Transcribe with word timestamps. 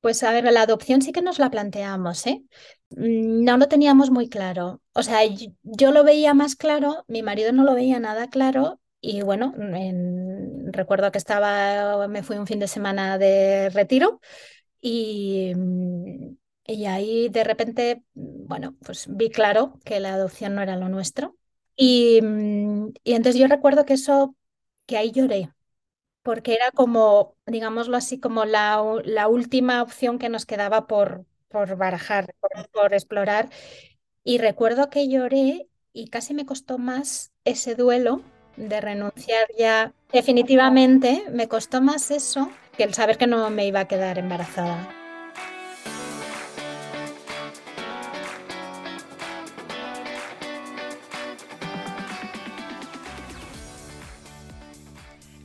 Pues 0.00 0.22
a 0.22 0.30
ver, 0.32 0.44
la 0.52 0.62
adopción 0.62 1.02
sí 1.02 1.10
que 1.12 1.22
nos 1.22 1.38
la 1.40 1.50
planteamos, 1.50 2.26
¿eh? 2.26 2.42
Mm, 2.90 3.44
no 3.44 3.56
lo 3.56 3.66
teníamos 3.68 4.10
muy 4.10 4.28
claro. 4.28 4.80
O 4.92 5.02
sea, 5.02 5.20
yo, 5.62 5.90
lo 5.92 6.04
veía 6.04 6.34
más 6.34 6.54
claro, 6.56 7.04
mi 7.08 7.22
marido 7.22 7.52
no 7.52 7.64
lo 7.64 7.74
veía 7.74 7.98
nada 8.00 8.28
claro 8.28 8.80
y 9.00 9.22
bueno, 9.22 9.54
recuerdo 10.72 11.10
que 11.12 11.18
estaba, 11.18 12.06
me 12.08 12.22
fui 12.22 12.36
un 12.36 12.46
fin 12.46 12.58
de 12.58 12.68
semana 12.68 13.18
de 13.18 13.70
retiro 13.70 14.20
y, 14.80 15.52
mm, 15.56 16.36
y 16.66 16.86
ahí 16.86 17.28
de 17.30 17.44
repente, 17.44 18.02
bueno, 18.14 18.76
pues 18.84 19.06
vi 19.10 19.30
claro 19.30 19.78
que 19.84 20.00
la 20.00 20.14
adopción 20.14 20.54
no 20.54 20.62
era 20.62 20.76
lo 20.76 20.88
nuestro. 20.88 21.36
Y, 21.76 22.20
mm, 22.22 22.88
y 23.04 23.14
entonces 23.14 23.40
yo 23.40 23.48
recuerdo 23.48 23.84
que 23.86 23.94
eso, 23.94 24.36
que 24.86 24.96
ahí 24.98 25.12
lloré, 25.12 25.50
porque 26.28 26.52
era 26.52 26.70
como, 26.72 27.36
digámoslo 27.46 27.96
así, 27.96 28.20
como 28.20 28.44
la, 28.44 28.84
la 29.06 29.28
última 29.28 29.80
opción 29.80 30.18
que 30.18 30.28
nos 30.28 30.44
quedaba 30.44 30.86
por, 30.86 31.24
por 31.48 31.76
barajar, 31.78 32.34
por, 32.70 32.92
explorar. 32.92 33.48
Y 34.24 34.36
recuerdo 34.36 34.90
que 34.90 35.08
lloré 35.08 35.68
y 35.94 36.08
casi 36.08 36.34
me 36.34 36.44
costó 36.44 36.76
más 36.76 37.32
ese 37.46 37.76
duelo 37.76 38.20
de 38.58 38.78
renunciar 38.78 39.46
ya. 39.58 39.94
Definitivamente 40.12 41.24
me 41.32 41.48
costó 41.48 41.80
más 41.80 42.10
eso 42.10 42.50
que 42.76 42.84
el 42.84 42.92
saber 42.92 43.16
que 43.16 43.26
no 43.26 43.48
me 43.48 43.66
iba 43.66 43.80
a 43.80 43.88
quedar 43.88 44.18
embarazada. 44.18 44.97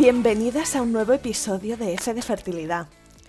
Bienvenidas 0.00 0.76
a 0.76 0.80
un 0.80 0.92
nuevo 0.92 1.12
episodio 1.12 1.76
de 1.76 1.92
F 1.92 2.14
de 2.14 2.22
Fertilidad. 2.22 2.88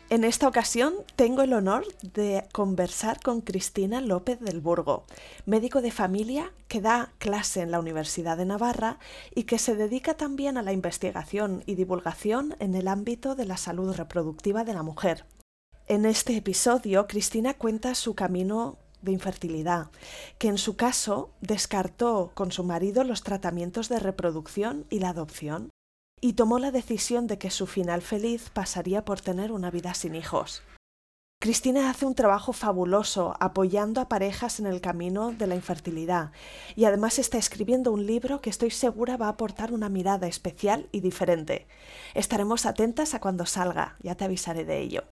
En 0.09 0.23
esta 0.23 0.47
ocasión 0.47 0.93
tengo 1.17 1.41
el 1.41 1.51
honor 1.51 1.83
de 2.01 2.45
conversar 2.53 3.19
con 3.19 3.41
Cristina 3.41 3.99
López 3.99 4.39
del 4.39 4.61
Burgo, 4.61 5.03
médico 5.45 5.81
de 5.81 5.91
familia 5.91 6.53
que 6.69 6.79
da 6.79 7.11
clase 7.17 7.59
en 7.59 7.71
la 7.71 7.79
Universidad 7.81 8.37
de 8.37 8.45
Navarra 8.45 8.99
y 9.35 9.43
que 9.43 9.59
se 9.59 9.75
dedica 9.75 10.13
también 10.13 10.57
a 10.57 10.61
la 10.61 10.71
investigación 10.71 11.61
y 11.65 11.75
divulgación 11.75 12.55
en 12.59 12.73
el 12.75 12.87
ámbito 12.87 13.35
de 13.35 13.43
la 13.43 13.57
salud 13.57 13.93
reproductiva 13.93 14.63
de 14.63 14.73
la 14.73 14.81
mujer. 14.81 15.25
En 15.87 16.05
este 16.05 16.37
episodio, 16.37 17.05
Cristina 17.05 17.53
cuenta 17.53 17.95
su 17.95 18.15
camino 18.15 18.77
de 19.01 19.11
infertilidad, 19.11 19.87
que 20.37 20.47
en 20.47 20.57
su 20.57 20.77
caso 20.77 21.31
descartó 21.41 22.31
con 22.33 22.53
su 22.53 22.63
marido 22.63 23.03
los 23.03 23.23
tratamientos 23.23 23.89
de 23.89 23.99
reproducción 23.99 24.85
y 24.89 24.99
la 24.99 25.09
adopción 25.09 25.69
y 26.21 26.33
tomó 26.33 26.59
la 26.59 26.71
decisión 26.71 27.27
de 27.27 27.37
que 27.37 27.49
su 27.49 27.67
final 27.67 28.01
feliz 28.01 28.49
pasaría 28.51 29.03
por 29.03 29.19
tener 29.19 29.51
una 29.51 29.71
vida 29.71 29.93
sin 29.95 30.15
hijos. 30.15 30.63
Cristina 31.41 31.89
hace 31.89 32.05
un 32.05 32.13
trabajo 32.13 32.53
fabuloso 32.53 33.35
apoyando 33.39 33.99
a 33.99 34.07
parejas 34.07 34.59
en 34.59 34.67
el 34.67 34.79
camino 34.79 35.31
de 35.31 35.47
la 35.47 35.55
infertilidad 35.55 36.31
y 36.75 36.85
además 36.85 37.17
está 37.17 37.39
escribiendo 37.39 37.91
un 37.91 38.05
libro 38.05 38.41
que 38.41 38.51
estoy 38.51 38.69
segura 38.69 39.17
va 39.17 39.25
a 39.25 39.29
aportar 39.29 39.73
una 39.73 39.89
mirada 39.89 40.27
especial 40.27 40.87
y 40.91 40.99
diferente. 40.99 41.65
Estaremos 42.13 42.67
atentas 42.67 43.15
a 43.15 43.19
cuando 43.19 43.47
salga, 43.47 43.97
ya 44.03 44.13
te 44.13 44.25
avisaré 44.25 44.65
de 44.65 44.81
ello. 44.81 45.05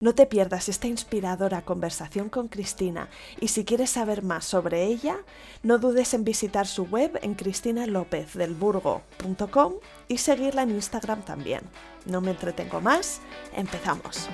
No 0.00 0.14
te 0.14 0.26
pierdas 0.26 0.68
esta 0.68 0.86
inspiradora 0.86 1.62
conversación 1.62 2.28
con 2.28 2.46
Cristina 2.46 3.08
y 3.40 3.48
si 3.48 3.64
quieres 3.64 3.90
saber 3.90 4.22
más 4.22 4.44
sobre 4.44 4.84
ella, 4.84 5.16
no 5.64 5.78
dudes 5.78 6.14
en 6.14 6.22
visitar 6.22 6.68
su 6.68 6.84
web 6.84 7.18
en 7.20 7.34
cristinalopezdelburgo.com 7.34 9.72
y 10.06 10.18
seguirla 10.18 10.62
en 10.62 10.70
Instagram 10.70 11.22
también. 11.22 11.62
No 12.06 12.20
me 12.20 12.30
entretengo 12.30 12.80
más, 12.80 13.20
empezamos. 13.56 14.28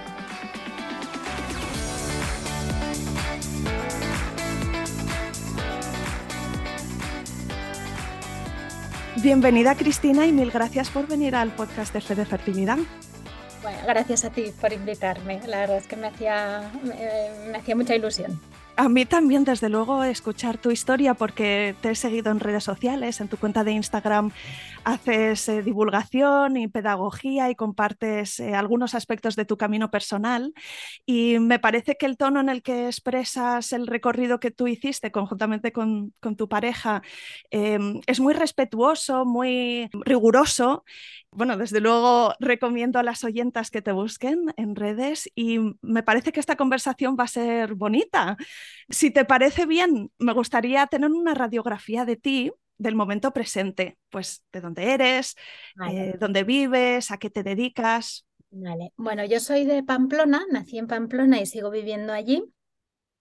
Bienvenida 9.22 9.74
Cristina 9.76 10.26
y 10.26 10.32
mil 10.32 10.50
gracias 10.50 10.90
por 10.90 11.06
venir 11.06 11.34
al 11.34 11.54
podcast 11.54 11.94
de 11.94 12.02
Fe 12.02 12.16
de 12.16 12.26
Fertilidad. 12.26 12.76
Bueno, 13.64 13.78
gracias 13.86 14.26
a 14.26 14.30
ti 14.30 14.52
por 14.60 14.74
invitarme. 14.74 15.40
La 15.46 15.60
verdad 15.60 15.78
es 15.78 15.86
que 15.86 15.96
me 15.96 16.08
hacía, 16.08 16.70
me, 16.82 17.56
hacía 17.56 17.74
mucha 17.74 17.96
ilusión. 17.96 18.38
A 18.76 18.90
mí 18.90 19.06
también, 19.06 19.44
desde 19.44 19.70
luego, 19.70 20.04
escuchar 20.04 20.58
tu 20.58 20.70
historia 20.70 21.14
porque 21.14 21.74
te 21.80 21.92
he 21.92 21.94
seguido 21.94 22.30
en 22.30 22.40
redes 22.40 22.64
sociales, 22.64 23.22
en 23.22 23.28
tu 23.28 23.38
cuenta 23.38 23.64
de 23.64 23.72
Instagram 23.72 24.32
haces 24.84 25.48
eh, 25.48 25.62
divulgación 25.62 26.56
y 26.56 26.68
pedagogía 26.68 27.50
y 27.50 27.54
compartes 27.54 28.38
eh, 28.38 28.54
algunos 28.54 28.94
aspectos 28.94 29.34
de 29.34 29.44
tu 29.44 29.56
camino 29.56 29.90
personal 29.90 30.52
y 31.06 31.38
me 31.38 31.58
parece 31.58 31.96
que 31.98 32.06
el 32.06 32.16
tono 32.16 32.40
en 32.40 32.50
el 32.50 32.62
que 32.62 32.86
expresas 32.86 33.72
el 33.72 33.86
recorrido 33.86 34.40
que 34.40 34.50
tú 34.50 34.66
hiciste 34.66 35.10
conjuntamente 35.10 35.72
con, 35.72 36.12
tu 36.36 36.48
pareja 36.48 37.02
em, 37.50 38.00
es 38.06 38.20
muy 38.20 38.34
respetuoso, 38.34 39.24
muy 39.24 39.88
riguroso 40.04 40.84
bueno, 41.34 41.56
desde 41.56 41.80
luego 41.80 42.34
recomiendo 42.38 42.98
a 42.98 43.02
las 43.02 43.24
oyentas 43.24 43.70
que 43.70 43.82
te 43.82 43.92
busquen 43.92 44.54
en 44.56 44.76
redes 44.76 45.30
y 45.34 45.58
me 45.82 46.02
parece 46.02 46.32
que 46.32 46.40
esta 46.40 46.56
conversación 46.56 47.16
va 47.18 47.24
a 47.24 47.28
ser 47.28 47.74
bonita. 47.74 48.36
Si 48.88 49.10
te 49.10 49.24
parece 49.24 49.66
bien, 49.66 50.10
me 50.18 50.32
gustaría 50.32 50.86
tener 50.86 51.10
una 51.10 51.34
radiografía 51.34 52.04
de 52.04 52.16
ti 52.16 52.52
del 52.78 52.94
momento 52.94 53.32
presente, 53.32 53.98
pues 54.10 54.44
de 54.52 54.60
dónde 54.60 54.92
eres, 54.92 55.36
eh, 55.88 56.14
dónde 56.18 56.44
vives, 56.44 57.10
a 57.10 57.18
qué 57.18 57.30
te 57.30 57.42
dedicas. 57.42 58.26
Vale, 58.50 58.92
bueno, 58.96 59.24
yo 59.24 59.40
soy 59.40 59.64
de 59.64 59.82
Pamplona, 59.82 60.44
nací 60.50 60.78
en 60.78 60.86
Pamplona 60.86 61.40
y 61.40 61.46
sigo 61.46 61.70
viviendo 61.70 62.12
allí. 62.12 62.53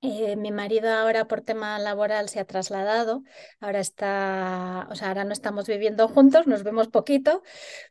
Eh, 0.05 0.35
mi 0.35 0.51
marido 0.51 0.89
ahora 0.91 1.27
por 1.29 1.39
tema 1.41 1.79
laboral 1.79 2.27
se 2.27 2.41
ha 2.41 2.45
trasladado, 2.45 3.23
ahora 3.61 3.79
está, 3.79 4.85
o 4.91 4.95
sea, 4.95 5.07
ahora 5.07 5.23
no 5.23 5.31
estamos 5.31 5.65
viviendo 5.65 6.09
juntos, 6.09 6.45
nos 6.45 6.63
vemos 6.63 6.89
poquito, 6.89 7.41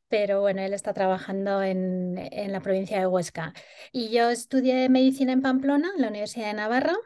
pero 0.09 0.41
bueno, 0.43 0.63
él 0.63 0.75
está 0.75 0.93
trabajando 0.95 1.63
en, 1.63 2.19
en 2.19 2.53
la 2.53 2.61
provincia 2.61 2.99
de 3.01 3.07
Huesca. 3.07 3.55
Y 3.93 4.11
yo 4.11 4.31
estudié 4.31 4.91
medicina 4.91 5.33
en 5.33 5.43
Pamplona, 5.43 5.91
en 5.97 6.03
la 6.03 6.09
Universidad 6.09 6.49
de 6.49 6.55
Navarra, 6.55 6.97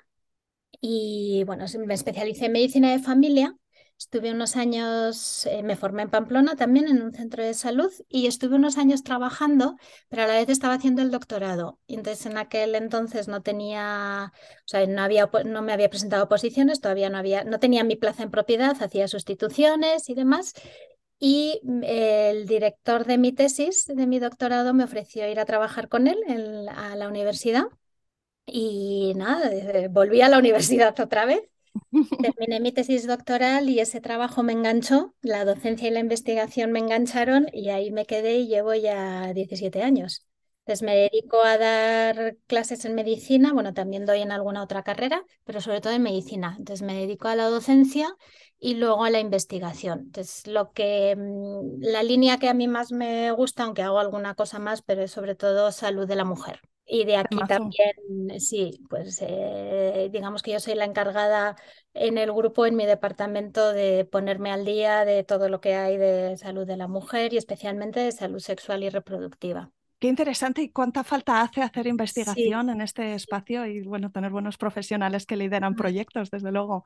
y 0.81 1.44
bueno, 1.47 1.67
me 1.87 1.94
especialicé 1.94 2.47
en 2.47 2.52
medicina 2.52 2.93
de 2.93 2.99
familia 3.00 3.56
Estuve 3.99 4.31
unos 4.31 4.57
años, 4.57 5.47
eh, 5.47 5.63
me 5.63 5.75
formé 5.75 6.03
en 6.03 6.11
Pamplona 6.11 6.55
también 6.55 6.87
en 6.89 7.01
un 7.03 7.15
centro 7.15 7.43
de 7.43 7.55
salud 7.55 7.91
y 8.11 8.27
estuve 8.27 8.57
unos 8.57 8.77
años 8.77 9.03
trabajando, 9.03 9.77
pero 10.09 10.23
a 10.25 10.27
la 10.27 10.35
vez 10.35 10.51
estaba 10.51 10.75
haciendo 10.75 11.01
el 11.01 11.11
doctorado. 11.11 11.81
Entonces 11.89 12.27
en 12.27 12.37
aquel 12.37 12.75
entonces 12.75 13.27
no 13.27 13.43
tenía, 13.43 14.33
o 14.35 14.69
sea, 14.69 14.87
no 14.87 15.01
había, 15.03 15.31
no 15.47 15.63
me 15.63 15.73
había 15.73 15.89
presentado 15.89 16.29
posiciones, 16.29 16.81
todavía 16.81 17.09
no 17.09 17.17
había, 17.19 17.45
no 17.45 17.59
tenía 17.59 17.85
mi 17.85 17.97
plaza 17.97 18.23
en 18.23 18.31
propiedad, 18.31 18.77
hacía 18.83 19.09
sustituciones 19.09 20.09
y 20.11 20.15
demás. 20.15 20.53
Y 21.19 21.61
mm, 21.65 21.83
el 21.85 22.47
director 22.47 23.07
de 23.07 23.19
mi 23.19 23.33
tesis, 23.33 23.87
de 23.87 24.07
mi 24.07 24.19
doctorado, 24.19 24.75
me 24.75 24.85
ofreció 24.85 25.29
ir 25.31 25.41
a 25.41 25.47
trabajar 25.47 25.89
con 25.89 26.07
él 26.07 26.19
a 26.71 26.97
la 26.97 27.09
universidad. 27.09 27.65
Y 28.47 29.15
nada, 29.17 29.53
eh, 29.53 29.89
volví 29.91 30.23
a 30.23 30.29
la 30.29 30.39
universidad 30.41 30.99
otra 31.01 31.27
vez 31.27 31.41
Terminé 32.20 32.61
mi 32.61 32.73
tesis 32.73 33.06
doctoral 33.06 33.69
y 33.70 33.78
ese 33.81 34.00
trabajo 34.00 34.43
me 34.43 34.52
enganchó, 34.52 35.14
la 35.23 35.44
docencia 35.44 35.88
y 35.88 35.90
la 35.93 36.00
investigación 36.00 36.73
me 36.73 36.81
engancharon 36.81 37.46
y 37.52 37.70
ahí 37.70 37.90
me 37.90 38.06
quedé 38.06 38.37
y 38.38 38.49
llevo 38.49 38.75
ya 38.75 39.32
17 39.34 39.82
años. 39.82 40.26
Entonces 40.61 40.82
me 40.84 40.96
dedico 40.96 41.43
a 41.43 41.58
dar 41.58 42.37
clases 42.49 42.84
en 42.84 42.94
medicina, 42.96 43.52
bueno, 43.52 43.73
también 43.73 44.05
doy 44.05 44.20
en 44.23 44.32
alguna 44.32 44.62
otra 44.64 44.82
carrera, 44.82 45.23
pero 45.44 45.61
sobre 45.61 45.81
todo 45.81 45.93
en 45.93 46.02
medicina. 46.02 46.56
Entonces 46.58 46.84
me 46.84 46.94
dedico 46.99 47.28
a 47.28 47.37
la 47.37 47.44
docencia 47.46 48.12
y 48.58 48.75
luego 48.75 49.05
a 49.05 49.11
la 49.11 49.20
investigación. 49.20 50.00
Entonces 50.06 50.46
lo 50.49 50.73
que 50.73 51.14
mm, 51.17 51.82
la 51.82 52.02
línea 52.02 52.38
que 52.38 52.49
a 52.49 52.55
mí 52.55 52.67
más 52.69 52.90
me 52.93 53.31
gusta, 53.32 53.62
aunque 53.64 53.82
hago 53.82 53.99
alguna 54.00 54.34
cosa 54.34 54.58
más, 54.58 54.82
pero 54.82 55.02
es 55.02 55.12
sobre 55.12 55.34
todo 55.37 55.70
salud 55.73 56.06
de 56.08 56.17
la 56.17 56.25
mujer. 56.25 56.61
Y 56.88 57.05
de 57.05 57.17
aquí 57.17 57.37
también, 57.49 58.38
sí, 58.38 58.81
pues 58.88 59.19
eh, 59.21 60.09
digamos 60.12 60.43
que 60.43 60.53
yo 60.53 60.61
soy 60.61 60.77
la 60.77 60.85
encargada 60.85 61.56
en 61.94 62.17
el 62.17 62.33
grupo, 62.33 62.65
en 62.65 62.77
mi 62.77 62.87
departamento, 62.87 63.73
de 63.73 64.05
ponerme 64.05 64.53
al 64.53 64.65
día 64.65 65.05
de 65.05 65.25
todo 65.25 65.49
lo 65.49 65.61
que 65.61 65.75
hay 65.75 65.97
de 65.97 66.37
salud 66.37 66.65
de 66.65 66.77
la 66.77 66.87
mujer 66.87 67.33
y 67.33 67.38
especialmente 67.38 67.99
de 67.99 68.12
salud 68.12 68.38
sexual 68.38 68.85
y 68.85 68.91
reproductiva. 68.91 69.73
Qué 69.99 70.09
interesante 70.09 70.62
y 70.62 70.69
cuánta 70.71 71.03
falta 71.03 71.41
hace 71.41 71.62
hacer 71.62 71.87
investigación 71.88 72.71
en 72.71 72.81
este 72.81 73.15
espacio 73.15 73.67
y 73.67 73.83
bueno, 73.83 74.12
tener 74.12 74.31
buenos 74.31 74.56
profesionales 74.56 75.27
que 75.27 75.37
lideran 75.37 75.73
mm. 75.73 75.77
proyectos, 75.77 76.31
desde 76.31 76.53
luego. 76.53 76.85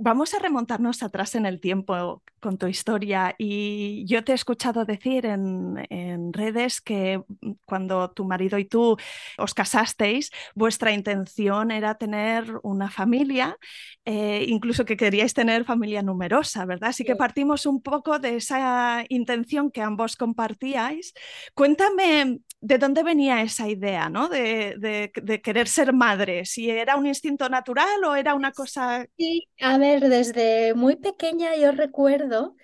Vamos 0.00 0.32
a 0.32 0.38
remontarnos 0.38 1.02
atrás 1.02 1.34
en 1.34 1.44
el 1.44 1.60
tiempo 1.60 2.22
con 2.38 2.56
tu 2.56 2.68
historia 2.68 3.34
y 3.36 4.04
yo 4.06 4.22
te 4.22 4.30
he 4.30 4.34
escuchado 4.36 4.84
decir 4.84 5.26
en, 5.26 6.32
redes 6.32 6.80
que 6.80 7.20
cuando 7.64 8.08
tu 8.12 8.24
marido 8.24 8.58
y 8.58 8.64
tú 8.64 8.96
os 9.38 9.54
casasteis, 9.54 10.30
vuestra 10.54 10.92
intención 10.92 11.72
era 11.72 11.96
tener 11.96 12.44
una 12.62 12.92
familia, 12.92 13.56
eh, 14.04 14.44
incluso 14.46 14.84
que 14.84 14.96
queríais 14.96 15.34
tener 15.34 15.64
familia 15.64 16.02
numerosa, 16.02 16.64
¿verdad? 16.64 16.90
Así 16.90 17.02
que 17.02 17.16
partimos 17.16 17.66
un 17.66 17.82
poco 17.82 18.20
de 18.20 18.36
esa 18.36 19.04
intención 19.08 19.72
que 19.72 19.82
ambos 19.82 20.14
compartíais. 20.14 21.12
Cuéntame 21.54 22.38
de 22.60 22.78
dónde 22.78 23.02
venía 23.02 23.42
esa 23.42 23.68
idea, 23.68 24.08
¿no? 24.08 24.28
De, 24.28 25.10
querer 25.42 25.66
ser 25.66 25.92
madre, 25.92 26.44
si 26.44 26.70
era 26.70 26.96
un 26.96 27.06
instinto 27.06 27.48
natural 27.48 28.04
o 28.04 28.14
era 28.14 28.34
una 28.34 28.52
cosa... 28.52 29.06
Sí, 29.16 29.48
a 29.60 29.78
ver 29.78 29.87
desde 29.96 30.74
muy 30.74 30.96
pequeña 30.96 31.56
yo 31.56 31.72
recuerdo 31.72 32.54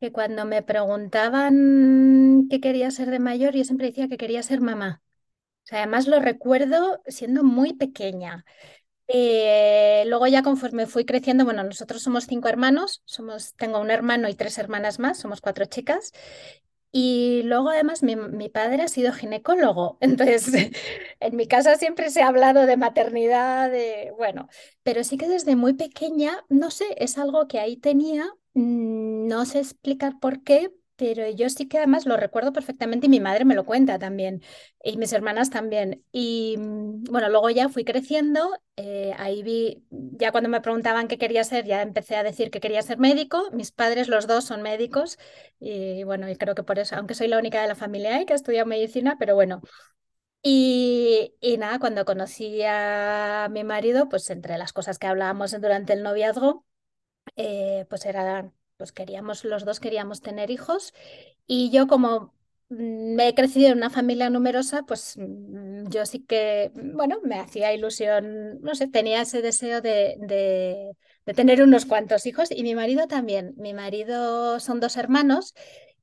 que 0.00 0.12
cuando 0.12 0.44
me 0.44 0.62
preguntaban 0.62 2.46
qué 2.50 2.60
quería 2.60 2.90
ser 2.90 3.10
de 3.10 3.18
mayor, 3.18 3.54
yo 3.54 3.64
siempre 3.64 3.88
decía 3.88 4.08
que 4.08 4.16
quería 4.16 4.42
ser 4.42 4.60
mamá. 4.60 5.02
Además 5.70 6.08
lo 6.08 6.20
recuerdo 6.20 7.02
siendo 7.06 7.44
muy 7.44 7.74
pequeña. 7.74 8.44
Eh, 9.08 10.04
luego 10.06 10.26
ya 10.28 10.42
conforme 10.42 10.86
fui 10.86 11.04
creciendo, 11.04 11.44
bueno, 11.44 11.64
nosotros 11.64 12.02
somos 12.02 12.26
cinco 12.26 12.48
hermanos, 12.48 13.02
somos, 13.06 13.54
tengo 13.56 13.80
un 13.80 13.90
hermano 13.90 14.28
y 14.28 14.34
tres 14.34 14.58
hermanas 14.58 14.98
más, 15.00 15.18
somos 15.18 15.40
cuatro 15.40 15.66
chicas, 15.66 16.12
y 16.92 17.42
luego 17.44 17.70
además 17.70 18.02
mi, 18.02 18.48
padre 18.48 18.82
ha 18.82 18.88
sido 18.88 19.12
ginecólogo, 19.12 19.98
entonces 20.00 20.70
en 21.20 21.36
mi 21.36 21.46
casa 21.46 21.76
siempre 21.76 22.10
se 22.10 22.22
ha 22.22 22.28
hablado 22.28 22.66
de 22.66 22.76
maternidad, 22.76 23.70
de, 23.70 24.12
bueno, 24.16 24.48
pero 24.82 25.04
sí 25.04 25.16
que 25.16 25.28
desde 25.28 25.56
muy 25.56 25.74
pequeña, 25.74 26.44
no 26.48 26.70
sé, 26.70 26.84
es 26.98 27.18
algo 27.18 27.46
que 27.48 27.60
ahí 27.60 27.76
tenía, 27.76 28.24
mm, 28.54 29.28
no 29.28 29.46
sé 29.46 29.60
explicar 29.60 30.18
por 30.20 30.42
qué, 30.42 30.72
pero 31.00 31.26
yo 31.30 31.48
sí 31.48 31.66
que 31.66 31.78
además 31.78 32.04
lo 32.04 32.18
recuerdo 32.18 32.52
perfectamente 32.52 33.06
y 33.06 33.08
mi 33.08 33.20
madre 33.20 33.46
me 33.46 33.54
lo 33.54 33.64
cuenta 33.64 33.98
también 33.98 34.42
y 34.84 34.98
mis 34.98 35.12
hermanas 35.14 35.48
también. 35.50 36.04
Y 36.12 36.56
mm, 36.58 37.04
bueno, 37.04 37.30
luego 37.30 37.48
ya 37.50 37.70
fui 37.70 37.84
creciendo, 37.84 38.50
eh, 38.76 39.14
ahí 39.18 39.42
vi, 39.42 39.82
ya 39.90 40.30
cuando 40.30 40.50
me 40.50 40.60
preguntaban 40.60 41.08
qué 41.08 41.16
quería 41.16 41.42
ser, 41.44 41.64
ya 41.64 41.80
empecé 41.80 42.16
a 42.16 42.22
decir 42.22 42.50
que 42.50 42.60
quería 42.60 42.82
ser 42.82 42.98
médico. 42.98 43.50
Mis 43.52 43.72
padres, 43.72 44.08
los 44.08 44.26
dos, 44.26 44.44
son 44.44 44.60
médicos 44.62 45.18
y 45.58 46.04
bueno, 46.04 46.28
y 46.28 46.36
creo 46.36 46.54
que 46.54 46.62
por 46.64 46.78
eso, 46.78 46.96
aunque 46.96 47.14
soy 47.14 47.28
la 47.28 47.38
única 47.38 47.62
de 47.62 47.68
la 47.68 47.74
familia 47.76 48.24
que 48.26 48.34
ha 48.34 48.36
estudiado 48.36 48.66
medicina, 48.66 49.16
pero 49.18 49.34
bueno. 49.34 49.62
Y, 50.42 51.34
y 51.40 51.58
nada, 51.58 51.78
cuando 51.78 52.04
conocí 52.06 52.62
a 52.66 53.48
mi 53.50 53.64
marido, 53.64 54.08
pues 54.08 54.30
entre 54.30 54.56
las 54.58 54.72
cosas 54.72 54.98
que 54.98 55.06
hablábamos 55.06 55.52
durante 55.60 55.92
el 55.92 56.02
noviazgo, 56.02 56.64
eh, 57.36 57.86
pues 57.90 58.06
era 58.06 58.52
pues 58.80 58.92
queríamos, 58.92 59.44
los 59.44 59.66
dos 59.66 59.78
queríamos 59.78 60.22
tener 60.22 60.50
hijos 60.50 60.94
y 61.46 61.68
yo 61.70 61.86
como 61.86 62.32
mm, 62.70 63.14
me 63.14 63.28
he 63.28 63.34
crecido 63.34 63.68
en 63.68 63.76
una 63.76 63.90
familia 63.90 64.30
numerosa, 64.30 64.84
pues 64.84 65.18
mm, 65.18 65.90
yo 65.90 66.06
sí 66.06 66.20
que, 66.20 66.72
bueno, 66.74 67.18
me 67.22 67.38
hacía 67.38 67.74
ilusión, 67.74 68.58
no 68.62 68.74
sé, 68.74 68.88
tenía 68.88 69.20
ese 69.20 69.42
deseo 69.42 69.82
de, 69.82 70.16
de, 70.20 70.96
tener 71.34 71.62
unos 71.62 71.84
cuantos 71.84 72.24
hijos 72.24 72.50
y 72.50 72.62
mi 72.62 72.74
marido 72.74 73.06
también. 73.06 73.52
Mi 73.58 73.74
marido 73.74 74.58
son 74.60 74.80
dos 74.80 74.96
hermanos 74.96 75.52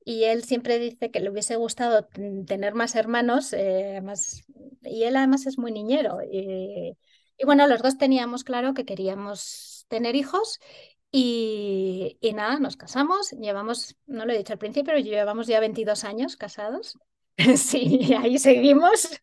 y 0.04 0.24
él 0.24 0.44
siempre 0.44 0.78
dice 0.78 1.10
que 1.10 1.18
le 1.18 1.30
hubiese 1.30 1.56
gustado 1.56 2.06
mm, 2.16 2.44
tener 2.44 2.74
más 2.74 2.94
hermanos, 2.94 3.52
eh, 3.54 4.00
más, 4.04 4.44
y 4.84 5.02
él 5.02 5.16
además 5.16 5.46
es 5.46 5.58
muy 5.58 5.72
niñero. 5.72 6.18
Y, 6.22 6.96
y 7.36 7.44
bueno, 7.44 7.66
los 7.66 7.82
dos 7.82 7.98
teníamos 7.98 8.44
claro 8.44 8.72
que 8.72 8.84
queríamos 8.84 9.84
tener 9.88 10.14
hijos 10.14 10.60
y, 11.10 12.18
nada, 12.34 12.58
nos 12.58 12.76
casamos, 12.76 13.30
llevamos, 13.32 13.96
no 14.06 14.26
lo 14.26 14.32
he 14.32 14.38
dicho 14.38 14.52
al 14.52 14.58
principio, 14.58 14.92
pero 14.92 14.98
llevamos 14.98 15.46
ya 15.46 15.60
22 15.60 16.04
años 16.04 16.36
casados. 16.36 16.98
sí, 17.56 18.14
ahí 18.14 18.38
seguimos. 18.38 19.20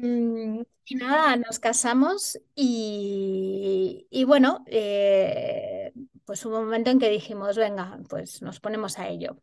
Mm, 0.00 0.62
y, 0.86 0.94
nada, 0.96 1.36
nos 1.36 1.58
casamos 1.58 2.38
y, 2.54 4.06
bueno, 4.26 4.64
eh, 4.66 5.92
pues 6.24 6.44
hubo 6.44 6.58
un 6.58 6.64
momento 6.64 6.90
en 6.90 6.98
que 6.98 7.08
dijimos, 7.10 7.56
venga, 7.56 7.98
pues 8.08 8.42
nos 8.42 8.60
ponemos 8.60 8.98
a 8.98 9.08
ello. 9.08 9.36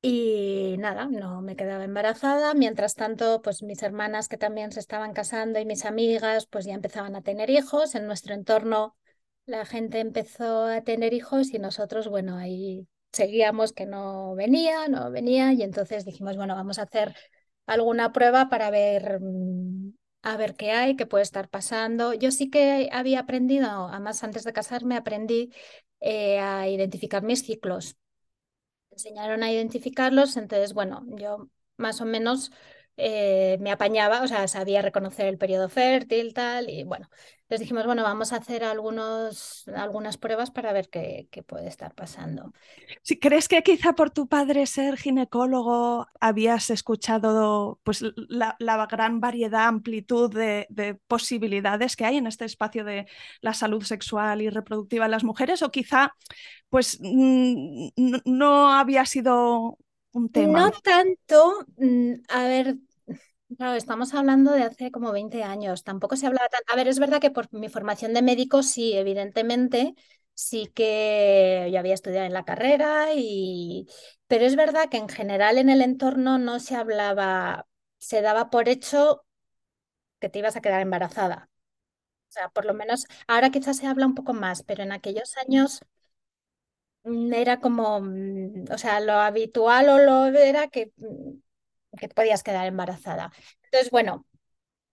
Y 0.00 0.76
nada, 0.78 1.06
no 1.06 1.40
me 1.42 1.56
quedaba 1.56 1.84
embarazada. 1.84 2.54
Mientras 2.54 2.94
tanto, 2.94 3.42
pues 3.42 3.62
mis 3.62 3.82
hermanas 3.82 4.28
que 4.28 4.38
también 4.38 4.70
se 4.72 4.80
estaban 4.80 5.12
casando 5.12 5.58
y 5.58 5.64
mis 5.66 5.84
amigas, 5.84 6.46
pues 6.46 6.66
ya 6.66 6.74
empezaban 6.74 7.16
a 7.16 7.22
tener 7.22 7.50
hijos. 7.50 7.94
En 7.96 8.06
nuestro 8.06 8.34
entorno 8.34 8.96
la 9.48 9.64
gente 9.66 10.00
empezó 10.00 10.64
a 10.66 10.82
tener 10.82 11.14
hijos 11.14 11.52
y 11.54 11.58
nosotros, 11.58 12.08
bueno, 12.08 12.36
ahí 12.36 12.86
seguíamos 13.12 13.72
que 13.72 13.86
no 13.86 14.34
venía, 14.34 14.88
no 14.88 15.10
venía 15.10 15.52
y 15.52 15.62
entonces 15.62 16.04
dijimos, 16.04 16.36
bueno, 16.36 16.54
vamos 16.54 16.78
a 16.78 16.82
hacer 16.82 17.14
alguna 17.66 18.12
prueba 18.12 18.48
para 18.50 18.70
ver 18.70 19.20
mm, 19.20 19.92
a 20.22 20.36
ver 20.36 20.54
qué 20.54 20.72
hay, 20.72 20.96
qué 20.96 21.06
puede 21.06 21.22
estar 21.24 21.48
pasando. 21.48 22.12
Yo 22.14 22.30
sí 22.30 22.50
que 22.50 22.88
había 22.92 23.20
aprendido, 23.20 23.88
además 23.88 24.22
antes 24.24 24.44
de 24.44 24.52
casarme 24.52 24.96
aprendí 24.96 25.52
eh, 26.00 26.38
a 26.38 26.68
identificar 26.68 27.22
mis 27.22 27.42
ciclos. 27.44 27.96
Me 28.90 28.96
enseñaron 28.96 29.42
a 29.42 29.52
identificarlos, 29.52 30.36
entonces, 30.36 30.74
bueno, 30.74 31.04
yo 31.16 31.48
más 31.76 32.00
o 32.00 32.04
menos 32.04 32.50
eh, 33.00 33.58
me 33.60 33.70
apañaba, 33.70 34.22
o 34.22 34.26
sea, 34.26 34.48
sabía 34.48 34.82
reconocer 34.82 35.26
el 35.26 35.38
periodo 35.38 35.68
fértil, 35.68 36.34
tal, 36.34 36.68
y 36.68 36.82
bueno, 36.82 37.08
entonces 37.42 37.60
dijimos, 37.60 37.86
bueno, 37.86 38.02
vamos 38.02 38.32
a 38.32 38.36
hacer 38.36 38.64
algunos, 38.64 39.66
algunas 39.68 40.18
pruebas 40.18 40.50
para 40.50 40.72
ver 40.72 40.90
qué, 40.90 41.28
qué 41.30 41.44
puede 41.44 41.68
estar 41.68 41.94
pasando. 41.94 42.52
Si 43.02 43.18
¿Crees 43.18 43.46
que 43.46 43.62
quizá 43.62 43.94
por 43.94 44.10
tu 44.10 44.26
padre 44.26 44.66
ser 44.66 44.98
ginecólogo 44.98 46.08
habías 46.20 46.70
escuchado 46.70 47.78
pues, 47.84 48.04
la, 48.16 48.56
la 48.58 48.84
gran 48.86 49.20
variedad, 49.20 49.68
amplitud 49.68 50.30
de, 50.30 50.66
de, 50.68 50.96
posibilidades 51.06 51.96
que 51.96 52.04
hay 52.04 52.16
en 52.16 52.26
este 52.26 52.44
espacio 52.44 52.84
de 52.84 53.06
la 53.40 53.54
salud 53.54 53.82
sexual 53.84 54.42
y 54.42 54.50
reproductiva 54.50 55.04
en 55.04 55.12
las 55.12 55.24
mujeres? 55.24 55.62
¿O 55.62 55.70
quizá 55.70 56.12
pues, 56.68 56.98
mm, 57.00 57.88
no 58.24 58.72
había 58.72 59.06
sido 59.06 59.78
un 60.12 60.30
tema? 60.30 60.58
No 60.58 60.70
tanto, 60.82 61.64
mm, 61.78 62.12
a 62.28 62.44
ver, 62.44 62.76
Claro, 63.56 63.74
estamos 63.76 64.12
hablando 64.12 64.52
de 64.52 64.62
hace 64.64 64.90
como 64.90 65.10
20 65.10 65.42
años, 65.42 65.82
tampoco 65.82 66.16
se 66.16 66.26
hablaba 66.26 66.48
tan... 66.50 66.60
A 66.70 66.76
ver, 66.76 66.86
es 66.86 66.98
verdad 66.98 67.18
que 67.20 67.30
por 67.30 67.50
mi 67.52 67.68
formación 67.70 68.12
de 68.12 68.20
médico 68.20 68.62
sí, 68.62 68.92
evidentemente, 68.94 69.94
sí 70.34 70.66
que 70.74 71.70
yo 71.72 71.78
había 71.78 71.94
estudiado 71.94 72.26
en 72.26 72.34
la 72.34 72.44
carrera 72.44 73.08
y... 73.14 73.86
Pero 74.26 74.44
es 74.44 74.54
verdad 74.54 74.90
que 74.90 74.98
en 74.98 75.08
general 75.08 75.56
en 75.56 75.70
el 75.70 75.80
entorno 75.80 76.38
no 76.38 76.60
se 76.60 76.76
hablaba, 76.76 77.66
se 77.98 78.20
daba 78.20 78.50
por 78.50 78.68
hecho 78.68 79.24
que 80.20 80.28
te 80.30 80.40
ibas 80.40 80.56
a 80.56 80.62
quedar 80.62 80.82
embarazada. 80.82 81.50
O 82.30 82.32
sea, 82.32 82.48
por 82.50 82.66
lo 82.66 82.74
menos 82.74 83.06
ahora 83.28 83.50
quizás 83.50 83.78
se 83.78 83.86
habla 83.88 84.06
un 84.06 84.14
poco 84.16 84.34
más, 84.34 84.62
pero 84.64 84.82
en 84.84 84.92
aquellos 84.92 85.36
años 85.38 85.80
era 87.32 87.60
como, 87.60 88.00
mm, 88.00 88.64
o 88.72 88.78
sea, 88.78 89.00
lo 89.00 89.12
habitual 89.14 89.88
o 89.88 89.98
lo 89.98 90.26
era 90.38 90.68
que, 90.68 90.92
mm, 90.96 91.38
que 91.98 92.08
podías 92.08 92.42
quedar 92.42 92.66
embarazada. 92.66 93.32
Entonces, 93.64 93.90
bueno, 93.90 94.24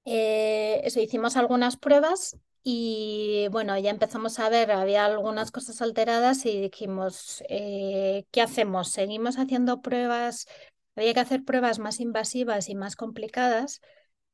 eh, 0.05 0.81
eso, 0.83 0.99
hicimos 0.99 1.37
algunas 1.37 1.77
pruebas 1.77 2.37
y 2.63 3.47
bueno, 3.51 3.77
ya 3.77 3.91
empezamos 3.91 4.39
a 4.39 4.49
ver, 4.49 4.71
había 4.71 5.05
algunas 5.05 5.51
cosas 5.51 5.81
alteradas 5.81 6.45
y 6.45 6.61
dijimos, 6.61 7.43
eh, 7.49 8.25
¿qué 8.31 8.41
hacemos? 8.41 8.89
¿Seguimos 8.91 9.37
haciendo 9.37 9.81
pruebas? 9.81 10.47
Había 10.95 11.13
que 11.13 11.19
hacer 11.19 11.43
pruebas 11.43 11.79
más 11.79 11.99
invasivas 11.99 12.69
y 12.69 12.75
más 12.75 12.95
complicadas 12.95 13.81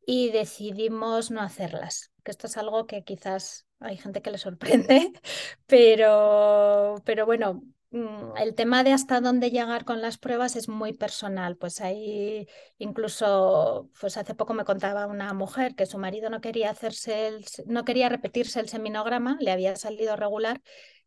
y 0.06 0.32
decidimos 0.32 1.32
no 1.32 1.42
hacerlas, 1.42 2.12
que 2.24 2.32
esto 2.32 2.48
es 2.48 2.58
algo 2.58 2.88
que 2.88 3.04
quizás 3.04 3.66
hay 3.80 3.98
gente 3.98 4.22
que 4.22 4.32
le 4.32 4.38
sorprende, 4.38 5.14
pero, 5.68 6.96
pero 7.06 7.26
bueno, 7.26 7.64
el 7.92 8.56
tema 8.56 8.84
de 8.84 8.94
hasta 8.94 9.20
dónde 9.20 9.52
llegar 9.52 9.84
con 9.86 10.02
las 10.02 10.18
pruebas 10.18 10.56
es 10.56 10.70
muy 10.70 10.94
personal. 10.94 11.58
Pues 11.58 11.82
ahí 11.82 12.48
incluso, 12.78 13.90
pues 14.00 14.18
hace 14.18 14.34
poco 14.36 14.54
me 14.54 14.64
contaba 14.66 15.08
una 15.08 15.34
mujer 15.34 15.76
que 15.76 15.86
su 15.86 15.98
marido 15.98 16.30
no 16.30 16.40
quería 16.42 16.70
hacerse 16.72 17.28
el, 17.28 17.46
no 17.66 17.84
quería 17.84 18.10
repetirse 18.10 18.60
el 18.60 18.70
seminograma, 18.70 19.38
le 19.42 19.52
había 19.52 19.76
salido 19.76 20.16
regular 20.16 20.62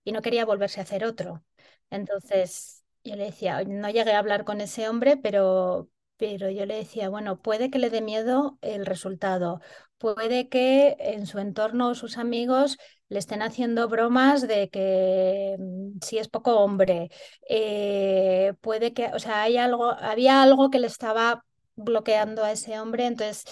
y 0.04 0.12
no 0.12 0.20
quería 0.22 0.44
volverse 0.44 0.80
a 0.80 0.82
hacer 0.82 1.04
otro. 1.04 1.42
Entonces 1.90 2.84
yo 3.02 3.16
le 3.16 3.24
decía, 3.24 3.62
no 3.64 3.88
llegué 3.90 4.12
a 4.12 4.18
hablar 4.18 4.44
con 4.44 4.60
ese 4.60 4.88
hombre, 4.88 5.16
pero, 5.16 5.88
pero 6.16 6.50
yo 6.50 6.66
le 6.66 6.76
decía, 6.76 7.08
bueno, 7.08 7.40
puede 7.40 7.70
que 7.70 7.78
le 7.78 7.90
dé 7.90 8.00
miedo 8.02 8.58
el 8.62 8.86
resultado, 8.86 9.60
puede 9.98 10.48
que 10.48 10.96
en 10.98 11.26
su 11.26 11.38
entorno 11.38 11.94
sus 11.94 12.18
amigos 12.18 12.78
le 13.08 13.18
estén 13.18 13.42
haciendo 13.42 13.88
bromas 13.88 14.46
de 14.48 14.68
que 14.70 15.56
mm, 15.58 15.98
si 16.02 16.18
es 16.18 16.28
poco 16.28 16.58
hombre, 16.58 17.10
eh, 17.48 18.54
puede 18.60 18.92
que, 18.94 19.06
o 19.14 19.18
sea, 19.18 19.42
hay 19.42 19.56
algo, 19.56 19.90
había 19.92 20.42
algo 20.42 20.70
que 20.70 20.78
le 20.80 20.86
estaba 20.86 21.44
bloqueando 21.76 22.44
a 22.44 22.52
ese 22.52 22.78
hombre, 22.80 23.06
entonces 23.06 23.44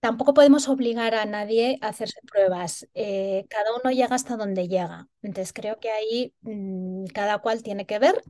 tampoco 0.00 0.34
podemos 0.34 0.68
obligar 0.68 1.14
a 1.14 1.24
nadie 1.26 1.78
a 1.82 1.88
hacerse 1.88 2.20
pruebas, 2.26 2.88
eh, 2.94 3.44
cada 3.48 3.74
uno 3.82 3.90
llega 3.92 4.14
hasta 4.14 4.36
donde 4.36 4.68
llega, 4.68 5.08
entonces 5.22 5.52
creo 5.52 5.78
que 5.78 5.90
ahí 5.90 6.34
mm, 6.42 7.06
cada 7.14 7.38
cual 7.38 7.62
tiene 7.62 7.86
que 7.86 7.98
ver. 7.98 8.22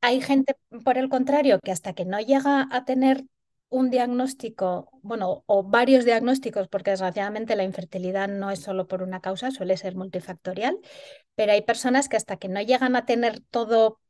Hay 0.00 0.20
gente, 0.20 0.56
por 0.84 0.98
el 0.98 1.08
contrario, 1.08 1.58
que 1.62 1.72
hasta 1.72 1.92
que 1.94 2.04
no 2.04 2.20
llega 2.20 2.68
a 2.70 2.84
tener 2.84 3.24
un 3.68 3.90
diagnóstico, 3.90 4.90
bueno, 5.02 5.42
o 5.46 5.62
varios 5.64 6.04
diagnósticos, 6.04 6.68
porque 6.68 6.90
desgraciadamente 6.92 7.56
la 7.56 7.64
infertilidad 7.64 8.28
no 8.28 8.50
es 8.50 8.60
solo 8.60 8.86
por 8.88 9.02
una 9.02 9.20
causa, 9.20 9.50
suele 9.50 9.76
ser 9.76 9.96
multifactorial, 9.96 10.78
pero 11.34 11.52
hay 11.52 11.62
personas 11.62 12.08
que 12.08 12.16
hasta 12.16 12.36
que 12.38 12.48
no 12.48 12.60
llegan 12.62 12.96
a 12.96 13.06
tener 13.06 13.40
todo, 13.50 14.00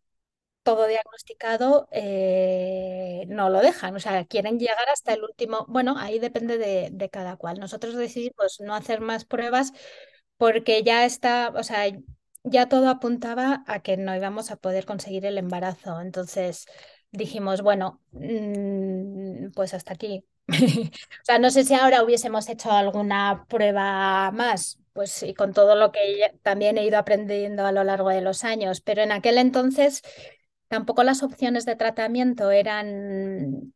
todo 0.62 0.86
diagnosticado, 0.88 1.88
eh, 1.92 3.24
no 3.28 3.50
lo 3.50 3.60
dejan, 3.60 3.94
o 3.96 4.00
sea, 4.00 4.24
quieren 4.26 4.58
llegar 4.58 4.88
hasta 4.92 5.14
el 5.14 5.22
último, 5.24 5.64
bueno, 5.68 5.96
ahí 5.98 6.18
depende 6.18 6.58
de, 6.58 6.90
de 6.92 7.10
cada 7.10 7.36
cual. 7.36 7.58
Nosotros 7.60 7.94
decidimos 7.96 8.60
no 8.60 8.74
hacer 8.74 9.00
más 9.00 9.24
pruebas 9.24 9.72
porque 10.36 10.82
ya 10.82 11.04
está, 11.04 11.52
o 11.56 11.62
sea, 11.62 11.84
ya 12.44 12.68
todo 12.68 12.88
apuntaba 12.88 13.64
a 13.66 13.80
que 13.82 13.96
no 13.96 14.14
íbamos 14.14 14.50
a 14.50 14.56
poder 14.56 14.84
conseguir 14.86 15.26
el 15.26 15.38
embarazo. 15.38 16.00
Entonces 16.00 16.66
dijimos, 17.16 17.62
bueno, 17.62 18.00
mm, 18.12 19.50
pues 19.54 19.74
hasta 19.74 19.94
aquí. 19.94 20.24
o 20.48 21.24
sea, 21.24 21.38
no 21.38 21.50
sé 21.50 21.64
si 21.64 21.74
ahora 21.74 22.02
hubiésemos 22.02 22.48
hecho 22.48 22.70
alguna 22.70 23.46
prueba 23.48 24.30
más, 24.30 24.78
pues 24.92 25.22
y 25.22 25.34
con 25.34 25.52
todo 25.52 25.74
lo 25.74 25.90
que 25.92 26.00
también 26.42 26.78
he 26.78 26.86
ido 26.86 26.98
aprendiendo 26.98 27.66
a 27.66 27.72
lo 27.72 27.82
largo 27.84 28.10
de 28.10 28.20
los 28.20 28.44
años, 28.44 28.80
pero 28.80 29.02
en 29.02 29.12
aquel 29.12 29.38
entonces 29.38 30.02
tampoco 30.68 31.02
las 31.02 31.22
opciones 31.22 31.64
de 31.64 31.76
tratamiento 31.76 32.50
eran 32.50 33.72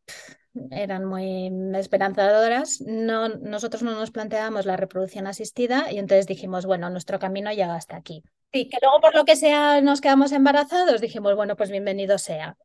eran 0.70 1.04
muy 1.04 1.50
esperanzadoras. 1.76 2.80
No, 2.80 3.28
nosotros 3.28 3.82
no 3.82 3.92
nos 3.92 4.10
planteábamos 4.10 4.66
la 4.66 4.76
reproducción 4.76 5.26
asistida 5.26 5.92
y 5.92 5.98
entonces 5.98 6.26
dijimos, 6.26 6.66
bueno, 6.66 6.90
nuestro 6.90 7.18
camino 7.18 7.50
llega 7.50 7.74
hasta 7.74 7.96
aquí. 7.96 8.22
Y 8.52 8.68
que 8.68 8.78
luego 8.82 9.00
por 9.00 9.14
lo 9.14 9.24
que 9.24 9.36
sea 9.36 9.80
nos 9.80 10.00
quedamos 10.00 10.32
embarazados, 10.32 11.00
dijimos, 11.00 11.36
bueno, 11.36 11.56
pues 11.56 11.70
bienvenido 11.70 12.18
sea, 12.18 12.56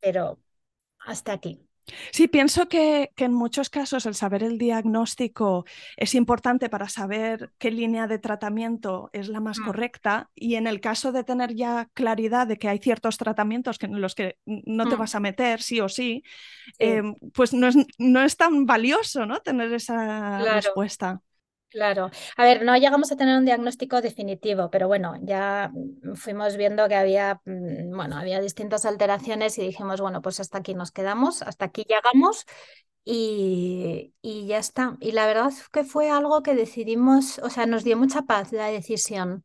pero 0.00 0.38
hasta 0.98 1.32
aquí. 1.32 1.60
Sí, 2.12 2.28
pienso 2.28 2.68
que, 2.68 3.10
en 3.16 3.32
muchos 3.32 3.70
casos 3.70 4.06
el 4.06 4.14
saber 4.14 4.42
el 4.42 4.58
diagnóstico 4.58 5.64
es 5.96 6.14
importante 6.14 6.68
para 6.68 6.88
saber 6.88 7.52
qué 7.58 7.70
línea 7.70 8.06
de 8.06 8.18
tratamiento 8.18 9.10
es 9.12 9.28
la 9.28 9.40
más 9.40 9.58
mm. 9.58 9.64
correcta 9.64 10.30
y 10.34 10.54
en 10.54 10.66
el 10.66 10.80
caso 10.80 11.12
de 11.12 11.24
tener 11.24 11.54
ya 11.54 11.88
claridad 11.94 12.46
de 12.46 12.58
que 12.58 12.68
hay 12.68 12.78
ciertos 12.78 13.18
tratamientos 13.18 13.78
que, 13.78 13.86
en 13.86 14.00
los 14.00 14.14
que 14.14 14.38
no 14.46 14.88
te 14.88 14.96
mm. 14.96 14.98
vas 14.98 15.14
a 15.14 15.20
meter 15.20 15.62
sí 15.62 15.80
o 15.80 15.88
sí, 15.88 16.22
em, 16.78 17.14
pues 17.34 17.52
no 17.52 17.68
es, 17.68 17.76
no 17.98 18.22
es, 18.22 18.36
tan 18.36 18.64
valioso 18.66 19.26
¿no? 19.26 19.40
tener 19.40 19.72
esa 19.72 20.38
respuesta. 20.54 21.20
Claro. 21.70 22.10
A 22.36 22.42
ver, 22.44 22.64
no 22.64 22.76
llegamos 22.76 23.12
a 23.12 23.16
tener 23.16 23.38
un 23.38 23.44
diagnóstico 23.44 24.00
definitivo, 24.00 24.70
pero 24.70 24.88
bueno, 24.88 25.14
ya 25.22 25.70
fuimos 26.16 26.56
viendo 26.56 26.88
que 26.88 26.96
había, 26.96 27.40
mm, 27.44 27.94
bueno, 27.96 28.16
había 28.16 28.40
distintas 28.40 28.84
alteraciones 28.84 29.56
y 29.56 29.62
dijimos, 29.62 30.00
bueno, 30.00 30.20
pues 30.20 30.40
hasta 30.40 30.58
aquí 30.58 30.74
nos 30.74 30.90
quedamos, 30.90 31.42
hasta 31.42 31.66
aquí 31.66 31.84
llegamos 31.88 32.44
y, 33.04 34.14
y 34.22 34.46
ya 34.48 34.58
está. 34.58 34.96
Y 35.00 35.12
la 35.12 35.26
verdad 35.26 35.48
es 35.48 35.68
que 35.68 35.84
fue 35.84 36.10
algo 36.10 36.42
que 36.42 36.56
decidimos, 36.56 37.38
o 37.40 37.50
sea, 37.50 37.66
nos 37.66 37.84
dio 37.84 37.96
mucha 37.96 38.22
paz 38.22 38.50
la 38.52 38.66
decisión. 38.68 39.44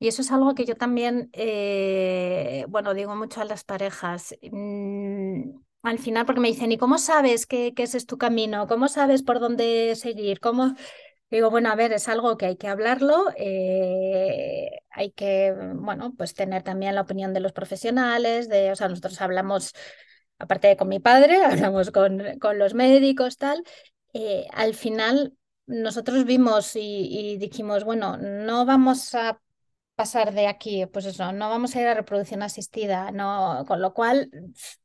Y 0.00 0.08
eso 0.08 0.22
es 0.22 0.32
algo 0.32 0.54
que 0.54 0.66
yo 0.66 0.76
también, 0.76 1.30
eh, 1.32 2.66
bueno, 2.68 2.94
digo 2.94 3.16
mucho 3.16 3.40
a 3.40 3.44
las 3.46 3.64
parejas. 3.64 4.36
Mm, 4.52 5.50
al 5.82 5.98
final, 5.98 6.26
porque 6.26 6.40
me 6.40 6.48
dicen, 6.48 6.72
¿y 6.72 6.78
cómo 6.78 6.98
sabes 6.98 7.46
que, 7.46 7.74
que 7.74 7.84
ese 7.84 7.98
es 7.98 8.06
tu 8.06 8.18
camino? 8.18 8.66
¿Cómo 8.68 8.88
sabes 8.88 9.22
por 9.22 9.40
dónde 9.40 9.94
seguir? 9.96 10.40
¿Cómo? 10.40 10.74
Digo, 11.34 11.50
bueno, 11.50 11.68
a 11.68 11.74
ver, 11.74 11.92
es 11.92 12.08
algo 12.08 12.36
que 12.36 12.46
hay 12.46 12.56
que 12.56 12.68
hablarlo, 12.68 13.26
eh, 13.36 14.70
hay 14.90 15.10
que, 15.10 15.52
bueno, 15.74 16.14
pues 16.16 16.32
tener 16.32 16.62
también 16.62 16.94
la 16.94 17.00
opinión 17.00 17.34
de 17.34 17.40
los 17.40 17.50
profesionales, 17.50 18.48
de, 18.48 18.70
o 18.70 18.76
sea, 18.76 18.86
nosotros 18.86 19.20
hablamos, 19.20 19.72
aparte 20.38 20.68
de 20.68 20.76
con 20.76 20.86
mi 20.88 21.00
padre, 21.00 21.42
hablamos 21.44 21.90
con, 21.90 22.38
con 22.38 22.60
los 22.60 22.74
médicos, 22.74 23.36
tal. 23.36 23.64
Eh, 24.12 24.46
al 24.52 24.74
final, 24.74 25.36
nosotros 25.66 26.24
vimos 26.24 26.76
y, 26.76 27.36
dijimos, 27.38 27.82
bueno, 27.82 28.16
no 28.16 28.64
vamos 28.64 29.12
a 29.16 29.40
pasar 29.96 30.34
de 30.34 30.46
aquí, 30.46 30.86
pues 30.86 31.04
eso, 31.06 31.32
no 31.32 31.48
vamos 31.50 31.74
a 31.74 31.80
ir 31.80 31.88
a 31.88 31.94
reproducción 31.94 32.44
asistida, 32.44 33.10
no, 33.10 33.64
con 33.66 33.82
lo 33.82 33.92
cual, 33.92 34.30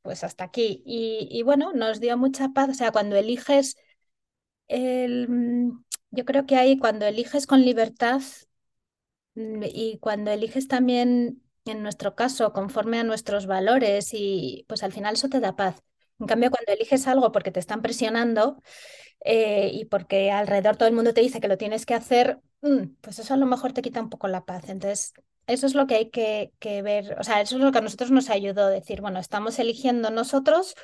pues 0.01 0.23
hasta 0.23 0.45
aquí. 0.45 0.81
Y, 0.83 1.27
y 1.29 1.43
bueno, 1.43 1.73
nos 1.73 1.99
dio 1.99 2.17
mucha 2.17 2.49
paz, 2.55 2.69
o 2.69 2.73
sea, 2.73 2.91
cuando 2.91 3.15
eliges 3.17 3.75
el 4.67 5.27
yo 6.11 6.25
creo 6.25 6.45
que 6.45 6.55
ahí 6.57 6.77
cuando 6.77 7.05
eliges 7.05 7.47
con 7.47 7.61
libertad 7.61 8.21
mm, 9.35 9.63
y 9.63 9.97
cuando 9.99 10.31
eliges 10.31 10.67
también, 10.67 11.41
en 11.65 11.83
nuestro 11.83 12.15
caso, 12.15 12.53
conforme 12.53 12.99
a 12.99 13.03
nuestros 13.03 13.45
valores 13.47 14.09
y 14.13 14.65
pues 14.67 14.83
al 14.83 14.91
final 14.93 15.15
eso 15.15 15.29
te 15.29 15.39
da 15.39 15.55
paz. 15.55 15.83
En 16.19 16.27
cambio, 16.27 16.51
cuando 16.51 16.73
eliges 16.73 17.07
algo 17.07 17.31
porque 17.31 17.51
te 17.51 17.59
están 17.59 17.81
presionando 17.81 18.61
eh, 19.25 19.71
y 19.73 19.85
porque 19.85 20.31
alrededor 20.31 20.77
todo 20.77 20.89
el 20.89 20.95
mundo 20.95 21.13
te 21.13 21.21
dice 21.21 21.41
que 21.41 21.47
lo 21.49 21.57
tienes 21.57 21.85
que 21.85 21.95
hacer, 21.95 22.39
mm, 22.61 22.95
pues 23.01 23.19
eso 23.19 23.33
a 23.33 23.37
lo 23.37 23.45
mejor 23.47 23.73
te 23.73 23.81
quita 23.81 24.01
un 24.01 24.09
poco 24.09 24.27
la 24.27 24.45
paz. 24.45 24.69
Entonces, 24.69 25.13
eso 25.47 25.67
es 25.67 25.75
lo 25.75 25.87
que 25.87 25.95
hay 25.95 26.09
que, 26.11 26.53
que 26.59 26.81
ver, 26.83 27.17
o 27.19 27.23
sea, 27.23 27.41
eso 27.41 27.57
es 27.57 27.63
lo 27.63 27.71
que 27.71 27.79
a 27.79 27.81
nosotros 27.81 28.11
nos 28.11 28.29
ayudó 28.29 28.67
decir, 28.69 29.01
bueno, 29.01 29.19
estamos 29.19 29.59
eligiendo 29.59 30.11
nosotros 30.11 30.75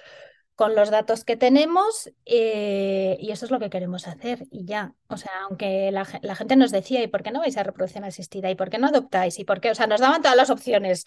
con 0.55 0.73
los 0.73 0.89
datos 0.89 1.25
que 1.25 1.35
tenemos 1.35 2.11
eh, 2.25 3.17
y 3.19 3.31
eso 3.31 3.45
es 3.45 3.51
lo 3.51 3.59
que 3.59 3.69
queremos 3.69 4.07
hacer 4.07 4.47
y 4.51 4.65
ya. 4.65 4.95
O 5.07 5.17
sea, 5.17 5.31
aunque 5.49 5.91
la, 5.91 6.05
gente 6.05 6.55
nos 6.55 6.71
decía, 6.71 7.03
¿y 7.03 7.07
por 7.07 7.23
qué 7.23 7.31
no 7.31 7.39
vais 7.41 7.57
a 7.57 7.63
reproducción 7.63 8.05
asistida? 8.05 8.49
¿Y 8.49 8.55
por 8.55 8.69
qué 8.69 8.77
no 8.79 8.87
adoptáis? 8.87 9.37
¿Y 9.39 9.45
por 9.45 9.59
qué? 9.59 9.71
O 9.71 9.75
sea, 9.75 9.87
nos 9.87 9.99
daban 10.01 10.21
todas 10.21 10.37
las 10.37 10.49
opciones. 10.49 11.05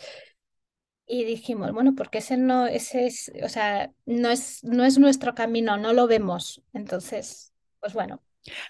Y 1.06 1.24
dijimos, 1.24 1.72
bueno, 1.72 1.94
porque 1.96 2.18
ese 2.18 2.36
no, 2.36 2.66
ese 2.66 3.06
es, 3.06 3.32
o 3.42 3.48
sea, 3.48 3.90
no 4.04 4.30
es, 4.30 4.62
no 4.64 4.84
es 4.84 4.98
nuestro 4.98 5.34
camino, 5.34 5.78
no 5.78 5.94
lo 5.94 6.06
vemos. 6.06 6.62
Entonces, 6.74 7.54
pues 7.80 7.94
bueno, 7.94 8.20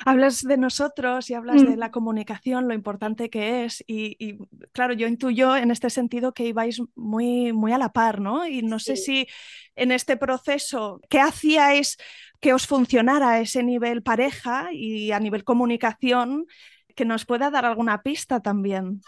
Hablas 0.05 0.43
de 0.43 0.57
nosotros 0.57 1.31
y 1.31 1.35
hablas 1.35 1.63
de 1.63 1.77
mm. 1.77 1.79
la 1.79 1.91
comunicación, 1.91 2.69
lo 2.69 2.75
importante 2.75 3.31
que 3.31 3.65
es. 3.65 3.85
Y, 3.87 4.39
claro, 4.73 4.95
yo 4.95 5.07
intuyo 5.07 5.57
en 5.57 5.71
este 5.71 5.91
sentido 5.91 6.33
que 6.33 6.47
ibais 6.47 6.81
muy, 6.95 7.53
muy 7.53 7.73
a 7.73 7.79
la 7.79 7.93
par, 7.93 8.21
¿no? 8.21 8.47
Y 8.47 8.63
no 8.63 8.79
sé 8.79 8.97
si 8.97 9.29
en 9.77 9.93
este 9.93 10.17
proceso, 10.17 11.01
¿qué 11.09 11.21
hacíais 11.21 11.97
que 12.41 12.53
os 12.53 12.67
funcionara 12.67 13.31
a 13.31 13.41
ese 13.41 13.63
nivel 13.63 14.03
pareja 14.03 14.69
y 14.73 15.13
a 15.13 15.21
nivel 15.21 15.45
comunicación, 15.45 16.47
que 16.95 17.05
nos 17.05 17.25
pueda 17.25 17.51
dar 17.51 17.65
alguna 17.65 18.03
pista 18.03 18.41
también. 18.41 19.03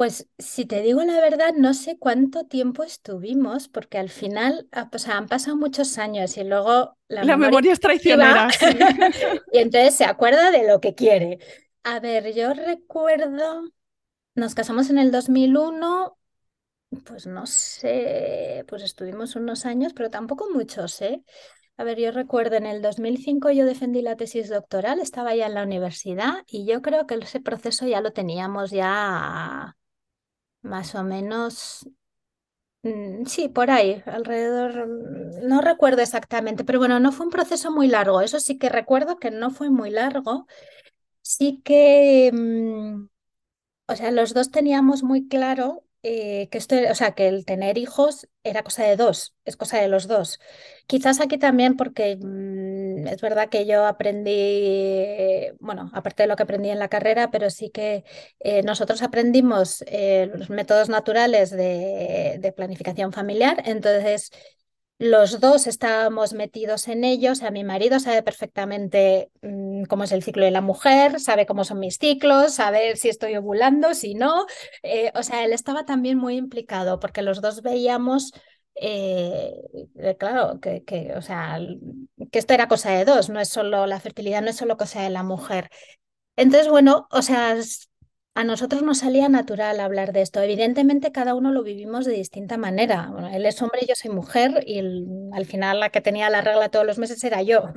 Pues 0.00 0.30
si 0.38 0.64
te 0.64 0.80
digo 0.80 1.04
la 1.04 1.20
verdad, 1.20 1.52
no 1.54 1.74
sé 1.74 1.98
cuánto 1.98 2.46
tiempo 2.46 2.84
estuvimos, 2.84 3.68
porque 3.68 3.98
al 3.98 4.08
final 4.08 4.66
o 4.94 4.98
sea, 4.98 5.18
han 5.18 5.28
pasado 5.28 5.58
muchos 5.58 5.98
años 5.98 6.38
y 6.38 6.44
luego 6.44 6.96
la, 7.08 7.36
memoria, 7.36 7.74
es 7.74 7.80
traicionera. 7.80 8.48
y 9.52 9.58
entonces 9.58 9.96
se 9.96 10.06
acuerda 10.06 10.50
de 10.52 10.66
lo 10.66 10.80
que 10.80 10.94
quiere. 10.94 11.38
A 11.82 12.00
ver, 12.00 12.32
yo 12.32 12.54
recuerdo, 12.54 13.70
nos 14.34 14.54
casamos 14.54 14.88
en 14.88 14.96
el 14.96 15.10
2001, 15.12 16.16
pues 17.04 17.26
no 17.26 17.44
sé, 17.44 18.64
pues 18.68 18.82
estuvimos 18.82 19.36
unos 19.36 19.66
años, 19.66 19.92
pero 19.92 20.08
tampoco 20.08 20.48
muchos, 20.50 21.02
¿eh? 21.02 21.22
A 21.76 21.84
ver, 21.84 21.98
yo 21.98 22.10
recuerdo 22.10 22.56
en 22.56 22.64
el 22.64 22.80
2005 22.80 23.50
yo 23.50 23.66
defendí 23.66 24.00
la 24.00 24.16
tesis 24.16 24.48
doctoral, 24.48 24.98
estaba 24.98 25.34
ya 25.34 25.44
en 25.44 25.52
la 25.52 25.62
universidad 25.62 26.36
y 26.46 26.64
yo 26.64 26.80
creo 26.80 27.06
que 27.06 27.16
ese 27.16 27.40
proceso 27.40 27.86
ya 27.86 28.00
lo 28.00 28.14
teníamos 28.14 28.70
ya 28.70 29.76
más 30.62 30.94
o 30.94 31.02
menos, 31.04 31.88
mm, 32.82 33.26
sí, 33.26 33.48
por 33.48 33.70
ahí, 33.70 34.02
alrededor, 34.06 34.86
mm, 34.88 35.48
no 35.48 35.60
recuerdo 35.60 36.02
exactamente, 36.02 36.64
pero 36.64 36.78
bueno, 36.78 37.00
no 37.00 37.12
fue 37.12 37.26
un 37.26 37.32
proceso 37.32 37.70
muy 37.72 37.88
largo, 37.88 38.20
eso 38.22 38.40
sí 38.40 38.58
que 38.58 38.68
recuerdo 38.68 39.18
que 39.18 39.30
no 39.30 39.50
fue 39.50 39.70
muy 39.70 39.90
largo, 39.90 40.46
sí 41.22 41.62
que, 41.64 42.30
mm, 42.32 43.08
o 43.88 43.96
sea, 43.96 44.10
los 44.12 44.34
dos 44.34 44.50
teníamos 44.52 45.02
muy 45.04 45.28
claro 45.28 45.84
eh, 46.02 46.48
que 46.50 46.58
esto, 46.58 46.76
o 46.90 46.94
sea, 46.94 47.12
que 47.12 47.28
el 47.28 47.44
tener 47.44 47.78
hijos 47.78 48.28
era 48.42 48.62
cosa 48.62 48.84
de 48.84 48.96
dos, 48.96 49.34
es 49.44 49.56
cosa 49.56 49.78
de 49.80 49.88
los 49.88 50.08
dos. 50.08 50.38
Quizás 50.86 51.20
aquí 51.20 51.38
también 51.38 51.76
porque 51.76 52.16
mm, 52.20 53.06
es 53.08 53.20
verdad 53.20 53.48
que 53.50 53.66
yo 53.66 53.86
aprendí, 53.86 54.32
bueno, 55.60 55.90
aparte 55.94 56.22
de 56.24 56.28
lo 56.28 56.36
que 56.36 56.42
aprendí 56.44 56.70
en 56.70 56.78
la 56.78 56.88
carrera, 56.88 57.30
pero 57.30 57.50
sí 57.50 57.70
que 57.70 58.04
eh, 58.40 58.62
nosotros 58.62 59.02
aprendimos 59.02 59.82
eh, 59.86 60.30
los 60.34 60.50
métodos 60.50 60.88
naturales 60.88 61.50
de, 61.50 62.36
de 62.40 62.52
planificación 62.52 63.12
familiar, 63.12 63.62
entonces 63.66 64.30
los 65.00 65.40
dos 65.40 65.66
estábamos 65.66 66.34
metidos 66.34 66.86
en 66.86 67.04
ello, 67.04 67.32
o 67.32 67.34
sea, 67.34 67.50
mi 67.50 67.64
marido 67.64 67.98
sabe 68.00 68.22
perfectamente 68.22 69.30
mm, 69.40 69.84
cómo 69.84 70.04
es 70.04 70.12
el 70.12 70.22
ciclo 70.22 70.44
de 70.44 70.50
la 70.50 70.60
mujer, 70.60 71.20
sabe 71.20 71.46
cómo 71.46 71.64
son 71.64 71.78
mis 71.80 71.96
ciclos, 71.96 72.52
sabe 72.54 72.96
si 72.96 73.08
estoy 73.08 73.34
ovulando, 73.36 73.94
si 73.94 74.14
no. 74.14 74.44
Eh, 74.82 75.10
o 75.14 75.22
sea, 75.22 75.42
él 75.46 75.54
estaba 75.54 75.86
también 75.86 76.18
muy 76.18 76.36
implicado 76.36 77.00
porque 77.00 77.22
los 77.22 77.40
dos 77.40 77.62
veíamos, 77.62 78.32
eh, 78.74 79.54
eh, 79.98 80.16
claro, 80.18 80.60
que, 80.60 80.84
que, 80.84 81.14
esto 82.32 82.52
era 82.52 82.68
cosa 82.68 82.90
de 82.90 83.06
dos, 83.06 83.30
no 83.30 83.40
es 83.40 83.48
solo 83.48 83.86
la 83.86 84.00
fertilidad, 84.00 84.42
no 84.42 84.50
es 84.50 84.56
solo 84.56 84.76
cosa 84.76 85.00
de 85.02 85.10
la 85.10 85.22
mujer. 85.22 85.70
Entonces, 86.36 86.68
bueno, 86.68 87.08
o 87.10 87.22
sea, 87.22 87.56
a 88.34 88.44
nosotros 88.44 88.82
nos 88.82 88.98
salía 88.98 89.28
natural 89.28 89.80
hablar 89.80 90.12
de 90.12 90.22
esto. 90.22 90.40
Evidentemente, 90.40 91.12
cada 91.12 91.34
uno 91.34 91.52
lo 91.52 91.62
vivimos 91.62 92.04
de 92.06 92.12
distinta 92.12 92.56
manera. 92.56 93.12
Él 93.32 93.44
es 93.44 93.60
hombre, 93.60 93.80
yo 93.88 93.94
soy 93.96 94.10
mujer 94.10 94.62
y 94.66 94.78
al 95.32 95.46
final 95.46 95.80
la 95.80 95.90
que 95.90 96.00
tenía 96.00 96.30
la 96.30 96.40
regla 96.40 96.68
todos 96.70 96.86
los 96.86 96.98
meses 96.98 97.22
era 97.24 97.42
yo. 97.42 97.72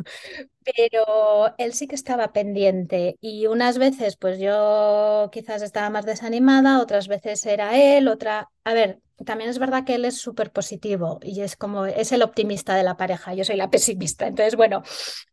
Pero 0.63 1.53
él 1.57 1.73
sí 1.73 1.87
que 1.87 1.95
estaba 1.95 2.31
pendiente 2.33 3.17
y 3.19 3.47
unas 3.47 3.77
veces 3.77 4.15
pues 4.15 4.39
yo 4.39 5.29
quizás 5.31 5.61
estaba 5.61 5.89
más 5.89 6.05
desanimada, 6.05 6.81
otras 6.81 7.07
veces 7.07 7.45
era 7.45 7.77
él, 7.77 8.07
otra... 8.07 8.49
A 8.63 8.73
ver, 8.73 8.99
también 9.25 9.49
es 9.49 9.59
verdad 9.59 9.83
que 9.83 9.95
él 9.95 10.05
es 10.05 10.17
súper 10.17 10.51
positivo 10.51 11.19
y 11.21 11.41
es 11.41 11.55
como, 11.57 11.85
es 11.85 12.11
el 12.11 12.21
optimista 12.21 12.75
de 12.75 12.83
la 12.83 12.95
pareja, 12.95 13.33
yo 13.33 13.43
soy 13.43 13.57
la 13.57 13.69
pesimista. 13.69 14.27
Entonces, 14.27 14.55
bueno, 14.55 14.83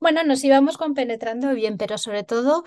bueno, 0.01 0.25
nos 0.25 0.43
íbamos 0.43 0.77
compenetrando 0.79 1.55
bien, 1.55 1.77
pero 1.77 1.99
sobre 1.99 2.25
todo 2.25 2.65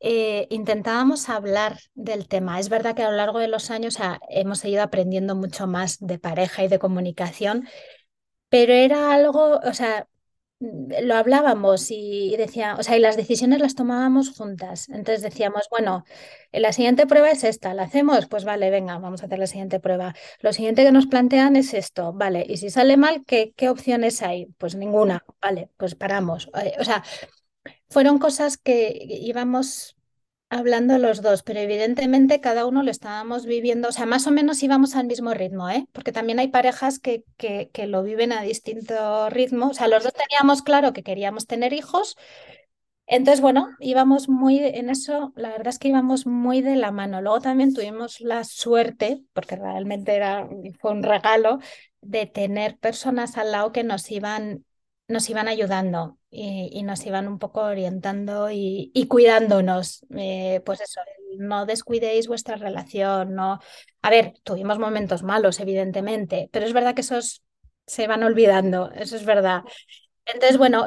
eh, 0.00 0.46
intentábamos 0.50 1.28
hablar 1.28 1.78
del 1.94 2.28
tema. 2.28 2.60
Es 2.60 2.68
verdad 2.68 2.94
que 2.94 3.02
a 3.02 3.10
lo 3.10 3.16
largo 3.16 3.38
de 3.38 3.48
los 3.48 3.70
años 3.70 3.98
hemos 4.28 4.64
ido 4.64 4.82
aprendiendo 4.82 5.34
mucho 5.34 5.66
más 5.66 5.98
de 6.00 6.18
pareja 6.18 6.64
y 6.64 6.68
de 6.68 6.78
comunicación, 6.78 7.66
pero 8.48 8.72
era 8.72 9.12
algo, 9.12 9.60
o 9.62 9.74
sea, 9.74 10.08
mm, 10.60 10.92
lo 11.02 11.14
hablábamos 11.16 11.90
y, 11.90 12.36
decía, 12.38 12.76
o 12.78 12.82
sea, 12.82 12.96
y 12.96 13.00
las 13.00 13.16
decisiones 13.16 13.60
las 13.60 13.74
tomábamos 13.74 14.30
juntas. 14.36 14.88
Entonces 14.88 15.22
decíamos, 15.22 15.68
bueno, 15.70 16.04
la 16.52 16.72
siguiente 16.72 17.06
prueba 17.06 17.30
es 17.30 17.44
esta, 17.44 17.74
¿la 17.74 17.84
hacemos? 17.84 18.26
Pues 18.26 18.44
vale, 18.44 18.70
venga, 18.70 18.98
vamos 18.98 19.22
a 19.22 19.26
hacer 19.26 19.38
la 19.38 19.46
siguiente 19.46 19.80
prueba. 19.80 20.14
Lo 20.40 20.52
siguiente 20.52 20.84
que 20.84 20.92
nos 20.92 21.06
plantean 21.06 21.56
es 21.56 21.74
esto, 21.74 22.12
vale, 22.12 22.44
y 22.48 22.56
si 22.58 22.70
sale 22.70 22.96
mal, 22.96 23.24
¿qué, 23.26 23.52
qué 23.56 23.68
opciones 23.68 24.22
hay? 24.22 24.46
Pues 24.58 24.74
ninguna, 24.76 25.24
vale, 25.40 25.70
pues 25.76 25.94
paramos. 25.94 26.50
Eh, 26.62 26.74
o 26.78 26.84
sea, 26.84 27.02
fueron 27.88 28.18
cosas 28.18 28.56
que 28.56 28.96
íbamos 29.00 29.96
hablando 30.48 30.98
los 30.98 31.22
dos, 31.22 31.42
pero 31.42 31.60
evidentemente 31.60 32.40
cada 32.40 32.66
uno 32.66 32.82
lo 32.82 32.90
estábamos 32.90 33.46
viviendo, 33.46 33.88
o 33.88 33.92
sea, 33.92 34.06
más 34.06 34.26
o 34.26 34.30
menos 34.30 34.62
íbamos 34.62 34.94
al 34.94 35.06
mismo 35.06 35.34
ritmo, 35.34 35.68
¿eh? 35.70 35.86
Porque 35.92 36.12
también 36.12 36.38
hay 36.38 36.48
parejas 36.48 36.98
que, 36.98 37.24
que, 37.36 37.86
lo 37.86 38.02
viven 38.02 38.32
a 38.32 38.42
distinto 38.42 39.28
ritmo. 39.30 39.68
O 39.70 39.74
sea, 39.74 39.88
los 39.88 40.04
dos 40.04 40.12
teníamos 40.12 40.62
claro 40.62 40.92
que 40.92 41.02
queríamos 41.02 41.46
tener 41.46 41.72
hijos. 41.72 42.16
Entonces, 43.08 43.40
bueno, 43.40 43.68
íbamos 43.80 44.28
muy 44.28 44.58
en 44.58 44.90
eso, 44.90 45.32
la 45.36 45.50
verdad 45.50 45.68
es 45.68 45.78
que 45.78 45.88
íbamos 45.88 46.26
muy 46.26 46.60
de 46.60 46.76
la 46.76 46.90
mano. 46.90 47.20
Luego 47.20 47.40
también 47.40 47.72
tuvimos 47.72 48.20
la 48.20 48.44
suerte, 48.44 49.22
porque 49.32 49.56
realmente 49.56 50.14
era, 50.14 50.48
fue 50.80 50.92
un 50.92 51.02
regalo, 51.02 51.58
de 52.00 52.26
tener 52.26 52.78
personas 52.78 53.36
al 53.36 53.52
lado 53.52 53.72
que 53.72 53.84
nos 53.84 54.10
iban 54.10 54.64
nos 55.08 55.30
iban 55.30 55.48
ayudando 55.48 56.18
y, 56.36 56.82
nos 56.82 57.04
iban 57.06 57.28
un 57.28 57.38
poco 57.38 57.62
orientando 57.62 58.50
y, 58.50 59.06
cuidándonos. 59.08 60.04
Eh, 60.16 60.60
pues 60.64 60.80
eso, 60.80 61.00
no 61.38 61.66
descuidéis 61.66 62.28
vuestra 62.28 62.56
relación, 62.56 63.34
no. 63.34 63.60
A 64.02 64.10
ver, 64.10 64.34
tuvimos 64.42 64.78
momentos 64.78 65.22
malos, 65.22 65.60
evidentemente, 65.60 66.48
pero 66.52 66.66
es 66.66 66.72
verdad 66.72 66.94
que 66.94 67.00
esos 67.00 67.42
se 67.86 68.06
van 68.06 68.22
olvidando, 68.22 68.90
eso 68.92 69.16
es 69.16 69.24
verdad. 69.24 69.62
Entonces, 70.26 70.58
bueno, 70.58 70.86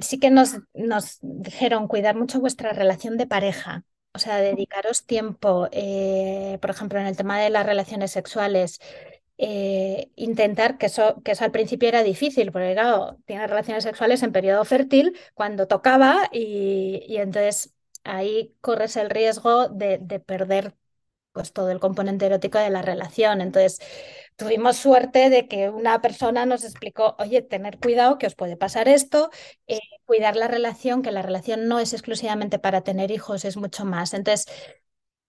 sí 0.00 0.18
que 0.18 0.30
nos, 0.30 0.58
nos 0.72 1.18
dijeron 1.20 1.88
cuidar 1.88 2.16
mucho 2.16 2.40
vuestra 2.40 2.72
relación 2.72 3.16
de 3.16 3.26
pareja, 3.26 3.84
o 4.16 4.18
sea, 4.18 4.38
dedicaros 4.38 5.04
tiempo, 5.04 5.68
eh, 5.72 6.58
por 6.62 6.70
ejemplo, 6.70 6.98
en 6.98 7.06
el 7.06 7.16
tema 7.16 7.38
de 7.38 7.50
las 7.50 7.66
relaciones 7.66 8.12
sexuales, 8.12 8.80
eh, 9.38 10.10
intentar, 10.16 10.78
que 10.78 10.86
eso, 10.86 11.22
que 11.24 11.32
eso 11.32 11.44
al 11.44 11.52
principio 11.52 11.88
era 11.88 12.02
difícil, 12.02 12.52
porque 12.52 12.72
claro, 12.74 13.18
tiene 13.26 13.46
relaciones 13.46 13.84
sexuales 13.84 14.22
en 14.22 14.32
periodo 14.32 14.64
fértil 14.64 15.16
cuando 15.34 15.66
tocaba 15.68 16.28
y, 16.32 17.02
y 17.06 17.16
entonces 17.18 17.74
ahí 18.04 18.54
corres 18.60 18.96
el 18.96 19.10
riesgo 19.10 19.68
de, 19.68 19.98
de, 19.98 20.20
perder 20.20 20.74
pues, 21.32 21.52
todo 21.52 21.70
el 21.70 21.80
componente 21.80 22.26
erótico 22.26 22.58
de 22.58 22.70
la 22.70 22.82
relación. 22.82 23.40
Entonces 23.40 23.78
tuvimos 24.36 24.76
suerte 24.76 25.30
de 25.30 25.48
que 25.48 25.70
una 25.70 26.00
persona 26.00 26.46
nos 26.46 26.64
explicó, 26.64 27.16
oye, 27.18 27.42
tener 27.42 27.78
cuidado 27.78 28.18
que 28.18 28.26
os 28.26 28.34
puede 28.34 28.56
pasar 28.56 28.88
esto, 28.88 29.30
eh, 29.66 29.80
cuidar 30.06 30.36
la 30.36 30.48
relación, 30.48 31.02
que 31.02 31.10
la 31.12 31.22
relación 31.22 31.68
no 31.68 31.78
es 31.80 31.92
exclusivamente 31.92 32.58
para 32.58 32.82
tener 32.82 33.10
hijos, 33.10 33.44
es 33.44 33.56
mucho 33.56 33.84
más. 33.84 34.14
Entonces 34.14 34.46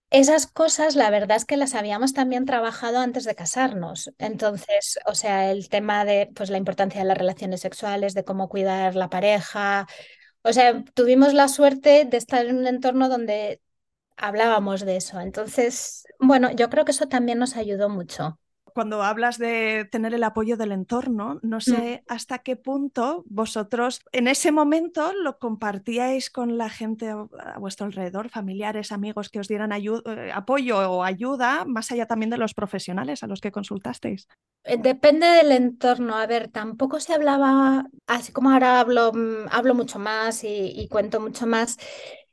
esas 0.10 0.48
cosas, 0.48 0.96
la 0.96 1.10
verdad 1.10 1.38
es 1.38 1.46
que 1.46 1.58
las 1.58 1.76
habíamos 1.76 2.13
también 2.13 2.46
trabajado 2.46 3.00
antes 3.00 3.26
de 3.26 3.36
casarnos. 3.36 4.12
Entonces, 4.17 5.00
o 5.06 5.15
sea, 5.15 5.52
el 5.52 5.70
tema 5.70 6.06
de 6.06 6.30
pues, 6.36 6.50
la 6.50 6.58
importancia 6.58 7.02
de 7.02 7.08
las 7.08 7.17
relaciones 7.17 7.62
sexuales, 7.62 8.13
de 8.13 8.24
cómo 8.24 8.50
cuidar 8.50 8.96
la 8.96 9.10
pareja. 9.10 9.88
O 10.43 10.54
sea, 10.54 10.84
tuvimos 10.96 11.34
la 11.34 11.48
suerte 11.50 12.06
de 12.06 12.17
estar 12.17 12.46
en 12.46 12.58
un 12.58 12.67
entorno 12.67 13.10
donde 13.10 13.62
hablábamos 14.17 14.82
de 14.86 14.98
eso. 14.98 15.20
Entonces, 15.22 16.06
bueno, 16.20 16.52
yo 16.52 16.70
creo 16.70 16.86
que 16.86 16.91
eso 16.91 17.08
también 17.08 17.39
nos 17.39 17.58
ayudó 17.58 17.89
mucho 17.89 18.39
cuando 18.78 19.02
hablas 19.02 19.40
de 19.40 19.90
tener 19.92 20.13
el 20.13 20.24
apoyo 20.24 20.56
del 20.56 20.72
entorno, 20.72 21.40
no 21.42 21.58
mm. 21.58 21.62
sé 21.62 22.04
hasta 22.08 22.38
qué 22.38 22.56
punto 22.56 23.24
vosotros 23.26 24.02
en 24.12 24.28
ese 24.28 24.52
momento 24.52 25.13
lo 25.13 25.40
compartíais 25.40 26.30
con 26.30 26.60
la 26.60 26.70
gente 26.70 27.10
a 27.10 27.58
vuestro 27.58 27.88
alrededor, 27.88 28.30
familiares, 28.30 28.92
amigos 28.92 29.30
que 29.30 29.40
os 29.40 29.48
dieran 29.48 29.72
eh, 29.72 30.32
apoyo 30.32 30.92
o 30.92 31.04
ayuda, 31.04 31.66
más 31.66 31.92
allá 31.92 32.06
también 32.06 32.30
de 32.30 32.38
los 32.38 32.54
profesionales 32.54 33.24
a 33.24 33.28
los 33.28 33.42
que 33.42 33.52
consultasteis. 33.52 34.28
Eh, 34.63 34.78
depende 34.78 35.26
del 35.26 35.54
entorno. 35.54 36.16
A 36.16 36.28
ver, 36.28 36.50
tampoco 36.50 37.00
se 37.00 37.16
hablaba, 37.16 37.88
así 38.06 38.32
como 38.32 38.52
ahora 38.52 38.80
hablo, 38.80 39.12
mm, 39.12 39.48
hablo 39.50 39.74
mucho 39.74 39.98
más 39.98 40.44
y 40.44 40.88
cuento 40.92 41.20
mucho 41.20 41.48
más. 41.48 41.80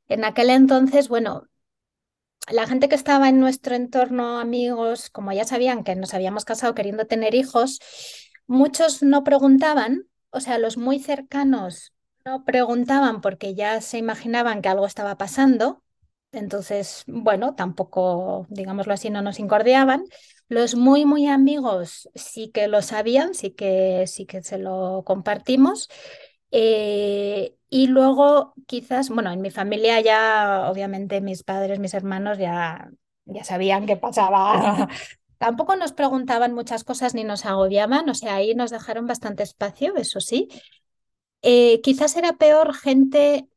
En 0.08 0.26
aquel 0.26 0.50
entonces, 0.50 1.08
bueno, 1.08 1.44
la 2.50 2.66
gente 2.66 2.88
que 2.88 2.94
estaba 2.94 3.28
en 3.28 3.40
nuestro 3.40 3.74
entorno, 3.74 4.38
amigos, 4.38 5.10
como 5.10 5.32
ya 5.32 5.44
sabían 5.44 5.84
que 5.84 5.96
nos 5.96 6.14
habíamos 6.14 6.44
casado 6.44 6.74
queriendo 6.74 7.06
tener 7.06 7.34
hijos, 7.34 7.80
muchos 8.46 9.02
no 9.02 9.24
preguntaban, 9.24 10.06
o 10.30 10.40
sea, 10.40 10.58
los 10.58 10.76
muy 10.76 10.98
cercanos 10.98 11.92
no 12.24 12.44
preguntaban 12.44 13.20
porque 13.20 13.54
ya 13.54 13.80
se 13.80 13.98
imaginaban 13.98 14.62
que 14.62 14.68
algo 14.68 14.86
estaba 14.86 15.16
pasando. 15.16 15.82
Entonces, 16.32 17.04
bueno, 17.06 17.54
tampoco, 17.54 18.46
digámoslo 18.50 18.92
así, 18.94 19.10
no 19.10 19.22
nos 19.22 19.38
incordiaban. 19.38 20.04
Los 20.48 20.74
muy, 20.74 21.04
muy 21.04 21.28
amigos 21.28 22.08
sí 22.14 22.50
que 22.50 22.66
lo 22.68 22.82
sabían, 22.82 23.34
sí 23.34 23.50
que, 23.50 24.04
sí 24.06 24.26
que 24.26 24.42
se 24.42 24.58
lo 24.58 25.02
compartimos. 25.04 25.88
Eh, 26.50 27.56
y 27.74 27.88
luego 27.88 28.54
quizás, 28.68 29.08
bueno, 29.08 29.32
en 29.32 29.40
mi 29.40 29.50
familia 29.50 30.00
ya, 30.00 30.70
obviamente 30.70 31.20
mis 31.20 31.42
padres, 31.42 31.80
mis 31.80 31.92
hermanos 31.92 32.38
ya, 32.38 32.88
ya 33.24 33.42
sabían 33.42 33.84
qué 33.84 33.96
pasaba. 33.96 34.88
Tampoco 35.38 35.74
nos 35.74 35.92
preguntaban 35.92 36.54
muchas 36.54 36.84
cosas 36.84 37.14
ni 37.14 37.24
nos 37.24 37.44
agobiaban, 37.44 38.08
o 38.08 38.14
sea, 38.14 38.36
ahí 38.36 38.54
nos 38.54 38.70
dejaron 38.70 39.08
bastante 39.08 39.42
espacio, 39.42 39.96
eso 39.96 40.20
sí. 40.20 40.46
Eh, 41.42 41.80
quizás 41.82 42.16
era 42.16 42.34
peor 42.34 42.74
gente 42.74 43.48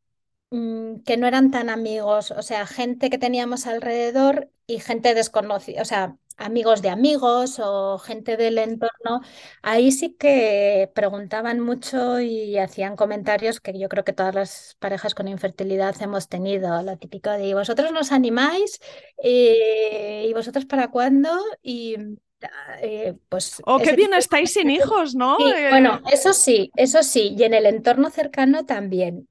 mm, 0.50 1.02
que 1.06 1.18
no 1.18 1.28
eran 1.28 1.52
tan 1.52 1.70
amigos, 1.70 2.32
o 2.32 2.42
sea, 2.42 2.66
gente 2.66 3.12
que 3.12 3.20
teníamos 3.20 3.68
alrededor 3.68 4.50
y 4.66 4.80
gente 4.80 5.14
desconocida, 5.14 5.84
o 5.84 5.86
sea, 5.86 6.18
amigos 6.38 6.82
de 6.82 6.90
amigos 6.90 7.60
o 7.60 7.98
gente 7.98 8.38
del 8.38 8.58
entorno, 8.60 9.22
ahí 9.62 9.92
sí 9.92 10.16
que 10.18 10.90
preguntaban 10.94 11.60
mucho 11.60 12.20
y 12.20 12.58
hacían 12.58 12.96
comentarios 12.96 13.60
que 13.60 13.78
yo 13.78 13.90
creo 13.90 14.04
que 14.04 14.14
todas 14.14 14.36
las 14.36 14.78
parejas 14.80 15.16
con 15.16 15.28
infertilidad 15.28 15.96
hemos 16.02 16.30
tenido, 16.30 16.82
lo 16.84 16.98
típico 16.98 17.32
de 17.32 17.54
vosotros 17.54 17.92
nos 17.92 18.12
animáis 18.12 18.80
eh, 19.22 20.26
y 20.30 20.34
vosotros 20.34 20.66
para 20.66 20.90
cuándo 20.90 21.30
y 21.62 21.96
eh, 22.82 23.16
pues 23.30 23.62
oh 23.66 23.80
qué 23.80 23.94
bien 23.94 24.14
estáis 24.14 24.54
sin 24.54 24.70
hijos 24.70 25.16
no 25.16 25.38
eh, 25.40 25.70
bueno 25.72 26.02
eso 26.12 26.34
sí 26.34 26.72
eso 26.76 27.02
sí 27.02 27.36
y 27.36 27.44
en 27.44 27.56
el 27.56 27.66
entorno 27.66 28.12
cercano 28.12 28.64
también 28.64 29.28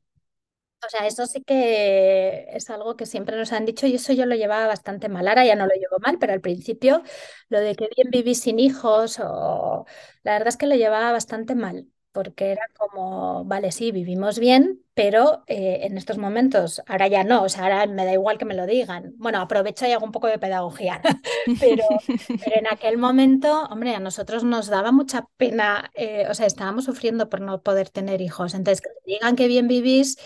o 0.87 0.91
sea, 0.91 1.07
eso 1.07 1.27
sí 1.27 1.43
que 1.43 2.47
es 2.53 2.71
algo 2.71 2.97
que 2.97 3.07
siempre 3.07 3.37
nos 3.37 3.53
han 3.53 3.65
dicho 3.67 3.87
y 3.87 3.95
eso 3.97 4.13
yo 4.13 4.27
lo 4.27 4.35
llevaba 4.37 4.67
bastante 4.67 5.09
mal. 5.09 5.27
Ahora 5.29 5.45
ya 5.45 5.57
no 5.57 5.67
lo 5.67 5.75
llevo 5.75 5.99
mal, 6.05 6.19
pero 6.19 6.33
al 6.33 6.41
principio 6.41 7.03
lo 7.49 7.61
de 7.61 7.75
que 7.77 7.89
bien 7.97 8.09
vivís 8.11 8.41
sin 8.41 8.59
hijos, 8.59 9.19
o 9.21 9.87
la 10.23 10.33
verdad 10.33 10.49
es 10.49 10.57
que 10.57 10.67
lo 10.67 10.75
llevaba 10.77 11.13
bastante 11.13 11.55
mal, 11.55 11.87
porque 12.13 12.53
era 12.53 12.63
como, 12.79 13.45
vale, 13.45 13.73
sí, 13.73 13.93
vivimos 13.93 14.39
bien, 14.39 14.83
pero 14.95 15.45
eh, 15.47 15.81
en 15.83 15.99
estos 15.99 16.19
momentos, 16.19 16.83
ahora 16.87 17.09
ya 17.09 17.25
no, 17.25 17.43
o 17.45 17.49
sea, 17.49 17.65
ahora 17.65 17.87
me 17.87 18.05
da 18.07 18.13
igual 18.13 18.39
que 18.39 18.45
me 18.47 18.55
lo 18.55 18.67
digan. 18.67 19.13
Bueno, 19.19 19.41
aprovecho 19.41 19.87
y 19.87 19.93
hago 19.93 20.05
un 20.07 20.13
poco 20.13 20.27
de 20.29 20.39
pedagogía, 20.39 21.01
pero, 21.61 21.85
pero 22.43 22.57
en 22.57 22.67
aquel 22.71 22.99
momento, 22.99 23.65
hombre, 23.71 23.95
a 23.95 24.01
nosotros 24.01 24.45
nos 24.45 24.69
daba 24.69 24.93
mucha 24.93 25.27
pena, 25.37 25.91
eh, 25.95 26.27
o 26.31 26.35
sea, 26.35 26.47
estábamos 26.47 26.85
sufriendo 26.85 27.29
por 27.29 27.41
no 27.41 27.63
poder 27.63 27.91
tener 27.91 28.21
hijos. 28.21 28.55
Entonces, 28.55 28.81
que 28.83 28.91
digan 29.07 29.37
que 29.37 29.49
bien 29.49 29.69
vivís 29.69 30.17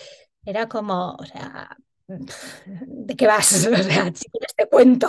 era 0.45 0.69
como, 0.69 1.13
o 1.19 1.25
sea, 1.27 1.77
¿de 2.67 3.17
qué 3.17 3.27
vas? 3.27 3.67
O 3.73 3.77
sea, 3.83 4.05
si 4.15 4.29
quieres 4.31 4.55
te 4.57 4.69
cuento. 4.69 5.09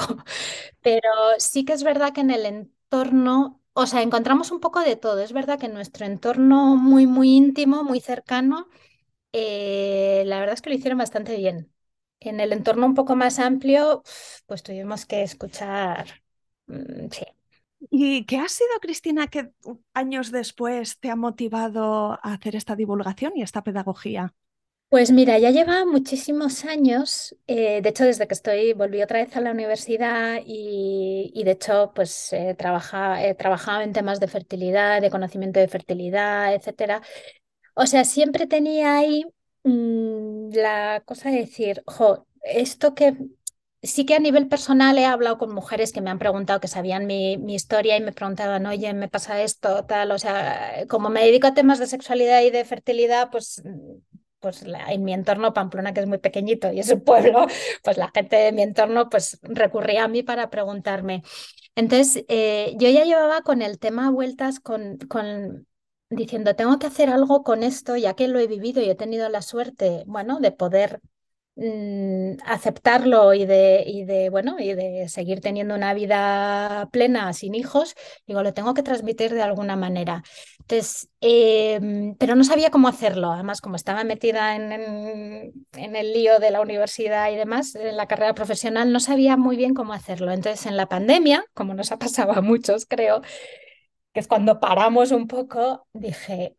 Pero 0.82 1.10
sí 1.40 1.66
que 1.66 1.74
es 1.74 1.84
verdad 1.84 2.14
que 2.14 2.22
en 2.22 2.32
el 2.32 2.46
entorno, 2.46 3.62
o 3.74 3.88
sea, 3.88 4.02
encontramos 4.02 4.52
un 4.52 4.60
poco 4.60 4.82
de 4.82 4.96
todo. 4.96 5.20
Es 5.22 5.34
verdad 5.34 5.60
que 5.60 5.68
en 5.68 5.74
nuestro 5.74 6.06
entorno 6.06 6.76
muy, 6.78 7.08
muy 7.08 7.32
íntimo, 7.36 7.84
muy 7.84 8.00
cercano, 8.02 8.68
eh, 9.34 10.24
la 10.26 10.40
verdad 10.40 10.56
es 10.56 10.62
que 10.62 10.70
lo 10.72 10.76
hicieron 10.78 11.00
bastante 11.00 11.38
bien. 11.38 11.72
En 12.20 12.40
el 12.40 12.54
entorno 12.54 12.86
un 12.88 12.96
poco 12.96 13.16
más 13.16 13.40
amplio, 13.40 14.04
pues 14.48 14.64
tuvimos 14.64 15.06
que 15.06 15.24
escuchar, 15.24 16.08
mm, 16.68 17.10
sí. 17.12 17.26
¿Y 17.90 18.26
qué 18.26 18.38
ha 18.38 18.48
sido, 18.48 18.70
Cristina, 18.82 19.28
que 19.28 19.52
años 19.94 20.32
después 20.32 21.00
te 21.00 21.10
ha 21.10 21.16
motivado 21.16 22.14
a 22.14 22.34
hacer 22.34 22.56
esta 22.56 22.76
divulgación 22.76 23.34
y 23.36 23.42
esta 23.44 23.64
pedagogía? 23.64 24.34
Pues 24.92 25.10
mira, 25.12 25.40
ya 25.40 25.52
lleva 25.52 25.86
muchísimos 25.86 26.66
años, 26.66 27.34
eh, 27.48 27.82
de 27.82 27.90
hecho 27.90 28.04
desde 28.04 28.28
que 28.28 28.34
estoy, 28.34 28.74
volví 28.74 29.02
otra 29.02 29.24
vez 29.24 29.34
a 29.38 29.40
la 29.40 29.52
universidad 29.52 30.42
y, 30.46 31.42
de 31.46 31.52
hecho 31.52 31.94
pues 31.96 32.34
he 32.34 32.56
trabajado 32.56 33.82
en 33.84 33.94
temas 33.94 34.20
de 34.20 34.28
fertilidad, 34.28 35.02
de 35.02 35.10
conocimiento 35.10 35.62
de 35.62 35.70
fertilidad, 35.70 36.54
etcétera. 36.54 37.02
O 37.76 37.86
sea, 37.88 38.06
siempre 38.06 38.48
tenía 38.48 38.98
ahí 38.98 39.26
mm, 39.64 40.52
la 40.56 41.02
cosa 41.06 41.30
de 41.32 41.38
decir, 41.38 41.84
jo, 41.88 42.28
esto 42.44 42.96
que 42.96 43.16
sí 43.84 44.06
que 44.06 44.16
a 44.16 44.20
nivel 44.20 44.48
personal 44.50 44.98
he 44.98 45.06
hablado 45.06 45.38
con 45.38 45.54
mujeres 45.54 45.94
que 45.94 46.02
me 46.02 46.10
han 46.12 46.20
preguntado, 46.20 46.60
que 46.60 46.68
sabían 46.68 47.08
mi, 47.08 47.38
mi, 47.38 47.56
historia 47.56 47.98
y 47.98 48.02
me 48.02 48.12
preguntaban, 48.14 48.66
oye, 48.66 48.94
me 48.94 49.10
pasa 49.10 49.42
esto, 49.42 49.86
tal, 49.86 50.12
o 50.12 50.20
sea, 50.20 50.86
como 50.90 51.10
me 51.10 51.24
dedico 51.26 51.48
a 51.48 51.54
temas 51.54 51.80
de 51.80 51.88
sexualidad 51.88 52.42
y 52.44 52.52
de 52.52 52.66
fertilidad, 52.66 53.30
pues 53.32 53.64
pues 54.42 54.64
en 54.64 55.04
mi 55.04 55.14
entorno, 55.14 55.54
Pamplona, 55.54 55.94
que 55.94 56.02
es 56.02 56.08
muy 56.08 56.18
pequeñito 56.18 56.72
y 56.74 56.80
es 56.82 56.92
un 56.92 57.02
pueblo, 57.04 57.48
pues 57.84 57.98
la 57.98 58.12
gente 58.14 58.36
de 58.36 58.52
mi 58.52 58.64
entorno 58.64 59.10
pues 59.10 59.40
recurría 59.44 60.04
a 60.06 60.08
mí 60.10 60.24
para 60.24 60.50
preguntarme. 60.50 61.24
Entonces, 61.76 62.26
eh, 62.30 62.74
yo 62.78 62.90
ya 62.90 63.06
llevaba 63.06 63.42
con 63.44 63.62
el 63.62 63.80
tema 63.80 64.12
vueltas, 64.12 64.60
con, 64.60 64.98
con 65.10 65.68
diciendo, 66.10 66.56
tengo 66.56 66.80
que 66.80 66.88
hacer 66.88 67.10
algo 67.10 67.44
con 67.44 67.64
esto, 67.64 67.98
ya 67.98 68.16
que 68.16 68.28
lo 68.28 68.40
he 68.40 68.48
vivido 68.48 68.82
y 68.82 68.90
he 68.90 68.96
tenido 68.96 69.30
la 69.30 69.42
suerte, 69.42 70.04
bueno, 70.08 70.40
de 70.40 70.52
poder 70.52 71.02
aceptarlo 72.46 73.34
y 73.34 73.46
de, 73.46 73.84
y 73.86 74.06
de, 74.06 74.30
bueno, 74.30 74.58
y 74.60 74.74
de 74.74 75.08
seguir 75.10 75.42
teniendo 75.42 75.76
una 75.76 75.94
vida 75.94 76.88
plena 76.92 77.34
sin 77.34 77.56
hijos, 77.56 77.96
digo, 78.26 78.42
lo 78.42 78.54
tengo 78.54 78.74
que 78.74 78.84
transmitir 78.84 79.34
de 79.34 79.42
alguna 79.42 79.76
manera. 79.76 80.24
Entonces, 80.60 81.10
em, 81.20 82.16
pero 82.16 82.36
no 82.36 82.44
sabía 82.44 82.72
cómo 82.72 82.88
hacerlo. 82.88 83.32
Además, 83.32 83.62
como 83.62 83.76
estaba 83.76 84.04
metida 84.04 84.56
en, 84.56 84.72
en, 85.74 85.96
el 85.96 86.14
lío 86.14 86.40
de 86.40 86.52
la 86.52 86.62
universidad 86.62 87.32
y 87.32 87.36
demás, 87.36 87.76
en 87.76 87.98
la 87.98 88.08
carrera 88.08 88.34
profesional, 88.34 88.92
no 88.92 89.00
sabía 89.00 89.38
muy 89.38 89.58
bien 89.58 89.74
cómo 89.74 89.94
hacerlo. 89.94 90.32
Entonces, 90.32 90.66
en 90.66 90.78
la 90.78 90.88
pandemia, 90.88 91.44
como 91.54 91.74
nos 91.74 91.92
ha 91.92 91.98
pasado 92.00 92.32
a 92.34 92.42
muchos, 92.42 92.86
creo, 92.86 93.22
que 94.14 94.20
es 94.20 94.28
cuando 94.28 94.60
paramos 94.60 95.12
un 95.12 95.28
poco, 95.28 95.86
dije, 95.94 96.56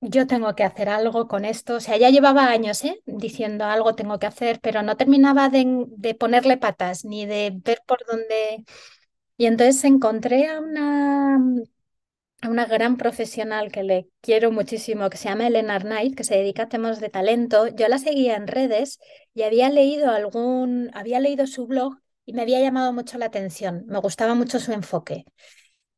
yo 0.00 0.26
tengo 0.26 0.54
que 0.54 0.64
hacer 0.64 0.88
algo 0.88 1.28
con 1.28 1.44
esto. 1.44 1.76
O 1.76 1.80
sea, 1.80 1.96
ya 1.96 2.10
llevaba 2.10 2.48
años 2.50 2.84
¿eh? 2.84 3.02
diciendo 3.06 3.64
algo 3.64 3.94
tengo 3.94 4.18
que 4.18 4.26
hacer, 4.26 4.60
pero 4.60 4.82
no 4.82 4.96
terminaba 4.96 5.48
de, 5.48 6.16
ponerle 6.18 6.56
patas 6.56 7.04
ni 7.04 7.26
de 7.26 7.52
ver 7.54 7.82
por 7.86 8.04
dónde. 8.06 8.64
Y 9.38 9.46
entonces 9.46 9.84
encontré 9.84 10.48
a 10.48 10.60
una, 10.60 11.36
a 12.42 12.48
una 12.48 12.66
gran 12.66 12.96
profesional 12.96 13.72
que 13.72 13.82
le 13.82 14.08
quiero 14.20 14.50
muchísimo, 14.52 15.10
que 15.10 15.16
se 15.18 15.28
llama 15.28 15.46
Elena 15.46 15.76
Arnaiz, 15.76 16.14
que 16.14 16.24
se 16.24 16.36
dedica 16.36 16.64
a 16.64 16.68
temas 16.68 17.00
de 17.00 17.08
talento. 17.08 17.68
Yo 17.68 17.88
la 17.88 17.98
seguía 17.98 18.36
en 18.36 18.46
redes 18.46 18.98
y 19.34 19.42
había 19.42 19.70
leído 19.70 20.10
algún, 20.10 20.90
había 20.94 21.20
leído 21.20 21.46
su 21.46 21.66
blog 21.66 21.98
y 22.24 22.32
me 22.34 22.42
había 22.42 22.60
llamado 22.60 22.92
mucho 22.92 23.18
la 23.18 23.26
atención. 23.26 23.84
Me 23.86 23.98
gustaba 24.00 24.34
mucho 24.34 24.60
su 24.60 24.72
enfoque. 24.72 25.24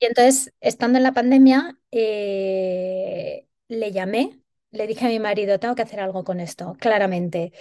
Y 0.00 0.06
entonces, 0.06 0.52
estando 0.60 0.98
en 0.98 1.04
la 1.04 1.12
pandemia, 1.12 1.78
eh, 1.90 3.47
le 3.68 3.92
llamé, 3.92 4.40
le 4.70 4.86
dije 4.86 5.06
a 5.06 5.08
mi 5.08 5.18
marido, 5.18 5.58
tengo 5.58 5.74
que 5.74 5.82
hacer 5.82 6.00
algo 6.00 6.24
con 6.24 6.40
esto, 6.40 6.76
claramente. 6.80 7.52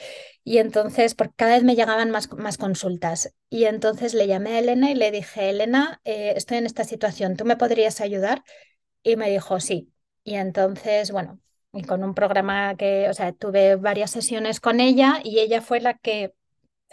Y 0.44 0.58
entonces, 0.60 1.16
porque 1.16 1.34
cada 1.36 1.56
vez 1.56 1.64
me 1.64 1.76
llegaban 1.76 2.12
más, 2.12 2.32
más 2.34 2.58
consultas. 2.58 3.34
Y 3.50 3.66
entonces 3.66 4.14
le 4.14 4.28
llamé 4.28 4.56
a 4.56 4.60
Elena 4.60 4.92
y 4.92 4.96
le 4.96 5.12
dije, 5.12 5.50
Elena, 5.50 6.02
eh, 6.06 6.34
estoy 6.36 6.58
en 6.58 6.66
esta 6.66 6.84
situación, 6.84 7.38
¿tú 7.38 7.46
me 7.46 7.58
podrías 7.58 8.02
ayudar? 8.02 8.44
Y 9.04 9.16
me 9.18 9.30
dijo, 9.30 9.60
sí. 9.60 9.94
Y 10.24 10.36
entonces, 10.36 11.12
bueno, 11.12 11.40
y 11.74 11.84
con 11.84 12.04
un 12.04 12.14
programa 12.14 12.76
que, 12.76 13.10
o 13.10 13.14
sea, 13.14 13.34
tuve 13.34 13.76
varias 13.76 14.12
sesiones 14.12 14.60
con 14.60 14.80
ella 14.80 15.20
y 15.24 15.40
ella 15.40 15.62
fue 15.62 15.80
la 15.82 15.96
que 15.98 16.34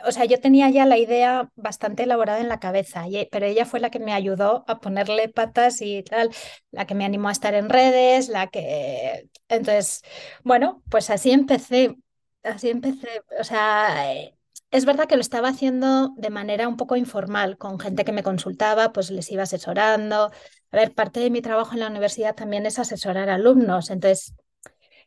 o 0.06 0.12
sea, 0.12 0.24
yo 0.24 0.40
tenía 0.40 0.68
ya 0.70 0.86
la 0.86 0.98
idea 0.98 1.50
bastante 1.54 2.02
elaborada 2.02 2.40
en 2.40 2.48
la 2.48 2.60
cabeza, 2.60 3.04
pero 3.30 3.46
ella 3.46 3.64
fue 3.64 3.80
la 3.80 3.90
que 3.90 4.00
me 4.00 4.12
ayudó 4.12 4.64
a 4.66 4.80
ponerle 4.80 5.28
patas 5.28 5.80
y 5.82 6.02
tal, 6.02 6.30
la 6.70 6.86
que 6.86 6.94
me 6.94 7.04
animó 7.04 7.28
a 7.28 7.32
estar 7.32 7.54
en 7.54 7.68
redes, 7.68 8.28
la 8.28 8.48
que... 8.48 9.28
Entonces, 9.48 10.02
bueno, 10.42 10.82
pues 10.90 11.10
así 11.10 11.30
empecé, 11.30 11.96
así 12.42 12.70
empecé, 12.70 13.08
o 13.38 13.44
sea, 13.44 14.12
eh, 14.14 14.36
es 14.70 14.84
verdad 14.84 15.06
que 15.06 15.16
lo 15.16 15.20
estaba 15.22 15.48
haciendo 15.48 16.10
de 16.16 16.30
manera 16.30 16.68
un 16.68 16.76
poco 16.76 16.96
informal, 16.96 17.56
con 17.58 17.78
gente 17.78 18.04
que 18.04 18.12
me 18.12 18.22
consultaba, 18.24 18.92
pues 18.92 19.10
les 19.10 19.30
iba 19.30 19.44
asesorando. 19.44 20.30
A 20.72 20.76
ver, 20.76 20.92
parte 20.94 21.20
de 21.20 21.30
mi 21.30 21.40
trabajo 21.42 21.74
en 21.74 21.80
la 21.80 21.88
universidad 21.88 22.34
también 22.34 22.66
es 22.66 22.78
asesorar 22.80 23.28
alumnos, 23.30 23.90
entonces 23.90 24.34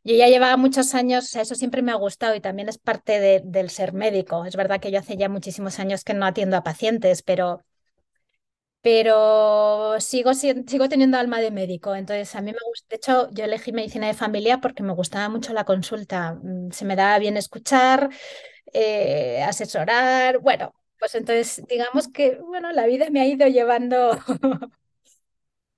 yo 0.08 0.16
ya 0.16 0.28
llevaba 0.28 0.58
muchos 0.58 0.94
años, 0.96 1.26
o 1.26 1.28
sea, 1.28 1.42
eso 1.44 1.56
siempre 1.56 1.82
me 1.84 1.92
ha 1.92 1.96
gustado 1.96 2.36
y 2.36 2.42
también 2.42 2.70
es 2.70 2.78
parte 2.80 3.20
de, 3.20 3.42
del 3.46 3.70
ser 3.70 3.94
médico. 3.94 4.46
Es 4.46 4.56
verdad 4.56 4.80
que 4.82 4.92
yo 4.92 5.00
hace 5.00 5.18
ya 5.18 5.30
muchísimos 5.30 5.80
años 5.80 6.04
que 6.04 6.14
no 6.16 6.26
atiendo 6.26 6.58
a 6.58 6.64
pacientes, 6.64 7.24
pero, 7.24 7.64
pero 8.82 10.00
sigo, 10.00 10.34
sigo 10.34 10.88
teniendo 10.90 11.18
alma 11.18 11.40
de 11.42 11.52
médico. 11.52 11.94
Entonces, 11.96 12.34
a 12.36 12.42
mí 12.42 12.52
me 12.52 12.58
gusta, 12.68 12.88
de 12.90 12.96
hecho, 12.98 13.30
yo 13.32 13.44
elegí 13.46 13.72
medicina 13.74 14.08
de 14.08 14.14
familia 14.14 14.60
porque 14.62 14.84
me 14.84 14.94
gustaba 14.94 15.28
mucho 15.30 15.54
la 15.54 15.66
consulta. 15.66 16.36
Mm, 16.42 16.72
se 16.72 16.86
me 16.86 16.96
daba 16.96 17.20
bien 17.20 17.36
escuchar, 17.38 18.10
eh, 18.74 19.44
asesorar. 19.44 20.40
Bueno, 20.40 20.74
pues 21.00 21.16
entonces, 21.16 21.64
digamos 21.70 22.08
que, 22.10 22.38
bueno, 22.42 22.72
la 22.74 22.86
vida 22.88 23.10
me 23.12 23.22
ha 23.22 23.28
ido 23.28 23.48
llevando 23.48 24.12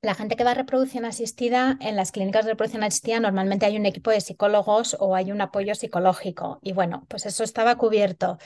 La 0.01 0.15
gente 0.15 0.37
que 0.37 0.45
va 0.45 0.51
a 0.51 0.53
reproducción 0.53 1.03
asistida, 1.03 1.77
en 1.81 1.97
las 1.97 2.13
clínicas 2.13 2.45
de 2.45 2.51
reproducción 2.51 2.83
asistida 2.83 3.19
normalmente 3.19 3.65
hay 3.65 3.75
un 3.77 3.85
equipo 3.85 4.11
de 4.11 4.21
psicólogos 4.21 4.95
o 4.99 5.13
hay 5.13 5.31
un 5.31 5.41
apoyo 5.41 5.75
psicológico. 5.75 6.59
Y 6.61 6.71
bueno, 6.71 7.05
pues 7.09 7.25
eso 7.25 7.43
estaba 7.43 7.77
cubierto. 7.77 8.37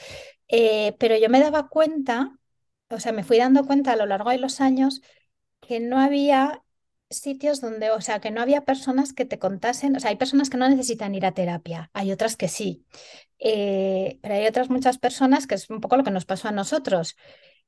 Eh, 0.48 0.96
pero 1.00 1.18
yo 1.18 1.30
me 1.30 1.42
daba 1.42 1.70
cuenta, 1.70 2.38
o 2.90 3.00
sea, 3.00 3.12
me 3.14 3.24
fui 3.24 3.38
dando 3.40 3.66
cuenta 3.66 3.94
a 3.94 3.96
lo 3.98 4.06
largo 4.08 4.32
de 4.32 4.40
los 4.40 4.62
años 4.62 5.02
que 5.62 5.80
no 5.80 6.00
había 6.00 6.64
sitios 7.10 7.62
donde, 7.62 7.92
o 7.92 8.02
sea, 8.02 8.22
que 8.22 8.32
no 8.32 8.42
había 8.42 8.62
personas 8.66 9.14
que 9.14 9.26
te 9.26 9.40
contasen, 9.40 9.96
o 9.96 10.00
sea, 10.00 10.12
hay 10.12 10.18
personas 10.18 10.50
que 10.50 10.58
no 10.58 10.70
necesitan 10.70 11.16
ir 11.16 11.26
a 11.26 11.34
terapia, 11.34 11.92
hay 11.94 12.12
otras 12.12 12.38
que 12.38 12.48
sí, 12.48 12.86
eh, 13.40 14.20
pero 14.22 14.36
hay 14.36 14.48
otras 14.48 14.70
muchas 14.70 14.98
personas 15.00 15.48
que 15.48 15.56
es 15.56 15.70
un 15.70 15.82
poco 15.82 15.98
lo 15.98 16.04
que 16.04 16.12
nos 16.12 16.26
pasó 16.26 16.48
a 16.50 16.52
nosotros. 16.52 17.16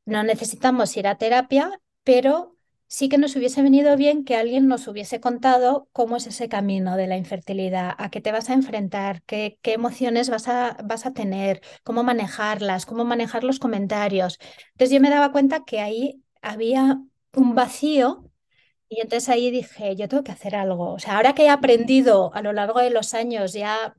No 0.06 0.24
necesitamos 0.24 0.96
ir 0.98 1.08
a 1.08 1.18
terapia, 1.18 1.72
pero 2.04 2.55
sí 2.88 3.10
que 3.10 3.18
nos 3.18 3.36
hubiese 3.36 3.62
venido 3.62 3.96
bien 3.98 4.24
que 4.24 4.36
alguien 4.36 4.68
nos 4.68 4.88
hubiese 4.88 5.20
contado 5.20 5.90
cómo 5.92 6.18
es 6.18 6.28
ese 6.28 6.50
camino 6.50 6.98
de 6.98 7.08
la 7.08 7.18
infertilidad, 7.18 7.94
a 7.98 8.10
qué 8.10 8.22
te 8.22 8.32
vas 8.32 8.50
a 8.50 8.54
enfrentar, 8.54 9.22
qué, 9.24 9.60
qué 9.62 9.74
emociones 9.74 10.30
vas 10.30 10.48
a, 10.48 10.78
vas 10.84 11.06
a 11.06 11.14
tener, 11.14 11.62
cómo 11.84 12.04
manejarlas, 12.04 12.86
cómo 12.86 13.06
manejar 13.06 13.44
los 13.44 13.60
comentarios. 13.60 14.40
Entonces 14.74 14.92
yo 14.94 15.02
me 15.02 15.10
daba 15.10 15.32
cuenta 15.32 15.64
que 15.66 15.80
ahí 15.82 16.24
había 16.42 17.02
un 17.34 17.56
vacío 17.56 18.32
y 18.90 19.02
entonces 19.02 19.30
ahí 19.30 19.52
dije, 19.52 19.96
yo 19.96 20.08
tengo 20.08 20.24
que 20.24 20.32
hacer 20.32 20.56
algo. 20.56 20.94
O 20.94 21.00
sea, 21.00 21.18
ahora 21.18 21.34
que 21.34 21.44
he 21.46 21.50
aprendido 21.50 22.34
a 22.34 22.42
lo 22.42 22.54
largo 22.54 22.80
de 22.82 22.92
los 22.92 23.14
años 23.14 23.54
ya 23.54 23.96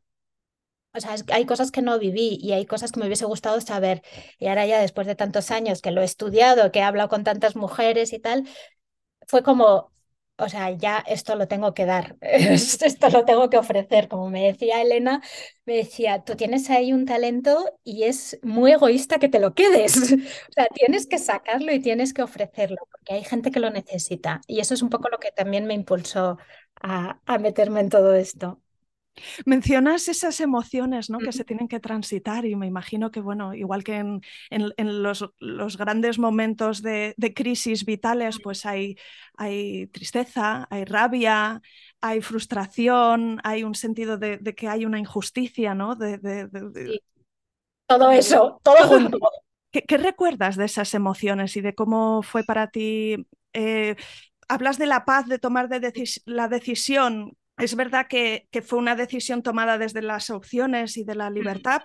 o 0.96 1.00
sea, 1.00 1.16
hay 1.32 1.46
cosas 1.46 1.70
que 1.70 1.82
no 1.82 1.98
viví 1.98 2.38
y 2.40 2.52
hay 2.52 2.66
cosas 2.66 2.92
que 2.92 3.00
me 3.00 3.06
hubiese 3.06 3.24
gustado 3.26 3.60
saber. 3.60 4.02
Y 4.38 4.46
ahora 4.48 4.66
ya 4.66 4.80
después 4.80 5.06
de 5.06 5.14
tantos 5.16 5.50
años 5.50 5.82
que 5.82 5.90
lo 5.90 6.00
he 6.02 6.04
estudiado, 6.04 6.72
que 6.72 6.80
he 6.80 6.82
hablado 6.82 7.08
con 7.08 7.24
tantas 7.24 7.56
mujeres 7.56 8.12
y 8.12 8.18
tal, 8.18 8.44
fue 9.28 9.42
como, 9.42 9.92
o 10.38 10.48
sea, 10.48 10.70
ya 10.70 10.98
esto 11.06 11.34
lo 11.36 11.48
tengo 11.48 11.74
que 11.74 11.86
dar, 11.86 12.16
esto 12.22 13.08
lo 13.10 13.24
tengo 13.24 13.50
que 13.50 13.58
ofrecer. 13.58 14.08
Como 14.08 14.30
me 14.30 14.44
decía 14.46 14.82
Elena, 14.82 15.22
me 15.64 15.76
decía, 15.76 16.22
tú 16.24 16.36
tienes 16.36 16.70
ahí 16.70 16.92
un 16.92 17.06
talento 17.06 17.78
y 17.84 18.04
es 18.04 18.38
muy 18.42 18.72
egoísta 18.72 19.18
que 19.18 19.28
te 19.28 19.40
lo 19.40 19.54
quedes. 19.54 19.96
O 20.50 20.52
sea, 20.52 20.66
tienes 20.74 21.06
que 21.06 21.18
sacarlo 21.18 21.72
y 21.72 21.80
tienes 21.80 22.14
que 22.14 22.22
ofrecerlo, 22.22 22.78
porque 22.90 23.14
hay 23.14 23.24
gente 23.24 23.50
que 23.50 23.60
lo 23.60 23.70
necesita. 23.70 24.40
Y 24.46 24.60
eso 24.60 24.74
es 24.74 24.82
un 24.82 24.90
poco 24.90 25.08
lo 25.10 25.18
que 25.18 25.30
también 25.32 25.66
me 25.66 25.74
impulsó 25.74 26.38
a, 26.82 27.20
a 27.26 27.38
meterme 27.38 27.80
en 27.80 27.90
todo 27.90 28.14
esto. 28.14 28.60
Mencionas 29.44 30.08
esas 30.08 30.40
emociones 30.40 31.10
¿no? 31.10 31.18
que 31.18 31.32
se 31.32 31.44
tienen 31.44 31.68
que 31.68 31.80
transitar 31.80 32.44
y 32.44 32.56
me 32.56 32.66
imagino 32.66 33.10
que, 33.10 33.20
bueno, 33.20 33.54
igual 33.54 33.84
que 33.84 33.96
en, 33.96 34.20
en, 34.50 35.02
los, 35.02 35.28
los, 35.38 35.76
grandes 35.76 36.18
momentos 36.18 36.82
de, 36.82 37.14
de, 37.16 37.34
crisis 37.34 37.84
vitales, 37.84 38.38
pues 38.42 38.66
hay, 38.66 38.96
hay 39.36 39.86
tristeza, 39.88 40.66
hay 40.70 40.84
rabia, 40.84 41.62
hay 42.00 42.20
frustración, 42.20 43.40
hay 43.44 43.64
un 43.64 43.74
sentido 43.74 44.18
de, 44.18 44.38
de 44.38 44.54
que 44.54 44.68
hay 44.68 44.84
una 44.84 44.98
injusticia, 44.98 45.74
¿no? 45.74 45.94
De, 45.96 46.48
sí. 46.74 47.00
Todo 47.86 48.10
eso, 48.10 48.60
todo 48.62 48.88
junto. 48.88 49.18
¿Qué, 49.70 49.82
¿Qué, 49.82 49.96
recuerdas 49.98 50.56
de 50.56 50.64
esas 50.64 50.94
emociones 50.94 51.56
y 51.56 51.60
de 51.60 51.74
cómo 51.74 52.22
fue 52.22 52.44
para 52.44 52.68
ti? 52.68 53.26
Eh, 53.52 53.96
hablas 54.48 54.78
de 54.78 54.86
la 54.86 55.04
paz, 55.04 55.26
de 55.26 55.38
tomar 55.38 55.68
de 55.68 55.92
la 56.24 56.48
decisión 56.48 57.36
es 57.58 57.74
verdad 57.74 58.06
que, 58.08 58.48
que, 58.50 58.62
fue 58.62 58.78
una 58.78 58.96
decisión 58.96 59.42
tomada 59.42 59.78
desde 59.78 60.02
las 60.02 60.30
opciones 60.30 60.96
y 60.96 61.04
de 61.04 61.14
la 61.14 61.30
libertad, 61.30 61.82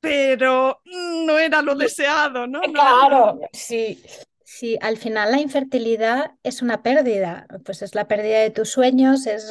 pero 0.00 0.80
no 0.84 1.38
era 1.38 1.62
lo 1.62 1.74
deseado, 1.74 2.46
¿no? 2.46 2.60
Claro, 2.60 3.40
sí. 3.52 4.02
Sí, 4.44 4.76
al 4.82 4.98
final 4.98 5.32
la 5.32 5.40
infertilidad 5.40 6.32
es 6.42 6.60
una 6.60 6.82
pérdida, 6.82 7.46
pues 7.64 7.80
es 7.80 7.94
la 7.94 8.06
pérdida 8.06 8.40
de 8.40 8.50
tus 8.50 8.70
sueños, 8.70 9.26
es... 9.26 9.50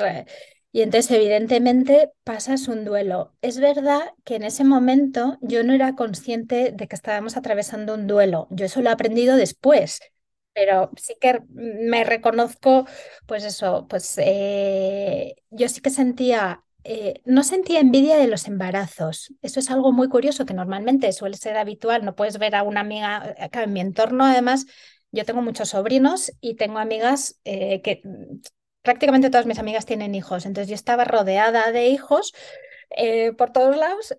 Y 0.73 0.83
entonces, 0.83 1.11
evidentemente, 1.11 2.11
pasas 2.23 2.69
un 2.69 2.85
duelo. 2.85 3.33
Es 3.41 3.59
verdad 3.59 4.13
que 4.23 4.35
en 4.35 4.43
ese 4.43 4.63
momento 4.63 5.37
yo 5.41 5.63
no 5.63 5.73
era 5.73 5.95
consciente 5.95 6.71
de 6.71 6.87
que 6.87 6.95
estábamos 6.95 7.35
atravesando 7.35 7.93
un 7.93 8.07
duelo. 8.07 8.47
Yo 8.51 8.67
eso 8.67 8.81
lo 8.81 8.89
he 8.89 8.93
aprendido 8.93 9.35
después 9.35 9.99
pero 10.53 10.91
sí 10.97 11.15
que 11.19 11.41
me 11.49 12.03
reconozco, 12.03 12.85
pues 13.25 13.43
eso, 13.45 13.87
pues 13.89 14.15
eh, 14.17 15.35
yo 15.49 15.69
sí 15.69 15.81
que 15.81 15.89
sentía, 15.89 16.63
eh, 16.83 17.21
no 17.25 17.43
sentía 17.43 17.79
envidia 17.79 18.17
de 18.17 18.27
los 18.27 18.47
embarazos. 18.47 19.33
Eso 19.41 19.59
es 19.59 19.71
algo 19.71 19.91
muy 19.93 20.09
curioso 20.09 20.45
que 20.45 20.53
normalmente 20.53 21.11
suele 21.13 21.37
ser 21.37 21.57
habitual. 21.57 22.03
No 22.05 22.15
puedes 22.15 22.37
ver 22.37 22.55
a 22.55 22.63
una 22.63 22.81
amiga, 22.81 23.35
acá 23.39 23.63
en 23.63 23.73
mi 23.73 23.79
entorno 23.81 24.25
además, 24.25 24.65
yo 25.11 25.25
tengo 25.25 25.41
muchos 25.41 25.69
sobrinos 25.69 26.31
y 26.41 26.55
tengo 26.55 26.79
amigas 26.79 27.39
eh, 27.45 27.81
que 27.81 28.01
prácticamente 28.81 29.29
todas 29.29 29.45
mis 29.45 29.59
amigas 29.59 29.85
tienen 29.85 30.15
hijos, 30.15 30.45
entonces 30.45 30.67
yo 30.69 30.75
estaba 30.75 31.05
rodeada 31.05 31.71
de 31.71 31.87
hijos 31.89 32.33
por 33.37 33.51
todos 33.51 33.77
lados. 33.77 34.15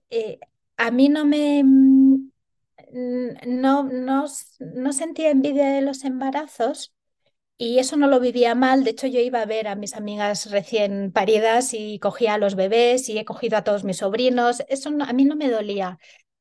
a 0.77 0.91
mí 0.91 1.09
no 1.09 1.25
me 1.25 1.63
no, 2.93 3.85
no, 3.85 4.25
no 4.61 4.93
sentía 4.93 5.31
envidia 5.31 5.69
de 5.71 5.83
los 5.83 6.05
embarazos 6.05 6.95
y 7.59 7.79
eso 7.79 7.97
no 7.97 8.09
lo 8.09 8.21
vivía 8.21 8.55
mal. 8.55 8.85
De 8.85 8.91
hecho, 8.93 9.07
yo 9.07 9.21
iba 9.21 9.41
a 9.43 9.47
ver 9.47 9.69
a 9.69 9.77
mis 9.77 9.95
amigas 9.97 10.51
recién 10.51 11.13
paridas 11.13 11.75
y 11.75 11.99
cogía 12.01 12.35
a 12.35 12.39
los 12.39 12.55
bebés 12.57 13.09
y 13.09 13.19
he 13.19 13.25
cogido 13.25 13.59
a 13.59 13.65
todos 13.65 13.85
mis 13.85 13.99
sobrinos. 13.99 14.63
Eso 14.69 14.91
a 15.07 15.13
mí 15.13 15.25
no 15.25 15.37
me 15.37 15.51
dolía. 15.51 15.89
A 15.91 15.99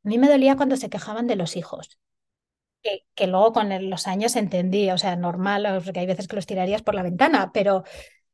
mí 0.09 0.17
me 0.17 0.29
dolía 0.29 0.55
cuando 0.57 0.77
se 0.77 0.89
quejaban 0.89 1.27
de 1.27 1.35
los 1.37 1.55
hijos. 1.57 1.99
Que, 2.83 3.05
que 3.15 3.27
luego 3.27 3.53
con 3.53 3.89
los 3.89 4.07
años 4.07 4.35
entendí, 4.35 4.89
o 4.91 4.97
sea, 4.97 5.15
normal, 5.15 5.81
porque 5.85 5.99
hay 5.99 6.07
veces 6.07 6.27
que 6.27 6.35
los 6.35 6.47
tirarías 6.47 6.81
por 6.81 6.95
la 6.95 7.03
ventana, 7.03 7.51
pero, 7.53 7.83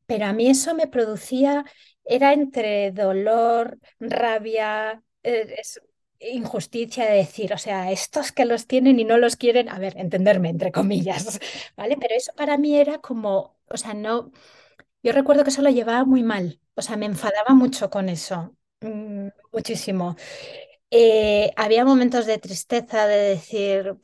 pero 0.06 0.26
a 0.28 0.34
mí 0.34 0.50
eso 0.50 0.76
me 0.76 0.88
producía, 0.88 1.66
era 2.06 2.34
entre 2.34 2.92
dolor, 2.92 3.80
rabia, 4.00 5.04
eh, 5.24 5.56
injusticia 6.20 7.06
de 7.06 7.18
decir, 7.18 7.54
o 7.54 7.58
sea, 7.58 7.92
estos 7.92 8.32
que 8.32 8.46
los 8.46 8.68
tienen 8.68 9.00
y 9.00 9.06
no 9.06 9.18
los 9.18 9.36
quieren, 9.36 9.70
a 9.70 9.80
ver, 9.80 9.96
entenderme, 9.98 10.50
entre 10.50 10.72
comillas, 10.72 11.40
¿vale? 11.78 11.98
Pero 12.00 12.16
eso 12.16 12.32
para 12.36 12.58
mí 12.58 12.76
era 12.78 13.00
como, 13.00 13.58
o 13.70 13.78
sea, 13.78 13.94
no, 13.94 14.32
yo 15.04 15.14
recuerdo 15.14 15.44
que 15.44 15.52
eso 15.52 15.62
lo 15.64 15.70
llevaba 15.72 16.06
muy 16.06 16.24
mal, 16.24 16.60
o 16.76 16.82
sea, 16.82 16.98
me 16.98 17.06
enfadaba 17.08 17.56
mucho 17.56 17.90
con 17.90 18.10
eso, 18.10 18.56
mm, 18.82 19.28
muchísimo. 19.54 20.16
Eh, 20.92 21.52
había 21.58 21.86
momentos 21.86 22.26
de 22.28 22.38
tristeza, 22.40 23.08
de 23.08 23.18
decir, 23.18 23.98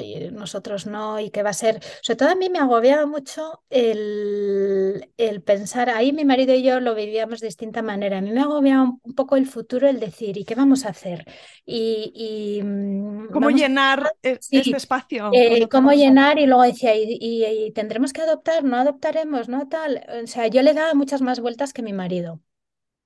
y 0.00 0.30
nosotros 0.30 0.86
no, 0.86 1.20
y 1.20 1.30
qué 1.30 1.42
va 1.42 1.50
a 1.50 1.54
ser. 1.54 1.82
Sobre 2.02 2.16
todo 2.16 2.28
a 2.30 2.34
mí 2.34 2.48
me 2.48 2.58
agobiaba 2.58 3.06
mucho 3.06 3.62
el, 3.70 5.10
el, 5.16 5.42
pensar, 5.42 5.90
ahí 5.90 6.12
mi 6.12 6.24
marido 6.24 6.54
y 6.54 6.62
yo 6.62 6.80
lo 6.80 6.94
vivíamos 6.94 7.40
de 7.40 7.46
distinta 7.46 7.82
manera. 7.82 8.18
A 8.18 8.20
mí 8.20 8.30
me 8.30 8.40
agobiaba 8.40 8.92
un, 9.02 9.14
poco 9.14 9.36
el 9.36 9.46
futuro, 9.46 9.88
el 9.88 10.00
decir, 10.00 10.36
¿y 10.36 10.44
qué 10.44 10.54
vamos 10.54 10.84
a 10.84 10.90
hacer? 10.90 11.24
Y, 11.64 12.12
y 12.14 12.62
mm, 12.62 13.30
¿Cómo 13.30 13.50
llenar 13.50 14.12
e, 14.22 14.38
este 14.50 14.76
espacio? 14.76 15.30
Eh, 15.32 15.68
¿Cómo 15.68 15.92
llenar? 15.92 16.38
Y 16.38 16.46
luego 16.46 16.62
decía, 16.62 16.94
¿y, 16.96 17.18
y, 17.20 17.72
tendremos 17.72 18.12
que 18.12 18.22
adoptar? 18.22 18.64
¿No 18.64 18.76
adoptaremos? 18.76 19.48
¿No 19.48 19.68
tal? 19.68 20.04
O 20.22 20.26
sea, 20.26 20.48
yo 20.48 20.62
le 20.62 20.74
daba 20.74 20.94
muchas 20.94 21.22
más 21.22 21.40
vueltas 21.40 21.72
que 21.72 21.82
mi 21.82 21.92
marido. 21.92 22.40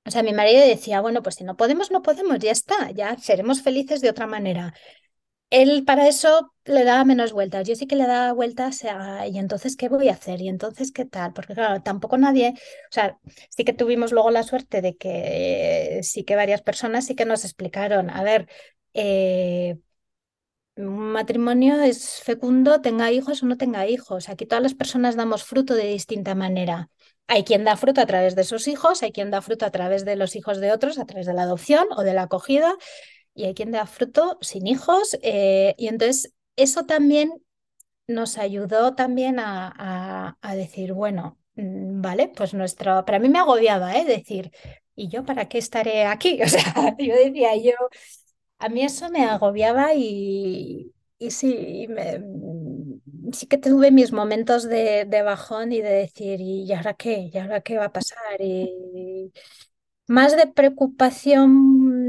O 0.07 0.11
sea, 0.11 0.23
mi 0.23 0.33
marido 0.33 0.67
decía, 0.67 1.03
bueno, 1.03 1.23
pues 1.23 1.35
si 1.35 1.45
no 1.45 1.57
podemos, 1.57 1.91
no 1.91 2.01
podemos, 2.01 2.39
ya 2.39 2.51
está, 2.51 2.91
ya 2.93 3.19
seremos 3.19 3.61
felices 3.61 4.01
de 4.01 4.09
otra 4.09 4.27
manera 4.27 4.73
él 5.51 5.85
para 5.85 6.09
eso 6.09 6.53
le 6.65 6.85
daba 6.85 7.05
menos 7.05 7.33
vueltas. 7.33 7.67
Yo 7.67 7.75
sí 7.75 7.87
que 7.87 7.97
le 7.97 8.07
daba 8.07 8.33
vueltas 8.33 8.85
a, 8.85 9.27
¿y 9.27 9.39
entonces 9.39 9.77
qué 9.77 9.89
voy 9.89 10.09
a 10.09 10.13
hacer? 10.13 10.41
¿Y 10.43 10.49
entonces 10.49 10.93
qué 10.93 11.05
tal? 11.05 11.33
Porque 11.33 11.55
claro, 11.55 11.83
tampoco 11.83 12.19
nadie, 12.19 12.55
o 12.57 12.93
sea, 12.93 13.19
sí 13.51 13.65
que 13.65 13.73
tuvimos 13.73 14.13
luego 14.13 14.31
la 14.31 14.43
suerte 14.43 14.83
de 14.83 14.97
que 14.97 16.01
sí 16.03 16.25
que 16.25 16.37
varias 16.37 16.63
personas 16.63 17.07
sí 17.07 17.15
que 17.15 17.25
nos 17.25 17.45
explicaron, 17.45 18.11
a 18.11 18.23
ver, 18.23 18.49
eh, 18.95 19.79
un 20.77 20.99
matrimonio 21.13 21.81
es 21.83 22.21
fecundo, 22.23 22.81
tenga 22.81 23.11
hijos 23.11 23.43
o 23.43 23.47
no 23.47 23.57
tenga 23.57 23.87
hijos. 23.87 24.29
Aquí 24.29 24.47
todas 24.47 24.63
las 24.63 24.75
personas 24.75 25.17
damos 25.17 25.43
fruto 25.45 25.75
de 25.75 25.87
distinta 25.87 26.35
manera. 26.35 26.89
Hay 27.27 27.45
quien 27.45 27.65
da 27.65 27.77
fruto 27.77 28.01
a 28.01 28.07
través 28.07 28.37
de 28.37 28.45
sus 28.45 28.69
hijos, 28.69 29.03
hay 29.03 29.13
quien 29.13 29.31
da 29.31 29.43
fruto 29.43 29.67
a 29.67 29.71
través 29.71 30.05
de 30.05 30.17
los 30.17 30.37
hijos 30.37 30.61
de 30.61 30.73
otros, 30.73 30.99
a 30.99 31.05
través 31.05 31.27
de 31.27 31.35
la 31.35 31.43
adopción 31.43 31.87
o 31.97 32.03
de 32.03 32.15
la 32.15 32.23
acogida 32.23 32.75
y 33.39 33.45
hay 33.45 33.55
quien 33.55 33.71
da 33.71 33.87
fruto 33.87 34.37
sin 34.41 34.67
hijos. 34.67 35.17
Eh, 35.23 35.75
y 35.79 35.87
entonces 35.87 36.35
eso 36.57 36.87
también 36.87 37.31
nos 38.09 38.37
ayudó 38.37 38.97
también 38.97 39.37
a, 39.39 40.37
decir, 40.57 40.93
bueno, 40.93 41.39
mm, 41.55 42.01
vale, 42.03 42.33
pues 42.37 42.53
nuestro, 42.55 43.05
para 43.05 43.21
mí 43.21 43.29
me 43.29 43.39
agobiaba, 43.39 43.97
¿eh? 43.97 44.05
Decir, 44.05 44.51
¿y 44.97 45.09
yo 45.09 45.25
para 45.25 45.49
qué 45.49 45.59
estaré 45.59 46.05
aquí? 46.07 46.41
O 46.45 46.49
sea, 46.49 46.97
yo 46.99 47.15
decía, 47.15 47.57
yo, 47.57 47.73
a 48.59 48.69
mí 48.69 48.83
eso 48.83 49.09
me 49.11 49.25
agobiaba 49.25 49.95
y, 49.95 50.93
y 51.19 51.31
sí, 51.31 51.87
mm, 51.89 53.33
sí 53.33 53.47
que 53.47 53.59
tuve 53.59 53.93
mis 53.93 54.13
momentos 54.13 54.65
de, 54.65 55.05
de, 55.05 55.23
bajón 55.23 55.73
y 55.73 55.81
de 55.81 55.91
decir, 55.91 56.41
¿y 56.41 56.73
ahora 56.73 56.95
qué? 56.95 57.31
¿Y 57.33 57.39
ahora 57.39 57.61
qué 57.61 57.79
va 57.79 57.87
a 57.87 57.93
pasar? 57.93 58.41
Y 58.41 59.33
más 60.09 60.37
de 60.37 60.47
preocupación 60.49 62.08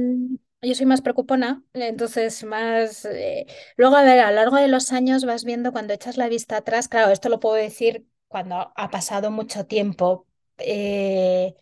yo 0.62 0.76
soy 0.76 0.86
más 0.86 1.02
preocupona, 1.02 1.63
entonces 1.74 2.43
más... 2.43 3.06
Eh, 3.06 3.45
luego, 3.78 3.95
a 3.95 4.04
ver, 4.04 4.19
a 4.19 4.30
lo 4.30 4.36
largo 4.36 4.58
de 4.58 4.67
los 4.67 4.91
años 4.91 5.26
vas 5.26 5.45
viendo 5.45 5.72
cuando 5.72 5.93
echas 5.93 6.17
la 6.17 6.28
vista 6.30 6.58
atrás, 6.58 6.88
claro, 6.88 7.12
esto 7.12 7.30
lo 7.30 7.39
puedo 7.39 7.56
decir 7.56 8.08
cuando 8.28 8.72
ha 8.76 8.89
pasado 8.91 9.32
mucho 9.32 9.65
tiempo. 9.65 10.28
Eh, 10.58 11.54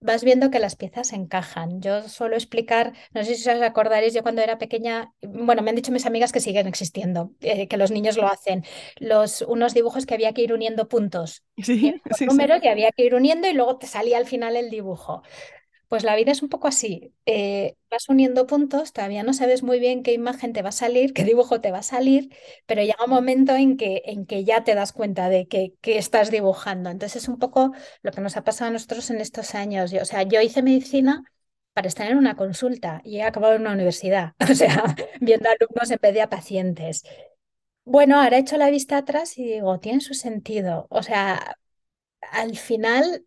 vas 0.00 0.24
viendo 0.24 0.50
que 0.50 0.60
las 0.60 0.76
piezas 0.76 1.12
encajan. 1.12 1.80
Yo 1.80 2.08
suelo 2.08 2.36
explicar, 2.36 2.92
no 3.12 3.24
sé 3.24 3.34
si 3.34 3.48
os 3.50 3.62
acordaréis, 3.62 4.14
yo 4.14 4.22
cuando 4.22 4.42
era 4.42 4.58
pequeña, 4.58 5.12
bueno, 5.22 5.62
me 5.62 5.70
han 5.70 5.76
dicho 5.76 5.92
mis 5.92 6.06
amigas 6.06 6.32
que 6.32 6.40
siguen 6.40 6.66
existiendo, 6.66 7.32
eh, 7.40 7.66
que 7.68 7.76
los 7.76 7.90
niños 7.90 8.16
lo 8.16 8.28
hacen, 8.28 8.64
los, 8.98 9.42
unos 9.42 9.74
dibujos 9.74 10.06
que 10.06 10.14
había 10.14 10.32
que 10.32 10.42
ir 10.42 10.52
uniendo 10.52 10.88
puntos. 10.88 11.42
Sí, 11.62 12.00
sí, 12.10 12.28
sí. 12.28 12.28
número 12.28 12.60
que 12.60 12.68
había 12.68 12.92
que 12.92 13.04
ir 13.04 13.14
uniendo 13.14 13.48
y 13.48 13.52
luego 13.54 13.78
te 13.78 13.86
salía 13.86 14.18
al 14.18 14.26
final 14.26 14.56
el 14.56 14.70
dibujo. 14.70 15.22
Pues 15.88 16.02
la 16.02 16.16
vida 16.16 16.32
es 16.32 16.42
un 16.42 16.48
poco 16.48 16.66
así. 16.68 17.12
eh, 17.26 17.76
vas 17.90 18.08
uniendo 18.08 18.46
puntos, 18.46 18.92
todavía 18.92 19.22
no 19.22 19.32
sabes 19.32 19.62
muy 19.62 19.78
bien 19.78 20.02
qué 20.02 20.12
imagen 20.12 20.52
te 20.52 20.62
va 20.62 20.70
a 20.70 20.72
salir, 20.72 21.12
qué 21.14 21.22
dibujo 21.24 21.60
te 21.60 21.70
va 21.70 21.78
a 21.78 21.82
salir, 21.82 22.30
pero 22.66 22.82
llega 22.82 23.04
un 23.04 23.10
momento 23.10 23.54
en 23.54 23.76
que, 23.76 24.02
en 24.06 24.26
que 24.26 24.44
ya 24.44 24.64
te 24.64 24.74
das 24.74 24.92
cuenta 24.92 25.28
de 25.28 25.46
que, 25.46 25.74
que 25.80 25.98
estás 25.98 26.30
dibujando. 26.32 26.90
Entonces 26.90 27.22
es 27.22 27.28
un 27.28 27.38
poco 27.38 27.72
lo 28.02 28.10
que 28.12 28.20
nos 28.20 28.36
ha 28.36 28.42
pasado 28.44 28.70
a 28.70 28.72
nosotros 28.72 29.10
en 29.10 29.20
estos 29.20 29.54
años. 29.54 29.90
Yo, 29.92 30.02
o 30.02 30.04
sea, 30.04 30.22
yo 30.24 30.40
hice 30.40 30.62
medicina 30.62 31.22
para 31.72 31.86
estar 31.88 32.10
en 32.10 32.18
una 32.18 32.36
consulta 32.36 33.00
y 33.04 33.18
he 33.18 33.22
acabado 33.22 33.54
en 33.54 33.60
una 33.62 33.72
universidad, 33.72 34.34
o 34.50 34.54
sea, 34.54 34.82
viendo 35.20 35.48
alumnos 35.48 35.90
en 35.90 35.98
vez 36.02 36.14
de 36.14 36.22
a 36.22 36.28
pacientes. 36.30 37.04
Bueno, 37.84 38.20
ahora 38.20 38.36
he 38.36 38.40
hecho 38.40 38.56
la 38.56 38.70
vista 38.70 38.98
atrás 38.98 39.38
y 39.38 39.44
digo, 39.44 39.78
tiene 39.80 40.00
su 40.00 40.14
sentido. 40.14 40.86
O 40.90 41.02
sea, 41.02 41.56
al 42.20 42.56
final 42.58 43.26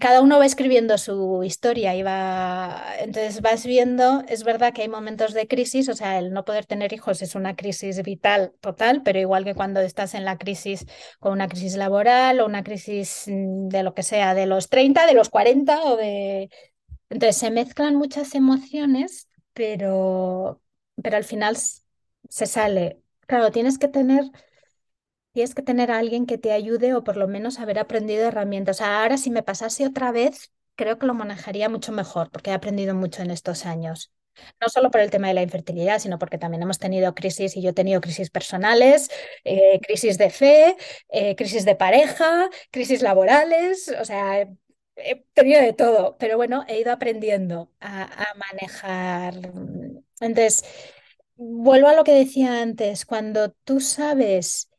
cada 0.00 0.22
uno 0.22 0.38
va 0.38 0.46
escribiendo 0.46 0.98
su 0.98 1.42
historia 1.44 1.94
y 1.94 2.02
va, 2.02 2.82
entonces 2.98 3.40
vas 3.42 3.64
viendo, 3.64 4.22
es 4.28 4.42
verdad 4.42 4.72
que 4.72 4.82
hay 4.82 4.88
momentos 4.88 5.34
de 5.34 5.46
crisis, 5.46 5.88
o 5.88 5.94
sea, 5.94 6.18
el 6.18 6.32
no 6.32 6.44
poder 6.44 6.66
tener 6.66 6.92
hijos 6.92 7.22
es 7.22 7.36
una 7.36 7.54
crisis 7.54 8.02
vital 8.02 8.54
total, 8.60 9.02
pero 9.04 9.20
igual 9.20 9.44
que 9.44 9.54
cuando 9.54 9.80
estás 9.80 10.14
en 10.14 10.24
la 10.24 10.36
crisis 10.36 10.84
con 11.20 11.32
una 11.32 11.46
crisis 11.48 11.76
laboral 11.76 12.40
o 12.40 12.46
una 12.46 12.64
crisis 12.64 13.24
mm, 13.28 13.68
de 13.68 13.82
lo 13.84 13.94
que 13.94 14.02
sea, 14.02 14.34
de 14.34 14.46
los 14.46 14.68
30, 14.68 15.06
de 15.06 15.14
los 15.14 15.28
40 15.28 15.82
o 15.84 15.96
de... 15.96 16.50
Entonces 17.10 17.36
se 17.36 17.50
mezclan 17.50 17.96
muchas 17.96 18.34
emociones, 18.34 19.28
pero, 19.54 20.60
pero 21.02 21.16
al 21.16 21.24
final 21.24 21.56
se 21.56 22.46
sale. 22.46 23.00
Claro, 23.26 23.50
tienes 23.52 23.78
que 23.78 23.88
tener 23.88 24.24
Tienes 25.36 25.54
que 25.54 25.60
tener 25.60 25.90
a 25.90 25.98
alguien 25.98 26.24
que 26.24 26.38
te 26.38 26.52
ayude 26.52 26.94
o 26.94 27.04
por 27.04 27.18
lo 27.18 27.28
menos 27.28 27.58
haber 27.58 27.78
aprendido 27.78 28.26
herramientas. 28.26 28.80
Ahora 28.80 29.18
si 29.18 29.30
me 29.30 29.42
pasase 29.42 29.86
otra 29.86 30.10
vez, 30.10 30.50
creo 30.76 30.98
que 30.98 31.04
lo 31.04 31.12
manejaría 31.12 31.68
mucho 31.68 31.92
mejor 31.92 32.30
porque 32.30 32.48
he 32.50 32.54
aprendido 32.54 32.94
mucho 32.94 33.20
en 33.20 33.30
estos 33.30 33.66
años. 33.66 34.10
No 34.62 34.70
solo 34.70 34.90
por 34.90 35.02
el 35.02 35.10
tema 35.10 35.28
de 35.28 35.34
la 35.34 35.42
infertilidad, 35.42 35.98
sino 35.98 36.18
porque 36.18 36.38
también 36.38 36.62
hemos 36.62 36.78
tenido 36.78 37.14
crisis 37.14 37.54
y 37.54 37.60
yo 37.60 37.70
he 37.70 37.72
tenido 37.74 38.00
crisis 38.00 38.30
personales, 38.30 39.10
eh, 39.44 39.78
crisis 39.86 40.16
de 40.16 40.30
fe, 40.30 40.74
eh, 41.10 41.36
crisis 41.36 41.66
de 41.66 41.74
pareja, 41.76 42.48
crisis 42.70 43.02
laborales, 43.02 43.94
o 44.00 44.06
sea, 44.06 44.40
he, 44.40 44.48
he 44.96 45.16
tenido 45.34 45.60
de 45.60 45.74
todo, 45.74 46.16
pero 46.18 46.38
bueno, 46.38 46.64
he 46.66 46.80
ido 46.80 46.92
aprendiendo 46.92 47.70
a, 47.80 48.04
a 48.04 48.34
manejar. 48.36 49.34
Entonces, 50.20 50.64
vuelvo 51.36 51.88
a 51.88 51.94
lo 51.94 52.04
que 52.04 52.12
decía 52.12 52.62
antes, 52.62 53.04
cuando 53.04 53.50
tú 53.64 53.80
sabes 53.80 54.70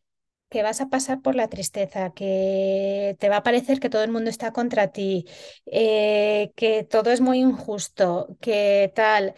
que 0.50 0.64
vas 0.64 0.82
a 0.82 0.90
pasar 0.90 1.22
por 1.22 1.36
la 1.36 1.50
tristeza, 1.50 2.12
que 2.14 3.16
te 3.20 3.30
va 3.30 3.38
a 3.38 3.44
parecer 3.44 3.80
que 3.80 3.90
todo 3.90 4.04
el 4.04 4.12
mundo 4.12 4.30
está 4.30 4.54
contra 4.54 4.92
ti, 4.92 5.26
eh, 5.66 6.52
que 6.56 6.84
todo 6.84 7.12
es 7.12 7.22
muy 7.22 7.40
injusto, 7.40 8.38
que 8.42 8.92
tal. 8.96 9.36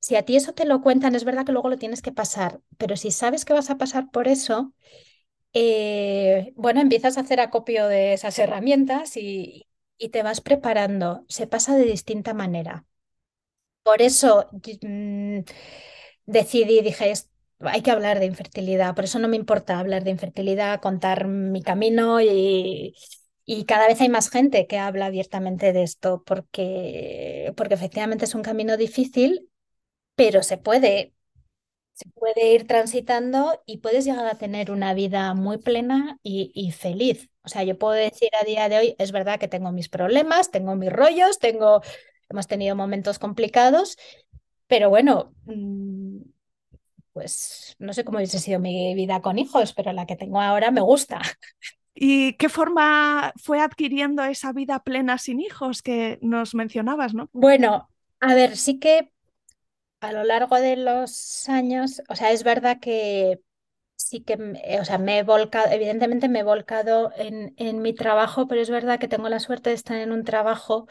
Si 0.00 0.16
a 0.16 0.24
ti 0.24 0.36
eso 0.36 0.52
te 0.54 0.64
lo 0.66 0.80
cuentan, 0.82 1.14
es 1.14 1.24
verdad 1.24 1.44
que 1.46 1.52
luego 1.52 1.68
lo 1.70 1.78
tienes 1.78 2.02
que 2.02 2.12
pasar, 2.12 2.60
pero 2.78 2.96
si 2.96 3.10
sabes 3.10 3.44
que 3.44 3.52
vas 3.54 3.70
a 3.70 3.78
pasar 3.78 4.10
por 4.10 4.28
eso, 4.28 4.72
eh, 5.54 6.52
bueno, 6.56 6.80
empiezas 6.80 7.18
a 7.18 7.22
hacer 7.22 7.40
acopio 7.40 7.88
de 7.88 8.14
esas 8.14 8.38
herramientas 8.38 9.16
y, 9.16 9.68
y 9.98 10.08
te 10.10 10.22
vas 10.22 10.40
preparando. 10.40 11.24
Se 11.28 11.46
pasa 11.46 11.76
de 11.76 11.84
distinta 11.84 12.34
manera. 12.34 12.86
Por 13.82 14.02
eso 14.02 14.48
mm, 14.82 15.40
decidí, 16.26 16.82
dije, 16.82 17.12
"Es- 17.12 17.30
hay 17.64 17.82
que 17.82 17.90
hablar 17.90 18.18
de 18.20 18.26
infertilidad, 18.26 18.94
por 18.94 19.04
eso 19.04 19.18
no 19.18 19.28
me 19.28 19.36
importa 19.36 19.78
hablar 19.78 20.04
de 20.04 20.10
infertilidad, 20.10 20.80
contar 20.80 21.26
mi 21.26 21.62
camino 21.62 22.20
y, 22.20 22.94
y 23.44 23.64
cada 23.64 23.86
vez 23.88 24.00
hay 24.00 24.08
más 24.08 24.30
gente 24.30 24.66
que 24.66 24.78
habla 24.78 25.06
abiertamente 25.06 25.72
de 25.72 25.82
esto, 25.82 26.22
porque, 26.24 27.52
porque 27.56 27.74
efectivamente 27.74 28.24
es 28.26 28.34
un 28.34 28.42
camino 28.42 28.76
difícil, 28.76 29.48
pero 30.16 30.42
se 30.42 30.58
puede, 30.58 31.14
se 31.94 32.08
puede 32.10 32.52
ir 32.54 32.66
transitando 32.66 33.62
y 33.66 33.78
puedes 33.78 34.04
llegar 34.04 34.26
a 34.26 34.38
tener 34.38 34.70
una 34.70 34.94
vida 34.94 35.34
muy 35.34 35.58
plena 35.58 36.18
y, 36.22 36.50
y 36.54 36.72
feliz. 36.72 37.30
O 37.44 37.48
sea, 37.48 37.64
yo 37.64 37.78
puedo 37.78 37.94
decir 37.94 38.30
a 38.40 38.44
día 38.44 38.68
de 38.68 38.78
hoy, 38.78 38.96
es 38.98 39.12
verdad 39.12 39.38
que 39.40 39.48
tengo 39.48 39.72
mis 39.72 39.88
problemas, 39.88 40.50
tengo 40.50 40.74
mis 40.76 40.92
rollos, 40.92 41.38
tengo, 41.38 41.82
hemos 42.30 42.46
tenido 42.46 42.76
momentos 42.76 43.18
complicados. 43.18 43.98
Pero 44.68 44.90
bueno, 44.90 45.34
mm, 45.46 46.18
pues 47.12 47.76
no 47.78 47.92
sé 47.92 48.04
cómo 48.04 48.18
hubiese 48.18 48.38
sido 48.38 48.60
mi 48.60 48.94
vida 48.94 49.20
con 49.22 49.38
hijos, 49.38 49.72
pero 49.74 49.92
la 49.92 50.06
que 50.06 50.16
tengo 50.16 50.40
ahora 50.40 50.70
me 50.70 50.80
gusta. 50.80 51.20
¿Y 51.94 52.34
qué 52.34 52.48
forma 52.48 53.32
fue 53.36 53.60
adquiriendo 53.60 54.24
esa 54.24 54.52
vida 54.52 54.80
plena 54.82 55.18
sin 55.18 55.40
hijos 55.40 55.82
que 55.82 56.18
nos 56.22 56.54
mencionabas, 56.54 57.14
¿no? 57.14 57.30
Bueno, 57.32 57.88
a 58.20 58.34
ver, 58.34 58.56
sí 58.56 58.78
que 58.78 59.12
a 60.00 60.12
lo 60.12 60.24
largo 60.24 60.56
de 60.58 60.76
los 60.76 61.48
años, 61.48 62.02
o 62.08 62.16
sea, 62.16 62.32
es 62.32 62.44
verdad 62.44 62.80
que 62.80 63.40
sí 63.96 64.22
que, 64.24 64.34
eh, 64.64 64.80
o 64.80 64.84
sea, 64.84 64.98
me 64.98 65.18
he 65.20 65.24
volcado, 65.24 65.70
evidentemente 65.72 66.28
me 66.28 66.40
he 66.40 66.44
volcado 66.44 67.12
en, 67.16 67.54
en 67.58 67.82
mi 67.82 67.94
trabajo, 67.94 68.48
pero 68.48 68.60
es 68.62 68.70
verdad 68.70 69.00
que 69.00 69.08
tengo 69.08 69.28
la 69.28 69.40
suerte 69.40 69.70
de 69.70 69.76
estar 69.76 69.98
en 69.98 70.12
un 70.12 70.24
trabajo. 70.24 70.88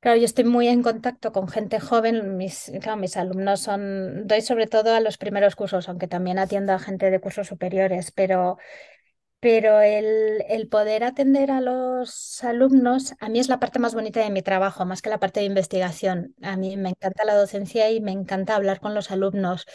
Claro, 0.00 0.16
yo 0.18 0.26
estoy 0.26 0.44
muy 0.44 0.68
en 0.68 0.82
contacto 0.82 1.32
con 1.32 1.48
gente 1.48 1.80
joven. 1.80 2.36
Mis, 2.36 2.70
claro, 2.80 2.96
mis 3.00 3.16
alumnos 3.16 3.60
son, 3.60 4.26
doy 4.28 4.42
sobre 4.42 4.68
todo 4.68 4.94
a 4.94 5.00
los 5.00 5.18
primeros 5.18 5.56
cursos, 5.56 5.88
aunque 5.88 6.06
también 6.06 6.38
atiendo 6.38 6.72
a 6.72 6.78
gente 6.78 7.10
de 7.10 7.20
cursos 7.20 7.48
superiores, 7.48 8.12
pero 8.12 8.58
Pero 9.40 9.80
el, 9.82 10.44
el 10.48 10.68
poder 10.68 11.04
atender 11.04 11.50
a 11.52 11.60
los 11.62 12.44
alumnos, 12.44 13.14
a 13.20 13.28
mí 13.30 13.38
es 13.40 13.48
la 13.48 13.60
parte 13.60 13.78
más 13.80 13.94
bonita 13.94 14.20
de 14.20 14.30
mi 14.30 14.42
trabajo, 14.42 14.86
más 14.86 15.02
que 15.02 15.10
la 15.10 15.20
parte 15.20 15.40
de 15.40 15.46
investigación. 15.46 16.34
A 16.42 16.56
mí 16.56 16.76
me 16.76 16.90
encanta 16.90 17.24
la 17.24 17.36
docencia 17.36 17.90
y 17.90 18.00
me 18.00 18.12
encanta 18.12 18.56
hablar 18.56 18.80
con 18.80 18.94
los 18.94 19.10
alumnos. 19.12 19.66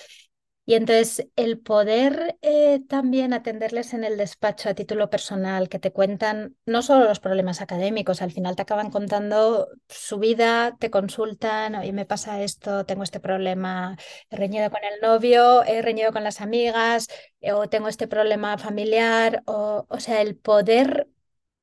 Y 0.65 0.75
entonces 0.75 1.27
el 1.35 1.59
poder 1.59 2.37
eh, 2.41 2.79
también 2.87 3.33
atenderles 3.33 3.93
en 3.93 4.05
el 4.05 4.15
despacho 4.17 4.69
a 4.69 4.73
título 4.73 5.09
personal, 5.09 5.67
que 5.67 5.77
te 5.79 5.91
cuentan 5.91 6.55
no 6.65 6.81
solo 6.81 7.03
los 7.05 7.19
problemas 7.19 7.59
académicos, 7.61 8.21
al 8.21 8.31
final 8.31 8.55
te 8.55 8.61
acaban 8.61 8.89
contando 8.89 9.67
su 9.89 10.19
vida, 10.19 10.77
te 10.79 10.89
consultan, 10.89 11.75
oye, 11.75 11.91
me 11.91 12.05
pasa 12.05 12.41
esto, 12.41 12.85
tengo 12.85 13.03
este 13.03 13.19
problema, 13.19 13.97
he 14.29 14.37
reñido 14.37 14.69
con 14.71 14.79
el 14.85 15.01
novio, 15.01 15.63
he 15.65 15.81
reñido 15.81 16.13
con 16.13 16.23
las 16.23 16.39
amigas, 16.39 17.07
eh, 17.41 17.51
o 17.51 17.67
tengo 17.69 17.89
este 17.89 18.07
problema 18.07 18.57
familiar, 18.57 19.43
o, 19.45 19.85
o 19.89 19.99
sea, 19.99 20.21
el 20.21 20.37
poder 20.37 21.09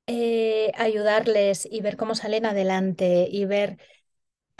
eh, 0.07 0.73
ayudarles 0.77 1.67
y 1.71 1.81
ver 1.83 1.97
cómo 1.97 2.15
salen 2.15 2.47
adelante 2.47 3.29
y 3.31 3.45
ver 3.45 3.79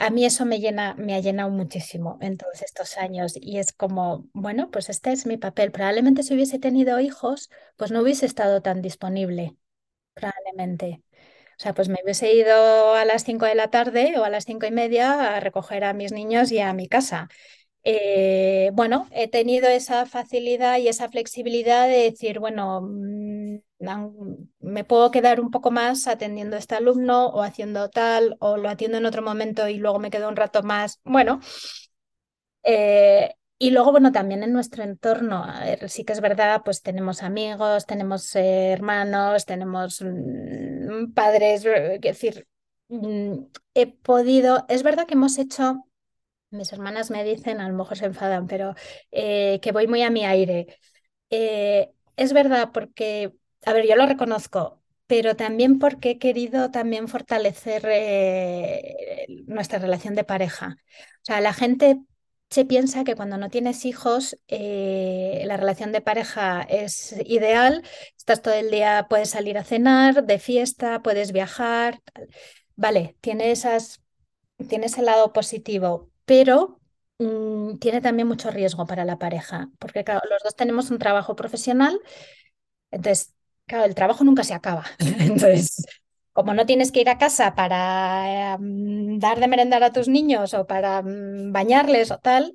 a 0.01 0.09
mí 0.09 0.25
eso 0.25 0.45
me 0.45 0.59
llena, 0.59 0.95
me 0.95 1.15
ha 1.15 1.19
llenado 1.19 1.49
muchísimo 1.51 2.17
en 2.21 2.37
todos 2.37 2.61
estos 2.61 2.97
años 2.97 3.33
y 3.39 3.59
es 3.59 3.73
como, 3.73 4.27
bueno, 4.33 4.69
pues 4.71 4.89
este 4.89 5.11
es 5.11 5.25
mi 5.25 5.37
papel. 5.37 5.71
Probablemente 5.71 6.23
si 6.23 6.33
hubiese 6.35 6.59
tenido 6.59 6.99
hijos, 6.99 7.49
pues 7.77 7.91
no 7.91 8.01
hubiese 8.01 8.25
estado 8.25 8.61
tan 8.61 8.81
disponible, 8.81 9.55
probablemente. 10.13 11.03
O 11.59 11.63
sea, 11.63 11.73
pues 11.75 11.89
me 11.89 11.97
hubiese 12.03 12.33
ido 12.33 12.95
a 12.95 13.05
las 13.05 13.23
5 13.25 13.45
de 13.45 13.55
la 13.55 13.69
tarde 13.69 14.17
o 14.19 14.23
a 14.25 14.29
las 14.31 14.45
cinco 14.45 14.65
y 14.67 14.71
media 14.71 15.35
a 15.37 15.39
recoger 15.41 15.83
a 15.85 15.93
mis 15.93 16.11
niños 16.11 16.51
y 16.51 16.59
a 16.59 16.73
mi 16.73 16.87
casa. 16.87 17.29
Eh, 17.83 18.71
bueno, 18.73 19.07
he 19.11 19.27
tenido 19.29 19.67
esa 19.69 20.05
facilidad 20.05 20.77
y 20.79 20.87
esa 20.89 21.09
flexibilidad 21.09 21.87
de 21.87 21.97
decir, 22.11 22.39
bueno, 22.39 22.81
mm, 22.83 23.57
me 24.59 24.83
puedo 24.83 25.11
quedar 25.11 25.39
un 25.41 25.51
poco 25.51 25.71
más 25.71 26.07
atendiendo 26.07 26.55
a 26.55 26.59
este 26.59 26.75
alumno 26.75 27.27
o 27.27 27.41
haciendo 27.41 27.89
tal, 27.89 28.37
o 28.39 28.57
lo 28.57 28.69
atiendo 28.69 28.97
en 28.97 29.05
otro 29.05 29.21
momento 29.21 29.67
y 29.67 29.75
luego 29.77 29.99
me 29.99 30.11
quedo 30.11 30.29
un 30.29 30.35
rato 30.35 30.63
más. 30.63 30.99
Bueno, 31.03 31.39
eh, 32.63 33.33
y 33.57 33.71
luego, 33.71 33.91
bueno, 33.91 34.11
también 34.11 34.43
en 34.43 34.53
nuestro 34.53 34.83
entorno, 34.83 35.43
a 35.43 35.61
ver, 35.63 35.89
sí 35.89 36.03
que 36.03 36.13
es 36.13 36.21
verdad, 36.21 36.61
pues 36.65 36.81
tenemos 36.81 37.21
amigos, 37.23 37.85
tenemos 37.85 38.35
eh, 38.35 38.71
hermanos, 38.71 39.45
tenemos 39.45 40.01
mm, 40.01 41.13
padres, 41.13 41.65
eh, 41.65 41.95
es 41.95 42.01
decir, 42.01 42.47
mm, 42.89 43.33
he 43.75 43.87
podido, 43.87 44.65
es 44.69 44.83
verdad 44.83 45.05
que 45.07 45.13
hemos 45.13 45.37
hecho 45.37 45.85
mis 46.51 46.73
hermanas 46.73 47.11
me 47.11 47.23
dicen, 47.23 47.61
a 47.61 47.69
lo 47.69 47.75
mejor 47.75 47.97
se 47.97 48.05
enfadan, 48.05 48.47
pero 48.47 48.75
eh, 49.11 49.59
que 49.61 49.71
voy 49.71 49.87
muy 49.87 50.03
a 50.03 50.09
mi 50.09 50.25
aire. 50.25 50.67
Eh, 51.29 51.91
es 52.17 52.33
verdad 52.33 52.71
porque, 52.73 53.33
a 53.65 53.73
ver, 53.73 53.87
yo 53.87 53.95
lo 53.95 54.05
reconozco, 54.05 54.81
pero 55.07 55.35
también 55.35 55.79
porque 55.79 56.11
he 56.11 56.19
querido 56.19 56.71
también 56.71 57.07
fortalecer 57.07 57.83
eh, 57.87 59.25
nuestra 59.47 59.79
relación 59.79 60.15
de 60.15 60.23
pareja. 60.23 60.77
O 61.21 61.25
sea, 61.25 61.41
la 61.41 61.53
gente 61.53 61.99
se 62.49 62.65
piensa 62.65 63.03
que 63.03 63.15
cuando 63.15 63.37
no 63.37 63.49
tienes 63.49 63.85
hijos, 63.85 64.37
eh, 64.47 65.43
la 65.45 65.57
relación 65.57 65.91
de 65.91 66.01
pareja 66.01 66.61
es 66.63 67.15
ideal, 67.25 67.83
estás 68.17 68.41
todo 68.41 68.53
el 68.55 68.71
día, 68.71 69.07
puedes 69.09 69.29
salir 69.29 69.57
a 69.57 69.63
cenar, 69.63 70.25
de 70.25 70.39
fiesta, 70.39 71.01
puedes 71.01 71.31
viajar. 71.31 72.01
vale, 72.75 73.15
tiene 73.21 73.51
esas, 73.51 74.01
tiene 74.69 74.87
ese 74.87 75.01
lado 75.03 75.33
positivo, 75.33 76.09
pero 76.25 76.79
mm, 77.19 77.77
tiene 77.79 78.01
también 78.01 78.27
mucho 78.27 78.51
riesgo 78.51 78.85
para 78.87 79.05
la 79.05 79.19
pareja, 79.19 79.69
porque 79.79 80.03
los 80.29 80.43
dos 80.43 80.55
tenemos 80.55 80.91
un 80.91 80.99
trabajo 80.99 81.35
profesional, 81.35 81.99
entonces, 82.91 83.33
claro, 83.71 83.85
el 83.85 83.95
trabajo 83.95 84.23
nunca 84.25 84.43
se 84.43 84.53
acaba. 84.53 84.83
Entonces, 84.99 85.85
como 86.33 86.53
no 86.53 86.65
tienes 86.65 86.91
que 86.91 87.01
ir 87.01 87.09
a 87.09 87.17
casa 87.17 87.55
para 87.55 88.57
mm, 88.59 89.19
dar 89.19 89.39
de 89.39 89.47
merendar 89.47 89.83
a 89.83 89.93
tus 89.93 90.07
niños 90.09 90.53
o 90.53 90.67
para 90.67 91.01
mm, 91.01 91.53
bañarles 91.53 92.11
o 92.11 92.17
tal, 92.17 92.53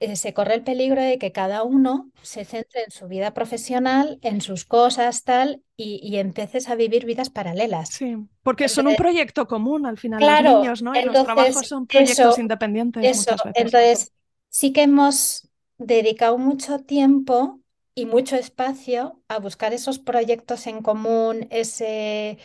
eh, 0.00 0.16
se 0.16 0.34
corre 0.34 0.54
el 0.54 0.62
peligro 0.64 1.00
de 1.00 1.18
que 1.18 1.30
cada 1.30 1.62
uno 1.62 2.10
se 2.22 2.44
centre 2.44 2.82
en 2.84 2.90
su 2.90 3.06
vida 3.06 3.32
profesional, 3.34 4.18
en 4.22 4.40
sus 4.40 4.64
cosas, 4.64 5.22
tal, 5.22 5.62
y, 5.76 6.00
y 6.02 6.18
empieces 6.18 6.68
a 6.68 6.74
vivir 6.74 7.06
vidas 7.06 7.30
paralelas. 7.30 7.90
Sí, 7.90 8.16
porque 8.42 8.68
son 8.68 8.88
un 8.88 8.96
proyecto 8.96 9.46
común 9.46 9.86
al 9.86 9.96
final, 9.96 10.20
los 10.20 10.28
claro, 10.28 10.58
niños, 10.58 10.82
¿no? 10.82 10.94
Y 10.94 11.04
los 11.04 11.24
trabajos 11.24 11.68
son 11.68 11.86
proyectos 11.86 12.18
eso, 12.18 12.40
independientes 12.40 13.04
eso, 13.04 13.30
muchas 13.30 13.44
veces. 13.44 13.64
entonces 13.64 14.12
sí 14.48 14.72
que 14.72 14.82
hemos 14.82 15.48
dedicado 15.78 16.36
mucho 16.36 16.80
tiempo 16.80 17.60
y 17.96 18.06
mucho 18.06 18.36
espacio 18.36 19.22
a 19.28 19.40
buscar 19.40 19.74
esos 19.74 19.98
proyectos 20.00 20.68
en 20.68 20.82
común, 20.82 21.48
ese 21.50 22.38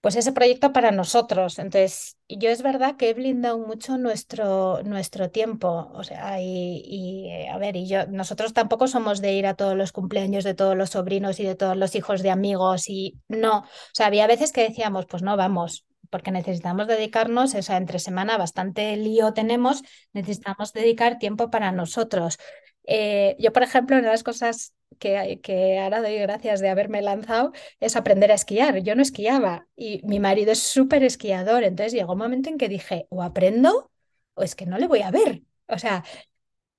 pues 0.00 0.16
ese 0.16 0.32
proyecto 0.32 0.72
para 0.72 0.92
nosotros. 0.92 1.58
Entonces, 1.58 2.16
yo 2.28 2.48
es 2.50 2.62
verdad 2.62 2.96
que 2.96 3.10
he 3.10 3.14
blindado 3.14 3.58
mucho 3.58 3.98
nuestro, 3.98 4.82
nuestro 4.84 5.30
tiempo. 5.30 5.90
O 5.94 6.04
sea, 6.04 6.40
y, 6.40 6.82
y, 6.86 7.30
eh, 7.30 7.48
a 7.50 7.58
ver, 7.58 7.76
y 7.76 7.86
yo, 7.88 8.06
nosotros 8.08 8.54
tampoco 8.54 8.88
somos 8.88 9.20
de 9.20 9.34
ir 9.34 9.46
a 9.46 9.54
todos 9.54 9.76
los 9.76 9.92
cumpleaños 9.92 10.44
de 10.44 10.54
todos 10.54 10.76
los 10.76 10.90
sobrinos 10.90 11.40
y 11.40 11.44
de 11.44 11.54
todos 11.56 11.76
los 11.76 11.94
hijos 11.96 12.22
de 12.22 12.30
amigos 12.30 12.88
y 12.88 13.20
no. 13.28 13.58
O 13.60 13.64
sea, 13.92 14.06
había 14.06 14.26
veces 14.26 14.52
que 14.52 14.62
decíamos, 14.68 15.06
pues 15.06 15.22
no 15.22 15.36
vamos. 15.36 15.84
porque 16.10 16.32
necesitamos 16.32 16.86
dedicarnos, 16.88 17.54
o 17.54 17.62
sea, 17.62 17.76
entre 17.76 17.98
semana 18.00 18.36
bastante 18.36 18.96
lío 18.96 19.32
tenemos, 19.32 19.82
necesitamos 20.12 20.72
dedicar 20.72 21.18
tiempo 21.18 21.50
para 21.50 21.70
nosotros. 21.72 22.38
Eh, 22.84 23.36
yo, 23.38 23.52
por 23.52 23.62
ejemplo, 23.62 23.96
una 23.96 24.06
de 24.06 24.12
las 24.12 24.22
cosas 24.24 24.74
que, 25.00 25.78
ahora 25.80 26.00
doy 26.02 26.16
gracias 26.18 26.60
de 26.60 26.68
haberme 26.68 27.02
lanzado 27.02 27.52
es 27.80 27.96
aprender 27.96 28.30
a 28.32 28.36
esquiar. 28.36 28.78
Yo 28.84 28.94
no 28.94 29.02
esquiaba 29.02 29.66
y 29.76 30.00
mi 30.04 30.20
marido 30.20 30.52
es 30.52 30.60
súper 30.60 31.02
esquiador. 31.04 31.64
Entonces 31.64 31.92
llegó 31.94 32.12
un 32.12 32.20
momento 32.20 32.50
en 32.50 32.58
que 32.58 32.68
dije, 32.68 33.06
o 33.10 33.22
aprendo 33.24 33.90
o 34.34 34.42
es 34.44 34.54
que 34.54 34.66
no 34.66 34.78
le 34.78 34.86
voy 34.88 35.02
a 35.02 35.10
ver. 35.10 35.42
O 35.68 35.78
sea, 35.78 36.04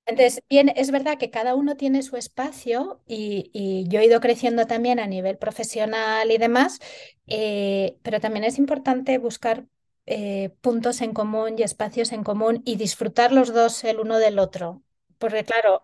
entonces, 0.06 0.42
bien, 0.50 0.70
es 0.76 0.90
verdad 0.90 1.16
que 1.18 1.30
cada 1.30 1.54
uno 1.54 1.76
tiene 1.76 2.02
su 2.02 2.16
espacio 2.16 3.00
y, 3.06 3.50
y 3.52 3.86
yo 3.88 4.00
he 4.00 4.06
ido 4.06 4.20
creciendo 4.20 4.66
también 4.66 4.98
a 4.98 5.06
nivel 5.06 5.38
profesional 5.38 6.30
y 6.30 6.38
demás, 6.38 6.80
eh, 7.28 7.96
pero 8.02 8.20
también 8.20 8.44
es 8.44 8.58
importante 8.58 9.16
buscar 9.18 9.66
eh, 10.06 10.50
puntos 10.60 11.00
en 11.02 11.14
común 11.14 11.54
y 11.58 11.62
espacios 11.62 12.12
en 12.12 12.24
común 12.24 12.62
y 12.64 12.76
disfrutar 12.76 13.32
los 13.32 13.54
dos 13.54 13.84
el 13.84 14.00
uno 14.00 14.18
del 14.18 14.38
otro. 14.40 14.82
Porque 15.18 15.44
claro, 15.44 15.82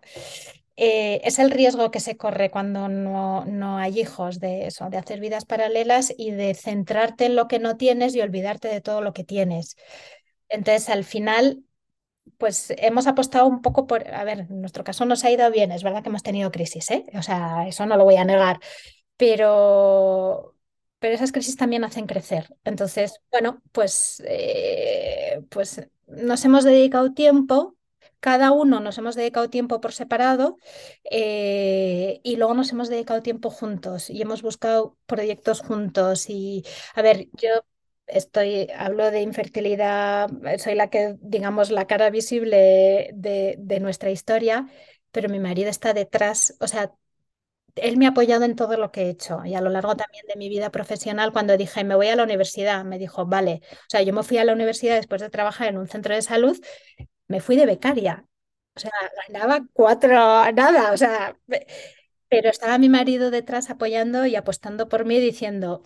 eh, 0.79 1.21
es 1.25 1.39
el 1.41 1.51
riesgo 1.51 1.91
que 1.91 2.01
se 2.01 2.17
corre 2.17 2.51
cuando 2.51 2.89
no, 2.89 3.45
no 3.47 3.79
hay 3.79 4.01
hijos 4.01 4.41
de 4.41 4.67
eso, 4.69 4.89
de 4.91 4.99
hacer 4.99 5.21
vidas 5.21 5.45
paralelas 5.45 6.15
y 6.17 6.31
de 6.31 6.55
centrarte 6.55 7.27
en 7.27 7.37
lo 7.37 7.49
que 7.49 7.59
no 7.59 7.77
tienes 7.77 8.15
y 8.15 8.21
olvidarte 8.23 8.69
de 8.69 8.81
todo 8.81 9.03
lo 9.03 9.13
que 9.13 9.25
tienes. 9.25 9.77
Entonces, 10.49 10.89
al 10.91 11.05
final, 11.05 11.65
pues 12.39 12.73
hemos 12.79 13.07
apostado 13.07 13.47
un 13.47 13.63
poco 13.63 13.87
por, 13.87 14.09
a 14.15 14.25
ver, 14.25 14.41
en 14.51 14.61
nuestro 14.61 14.85
caso 14.85 15.07
nos 15.07 15.25
ha 15.25 15.31
ido 15.31 15.51
bien, 15.51 15.73
es 15.73 15.85
verdad 15.85 16.03
que 16.03 16.11
hemos 16.11 16.25
tenido 16.25 16.51
crisis, 16.53 16.91
¿eh? 16.91 17.07
O 17.15 17.23
sea, 17.23 17.67
eso 17.69 17.87
no 17.87 17.97
lo 17.97 18.05
voy 18.05 18.17
a 18.17 18.25
negar, 18.27 18.61
pero, 19.19 20.57
pero 21.01 21.15
esas 21.17 21.33
crisis 21.33 21.57
también 21.57 21.85
hacen 21.85 22.07
crecer. 22.09 22.49
Entonces, 22.65 23.21
bueno, 23.33 23.63
pues, 23.73 24.23
eh, 24.27 25.43
pues 25.51 25.89
nos 26.09 26.45
hemos 26.47 26.65
dedicado 26.65 27.15
tiempo 27.15 27.78
cada 28.21 28.53
uno 28.53 28.81
nos 28.81 28.99
hemos 28.99 29.15
dedicado 29.15 29.51
tiempo 29.51 29.81
por 29.81 29.93
separado 29.93 30.57
eh, 31.11 32.21
y 32.25 32.37
luego 32.37 32.55
nos 32.55 32.73
hemos 32.73 32.89
dedicado 32.89 33.23
tiempo 33.23 33.51
juntos 33.51 34.11
y 34.11 34.23
hemos 34.23 34.43
buscado 34.43 34.97
proyectos 35.07 35.61
juntos. 35.61 36.29
Y 36.29 36.65
a 36.95 37.03
ver, 37.03 37.29
yo 37.35 37.49
estoy, 38.07 38.69
hablo 38.77 39.11
de 39.11 39.23
infertilidad, 39.23 40.29
soy 40.59 40.75
la 40.75 40.91
que, 40.91 41.17
digamos, 41.21 41.71
la 41.71 41.87
cara 41.87 42.11
visible 42.11 43.11
de, 43.15 43.57
de 43.59 43.81
nuestra 43.81 44.11
historia, 44.11 44.67
pero 45.11 45.29
mi 45.29 45.39
marido 45.41 45.71
está 45.71 45.93
detrás, 45.95 46.57
o 46.61 46.67
sea, 46.69 46.93
él 47.77 47.97
me 47.97 48.07
ha 48.07 48.11
apoyado 48.11 48.45
en 48.45 48.57
todo 48.57 48.77
lo 48.77 48.91
que 48.91 49.03
he 49.03 49.11
hecho 49.11 49.45
y 49.45 49.55
a 49.55 49.61
lo 49.61 49.71
largo 49.71 49.97
también 49.97 50.25
de 50.29 50.37
mi 50.37 50.49
vida 50.49 50.71
profesional, 50.71 51.33
cuando 51.33 51.57
dije, 51.57 51.85
me 51.85 51.95
voy 51.95 52.09
a 52.09 52.17
la 52.17 52.25
universidad, 52.25 52.85
me 52.85 52.99
dijo, 52.99 53.27
vale, 53.27 53.61
o 53.73 53.77
sea, 53.89 54.03
yo 54.03 54.13
me 54.13 54.23
fui 54.25 54.39
a 54.39 54.45
la 54.45 54.53
universidad 54.53 54.97
después 54.97 55.21
de 55.23 55.31
trabajar 55.31 55.69
en 55.69 55.79
un 55.79 55.89
centro 55.89 56.15
de 56.15 56.23
salud 56.23 56.59
me 57.29 57.41
fui 57.41 57.57
de 57.57 57.67
becaria. 57.67 58.25
O 58.77 58.81
sea, 58.81 58.93
ganaba 59.29 59.67
cuatro, 59.73 60.11
nada, 60.53 60.93
o 60.93 60.97
sea, 60.97 61.37
pero 62.29 62.51
estaba 62.51 62.79
mi 62.79 62.89
marido 62.89 63.31
detrás 63.31 63.71
apoyando 63.71 64.27
y 64.27 64.37
apostando 64.37 64.89
por 64.89 65.05
mí 65.05 65.19
diciendo, 65.21 65.83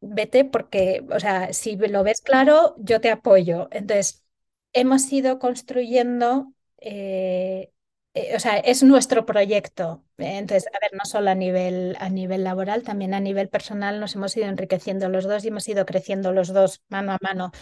vete 0.00 0.44
porque, 0.44 1.04
o 1.10 1.20
sea, 1.20 1.52
si 1.52 1.76
lo 1.76 2.02
ves 2.04 2.20
claro, 2.20 2.74
yo 2.78 3.00
te 3.00 3.10
apoyo. 3.10 3.68
Entonces, 3.72 4.24
hemos 4.72 5.10
ido 5.12 5.38
construyendo, 5.38 6.52
eh, 6.78 7.72
eh, 8.14 8.36
o 8.36 8.40
sea, 8.40 8.58
es 8.58 8.82
nuestro 8.82 9.24
proyecto. 9.26 10.04
Entonces, 10.18 10.66
a 10.74 10.78
ver, 10.80 10.90
no 10.92 11.04
solo 11.06 11.30
a 11.30 11.34
nivel, 11.34 11.96
a 12.00 12.08
nivel 12.10 12.44
laboral, 12.44 12.82
también 12.82 13.14
a 13.14 13.20
nivel 13.20 13.48
personal 13.48 13.98
nos 14.00 14.14
hemos 14.16 14.36
ido 14.36 14.46
enriqueciendo 14.48 15.08
los 15.08 15.24
dos 15.24 15.44
y 15.44 15.48
hemos 15.48 15.66
ido 15.68 15.86
creciendo 15.86 16.32
los 16.32 16.48
dos 16.52 16.82
mano 16.88 17.12
a 17.12 17.18
mano. 17.22 17.52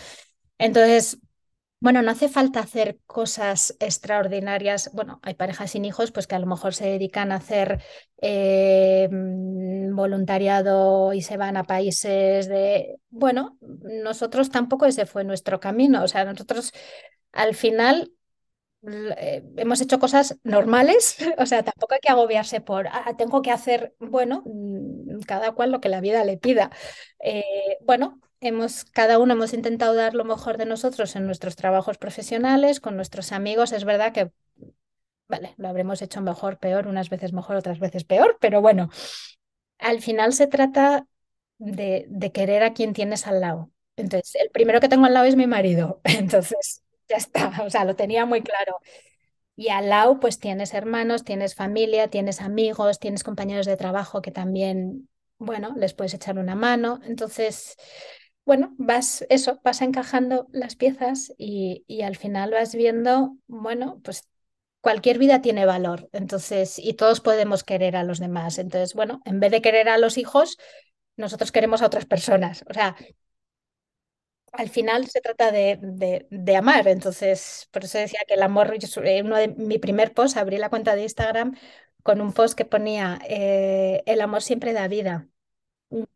Entonces, 0.59 1.18
bueno, 1.85 2.01
no 2.01 2.12
hace 2.12 2.30
falta 2.30 2.61
hacer 2.61 2.99
cosas 3.05 3.76
extraordinarias. 3.78 4.91
Bueno, 4.95 5.20
hay 5.22 5.35
parejas 5.35 5.72
sin 5.72 5.85
hijos, 5.85 6.12
pues 6.12 6.26
que 6.26 6.35
a 6.35 6.39
lo 6.39 6.47
mejor 6.47 6.72
se 6.72 6.87
dedican 6.87 7.30
a 7.30 7.35
hacer 7.37 7.82
eh, 8.22 9.07
mm, 9.12 9.95
voluntariado 9.95 11.12
y 11.12 11.20
se 11.20 11.37
van 11.37 11.59
a 11.59 11.64
países 11.64 12.49
de... 12.49 12.97
Bueno, 13.11 13.59
nosotros 13.61 14.51
tampoco 14.51 14.87
ese 14.87 15.05
fue 15.05 15.24
nuestro 15.24 15.61
camino. 15.61 16.03
O 16.03 16.09
sea, 16.09 16.24
nosotros 16.24 16.72
al 17.32 17.55
final 17.55 18.12
eh, 19.18 19.45
hemos 19.59 19.82
hecho 19.82 19.99
cosas 19.99 20.39
normales, 20.43 21.18
o 21.39 21.45
sea, 21.45 21.62
tampoco 21.64 21.93
hay 21.93 22.01
que 22.01 22.09
agobiarse 22.09 22.62
por, 22.62 22.89
ah, 22.89 23.14
tengo 23.18 23.43
que 23.43 23.51
hacer, 23.51 23.95
bueno, 23.99 24.43
mm, 24.47 25.20
cada 25.26 25.53
cual 25.53 25.70
lo 25.70 25.82
que 25.82 25.91
la 25.91 26.01
vida 26.01 26.24
le 26.24 26.39
pida. 26.39 26.70
Eh, 27.18 27.76
bueno, 27.82 28.22
cada 28.92 29.18
uno 29.18 29.34
hemos 29.34 29.55
intentado 29.55 29.95
dar 29.95 30.14
lo 30.14 30.24
mejor 30.24 30.59
de 30.59 30.66
nosotros 30.66 31.16
en 31.16 31.26
nuestros 31.26 31.57
trabajos 31.57 31.99
profesionales, 31.99 32.80
con 32.80 32.97
nuestros 32.97 33.32
amigos. 33.32 33.72
Es 33.72 33.84
verdad 33.84 34.12
que, 34.12 34.30
vale, 35.28 35.55
lo 35.57 35.68
habremos 35.68 36.03
hecho 36.03 36.20
mejor, 36.20 36.59
peor, 36.59 36.86
unas 36.86 37.11
veces 37.11 37.32
mejor, 37.32 37.57
otras 37.57 37.78
veces 37.78 38.05
peor, 38.05 38.38
pero 38.40 38.61
bueno, 38.61 38.90
al 39.78 40.01
final 40.03 40.32
se 40.32 40.47
trata 40.47 41.07
de, 41.59 42.07
de 42.09 42.32
querer 42.32 42.62
a 42.62 42.74
quien 42.74 42.92
tienes 42.92 43.26
al 43.26 43.40
lado. 43.40 43.70
Entonces, 43.97 44.34
el 44.36 44.51
primero 44.51 44.80
que 44.80 44.88
tengo 44.88 45.07
al 45.07 45.14
lado 45.14 45.26
es 45.26 45.36
mi 45.36 45.47
marido. 45.47 46.01
Entonces, 46.05 46.82
ya 47.09 47.16
está, 47.16 47.62
o 47.64 47.70
sea, 47.70 47.84
lo 47.84 47.97
tenía 47.97 48.26
muy 48.26 48.42
claro. 48.42 48.78
Y 49.57 49.68
al 49.68 49.88
lado, 49.88 50.18
pues 50.20 50.40
tienes 50.40 50.74
hermanos, 50.74 51.24
tienes 51.24 51.55
familia, 51.55 52.09
tienes 52.09 52.40
amigos, 52.40 52.99
tienes 52.99 53.22
compañeros 53.22 53.66
de 53.66 53.76
trabajo 53.76 54.20
que 54.20 54.32
también, 54.32 55.09
bueno, 55.38 55.74
les 55.76 55.95
puedes 55.95 56.14
echar 56.14 56.38
una 56.38 56.57
mano. 56.57 57.01
Entonces, 57.05 57.76
bueno, 58.45 58.74
vas 58.78 59.24
eso, 59.30 59.61
vas 59.64 59.80
encajando 59.82 60.49
las 60.53 60.76
piezas 60.76 61.32
y, 61.38 61.84
y 61.86 62.03
al 62.03 62.16
final 62.16 62.51
vas 62.53 62.74
viendo, 62.74 63.36
bueno, 63.47 64.01
pues 64.05 64.28
cualquier 64.80 65.18
vida 65.18 65.40
tiene 65.42 65.66
valor. 65.66 66.09
Entonces, 66.12 66.78
y 66.78 66.95
todos 66.95 67.20
podemos 67.20 67.64
querer 67.64 67.97
a 67.97 68.05
los 68.05 68.18
demás. 68.20 68.59
Entonces, 68.59 68.95
bueno, 68.95 69.20
en 69.24 69.40
vez 69.40 69.51
de 69.53 69.62
querer 69.62 69.88
a 69.88 69.99
los 69.99 70.18
hijos, 70.18 70.59
nosotros 71.16 71.53
queremos 71.53 71.82
a 71.82 71.86
otras 71.86 72.07
personas. 72.07 72.64
O 72.70 72.74
sea, 72.74 72.97
al 74.53 74.68
final 74.70 75.07
se 75.09 75.20
trata 75.20 75.51
de, 75.53 75.78
de, 75.82 76.26
de, 76.30 76.57
amar, 76.57 76.86
entonces 76.88 77.68
por 77.72 77.84
eso 77.84 77.99
decía 77.99 78.20
que 78.28 78.34
el 78.34 78.42
amor, 78.42 78.78
yo, 78.78 78.88
uno 79.24 79.36
de 79.36 79.49
mi 79.49 79.78
primer 79.78 80.14
post, 80.14 80.36
abrí 80.36 80.59
la 80.59 80.70
cuenta 80.70 80.95
de 80.95 81.03
Instagram 81.03 81.57
con 82.03 82.20
un 82.20 82.32
post 82.32 82.57
que 82.57 82.64
ponía, 82.64 83.18
eh, 83.28 84.03
el 84.07 84.20
amor 84.20 84.42
siempre 84.42 84.72
da 84.72 84.86
vida. 84.88 85.28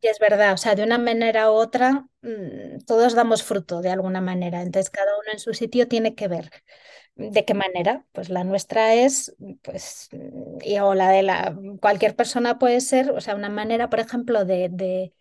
Y 0.00 0.06
es 0.08 0.18
verdad, 0.18 0.54
o 0.54 0.56
sea, 0.56 0.74
de 0.74 0.82
una 0.82 0.98
manera 0.98 1.50
u 1.52 1.54
otra, 1.54 2.06
mmm, 2.22 2.78
todos 2.86 3.14
damos 3.14 3.42
fruto 3.44 3.80
de 3.80 3.90
alguna 3.90 4.20
manera, 4.20 4.62
entonces 4.62 4.90
cada 4.90 5.12
uno 5.14 5.32
en 5.32 5.38
su 5.38 5.54
sitio 5.54 5.86
tiene 5.86 6.14
que 6.16 6.26
ver. 6.28 6.50
¿De 7.16 7.44
qué 7.44 7.54
manera? 7.54 8.06
Pues 8.12 8.28
la 8.30 8.44
nuestra 8.44 8.94
es, 8.94 9.36
pues, 9.62 10.08
y, 10.62 10.78
o 10.78 10.94
la 10.94 11.10
de 11.10 11.22
la, 11.22 11.56
cualquier 11.80 12.16
persona 12.16 12.58
puede 12.58 12.80
ser, 12.80 13.10
o 13.12 13.20
sea, 13.20 13.34
una 13.36 13.50
manera, 13.50 13.90
por 13.90 14.00
ejemplo, 14.00 14.44
de, 14.44 14.68
de 14.70 15.14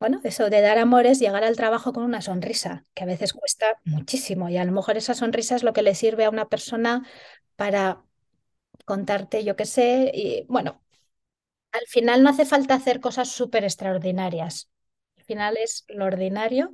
bueno, 0.00 0.20
eso 0.24 0.50
de 0.50 0.60
dar 0.60 0.78
amor 0.78 1.06
es 1.06 1.20
llegar 1.20 1.44
al 1.44 1.56
trabajo 1.56 1.92
con 1.92 2.02
una 2.04 2.22
sonrisa, 2.22 2.86
que 2.94 3.04
a 3.04 3.06
veces 3.06 3.32
cuesta 3.32 3.78
muchísimo 3.84 4.48
y 4.48 4.56
a 4.58 4.64
lo 4.64 4.72
mejor 4.72 4.96
esa 4.96 5.14
sonrisa 5.14 5.54
es 5.56 5.62
lo 5.62 5.72
que 5.72 5.82
le 5.82 5.94
sirve 5.94 6.24
a 6.24 6.30
una 6.30 6.48
persona 6.48 7.06
para 7.56 8.04
contarte, 8.84 9.44
yo 9.44 9.56
qué 9.56 9.66
sé, 9.66 10.10
y 10.14 10.46
bueno, 10.48 10.82
al 11.72 11.86
final 11.88 12.22
no 12.22 12.30
hace 12.30 12.44
falta 12.46 12.74
hacer 12.74 13.00
cosas 13.00 13.28
súper 13.30 13.64
extraordinarias. 13.64 14.70
Al 15.18 15.24
final 15.24 15.56
es 15.56 15.84
lo 15.88 16.04
ordinario 16.06 16.72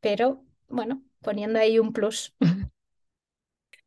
pero 0.00 0.44
bueno, 0.68 1.02
poniendo 1.22 1.58
ahí 1.58 1.78
un 1.78 1.92
plus. 1.92 2.34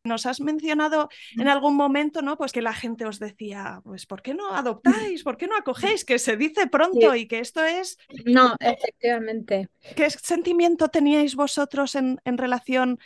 Nos 0.05 0.25
has 0.25 0.39
mencionado 0.39 1.09
en 1.37 1.49
algún 1.49 1.75
momento, 1.75 2.21
¿no? 2.21 2.37
Pues 2.37 2.53
que 2.53 2.61
la 2.61 2.73
gente 2.73 3.05
os 3.05 3.19
decía, 3.19 3.81
pues 3.83 4.05
¿por 4.05 4.21
qué 4.21 4.33
no 4.33 4.55
adoptáis? 4.55 5.23
¿Por 5.23 5.35
qué 5.37 5.47
no 5.47 5.57
acogéis? 5.57 6.05
Que 6.05 6.19
se 6.19 6.37
dice 6.37 6.67
pronto 6.67 7.13
y 7.15 7.27
que 7.27 7.39
esto 7.39 7.63
es... 7.63 7.97
No, 8.25 8.55
efectivamente. 8.59 9.67
¿Qué 9.95 10.09
sentimiento 10.09 10.87
teníais 10.87 11.35
vosotros 11.35 11.95
en, 11.95 12.19
en 12.23 12.37
relación 12.37 12.97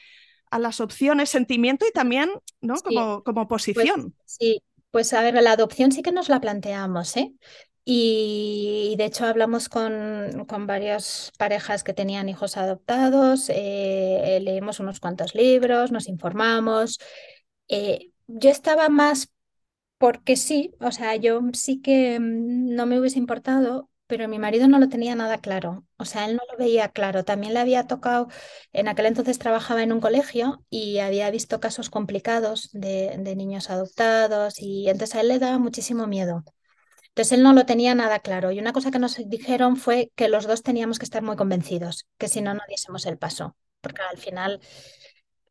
a 0.52 0.60
las 0.60 0.80
opciones, 0.80 1.30
sentimiento 1.30 1.86
y 1.88 1.92
también, 1.92 2.30
¿no? 2.62 2.76
Como, 2.76 3.24
como 3.24 3.48
Pues, 3.48 3.48
posición. 3.48 4.16
sí, 4.26 4.62
pues 4.94 5.14
a 5.14 5.24
ver, 5.24 5.34
la 5.36 5.54
adopción 5.54 5.92
sí 5.92 6.04
que 6.04 6.12
nos 6.14 6.30
la 6.30 6.40
planteamos, 6.40 7.18
¿eh? 7.18 7.34
Y 7.86 8.96
de 8.98 9.06
hecho 9.06 9.26
hablamos 9.26 9.70
con, 9.70 10.46
con 10.48 10.68
varias 10.68 11.32
parejas 11.40 11.84
que 11.84 11.94
tenían 11.96 12.30
hijos 12.30 12.58
adoptados, 12.58 13.50
eh, 13.50 14.40
leímos 14.44 14.80
unos 14.80 15.00
cuantos 15.02 15.36
libros, 15.36 15.92
nos 15.92 16.08
informamos. 16.10 17.00
Eh, 17.70 18.12
yo 18.28 18.52
estaba 18.52 18.90
más 18.90 19.30
porque 20.00 20.36
sí, 20.38 20.74
o 20.82 20.92
sea, 20.92 21.16
yo 21.18 21.42
sí 21.54 21.82
que 21.82 22.20
mm, 22.20 22.76
no 22.76 22.86
me 22.88 23.00
hubiese 23.00 23.20
importado, 23.20 23.90
pero 24.08 24.28
mi 24.28 24.40
marido 24.40 24.68
no 24.68 24.80
lo 24.80 24.90
tenía 24.90 25.16
nada 25.16 25.40
claro, 25.40 25.86
o 25.98 26.06
sea, 26.06 26.26
él 26.26 26.36
no 26.36 26.42
lo 26.52 26.58
veía 26.58 26.90
claro. 26.90 27.24
También 27.24 27.54
le 27.54 27.60
había 27.60 27.88
tocado, 27.88 28.28
en 28.74 28.88
aquel 28.88 29.08
entonces 29.08 29.40
trabajaba 29.40 29.84
en 29.84 29.92
un 29.94 30.02
colegio 30.02 30.64
y 30.70 31.00
había 31.00 31.30
visto 31.32 31.60
casos 31.60 31.90
complicados 31.90 32.70
de, 32.74 33.18
niños 33.36 33.70
adoptados 33.70 34.56
y 34.60 34.90
entonces 34.90 35.16
a 35.16 35.22
él 35.22 35.30
le 35.30 35.40
daba 35.40 35.58
muchísimo 35.60 36.08
miedo. 36.08 36.44
Entonces 37.10 37.34
él 37.34 37.44
no 37.44 37.54
lo 37.54 37.66
tenía 37.66 37.96
nada 37.96 38.20
claro 38.20 38.52
y 38.52 38.60
una 38.60 38.74
cosa 38.74 38.92
que 38.92 39.00
nos 39.00 39.18
dijeron 39.30 39.78
fue 39.78 40.12
que 40.16 40.30
los 40.30 40.48
dos 40.48 40.64
teníamos 40.64 41.00
que 41.00 41.06
estar 41.06 41.22
muy 41.24 41.36
convencidos, 41.36 42.08
que 42.18 42.28
si 42.28 42.42
no, 42.42 42.54
no 42.54 42.62
diésemos 42.68 43.06
el 43.06 43.18
paso, 43.18 43.56
porque 43.82 44.02
al 44.02 44.18
final, 44.18 44.60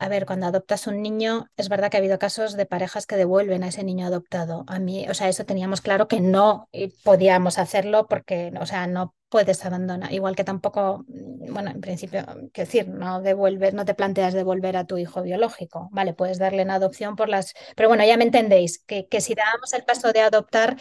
a 0.02 0.08
ver, 0.08 0.26
cuando 0.26 0.46
adoptas 0.46 0.86
un 0.86 1.00
niño, 1.00 1.46
es 1.56 1.68
verdad 1.68 1.90
que 1.90 1.96
ha 1.96 2.00
habido 2.00 2.18
casos 2.18 2.56
de 2.56 2.66
parejas 2.66 3.06
que 3.06 3.16
devuelven 3.16 3.62
a 3.62 3.68
ese 3.68 3.84
niño 3.84 4.06
adoptado. 4.06 4.64
A 4.66 4.78
mí, 4.80 5.06
o 5.08 5.14
sea, 5.14 5.28
eso 5.28 5.44
teníamos 5.44 5.80
claro 5.80 6.08
que 6.08 6.20
no 6.20 6.68
podíamos 7.04 7.58
hacerlo 7.58 8.06
porque, 8.08 8.52
o 8.60 8.66
sea, 8.66 8.86
no 8.86 9.14
puedes 9.28 9.64
abandonar, 9.64 10.12
igual 10.12 10.36
que 10.36 10.44
tampoco, 10.44 11.04
mm, 11.08 11.52
bueno, 11.52 11.70
en 11.70 11.80
principio, 11.80 12.24
quiero 12.52 12.66
decir, 12.68 12.88
no 12.88 13.22
devuelves, 13.22 13.74
no 13.74 13.84
te 13.84 13.94
planteas 13.94 14.34
devolver 14.34 14.76
a 14.76 14.86
tu 14.86 14.98
hijo 14.98 15.22
biológico, 15.22 15.88
vale, 15.92 16.12
puedes 16.14 16.38
darle 16.38 16.62
en 16.62 16.70
adopción 16.70 17.16
por 17.16 17.28
las, 17.30 17.54
pero 17.76 17.88
bueno, 17.88 18.04
ya 18.04 18.16
me 18.18 18.24
entendéis, 18.24 18.78
que, 18.84 19.06
que 19.08 19.20
si 19.22 19.34
dábamos 19.34 19.72
el 19.72 19.84
paso 19.84 20.12
de 20.12 20.20
adoptar 20.20 20.76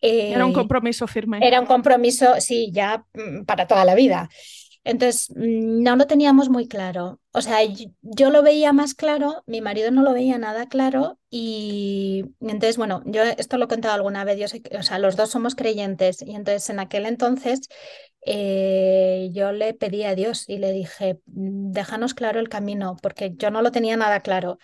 Era 0.00 0.44
un 0.46 0.52
eh, 0.52 0.54
compromiso 0.54 1.06
firme. 1.06 1.38
era 1.40 1.60
un 1.60 1.66
compromiso, 1.66 2.40
sí, 2.40 2.70
ya 2.72 3.04
mm, 3.14 3.44
para 3.44 3.66
toda 3.66 3.84
la 3.84 3.94
vida. 3.94 4.28
Entonces, 4.84 5.30
no 5.34 5.96
lo 5.96 6.06
teníamos 6.06 6.50
muy 6.50 6.68
claro. 6.68 7.20
O 7.32 7.40
sea, 7.40 7.60
yo, 8.02 8.30
lo 8.30 8.42
veía 8.42 8.72
más 8.72 8.94
claro, 8.94 9.42
mi 9.46 9.60
marido 9.62 9.90
no 9.90 10.02
lo 10.02 10.12
veía 10.12 10.38
nada 10.38 10.68
claro 10.68 11.18
y 11.30 12.24
entonces, 12.40 12.76
bueno, 12.76 13.02
yo 13.06 13.22
esto 13.22 13.56
lo 13.58 13.64
he 13.64 13.68
contado 13.68 13.94
alguna 13.94 14.24
vez, 14.24 14.38
yo 14.38 14.60
que, 14.62 14.76
o 14.76 14.82
sea, 14.82 14.98
los 14.98 15.16
dos 15.16 15.30
somos 15.30 15.54
creyentes 15.54 16.20
y 16.22 16.34
entonces 16.34 16.68
en 16.70 16.80
aquel 16.80 17.06
entonces 17.06 17.60
eh, 18.26 19.30
yo 19.32 19.52
le 19.52 19.74
pedí 19.74 20.04
a 20.04 20.14
Dios 20.14 20.48
y 20.48 20.58
le 20.58 20.72
dije, 20.72 21.20
"Mm, 21.26 21.72
déjanos 21.72 22.14
claro 22.14 22.40
el 22.40 22.48
camino, 22.48 22.96
porque 23.02 23.32
yo 23.36 23.50
no 23.50 23.62
lo 23.62 23.70
tenía 23.72 23.96
nada 23.96 24.20
claro. 24.20 24.58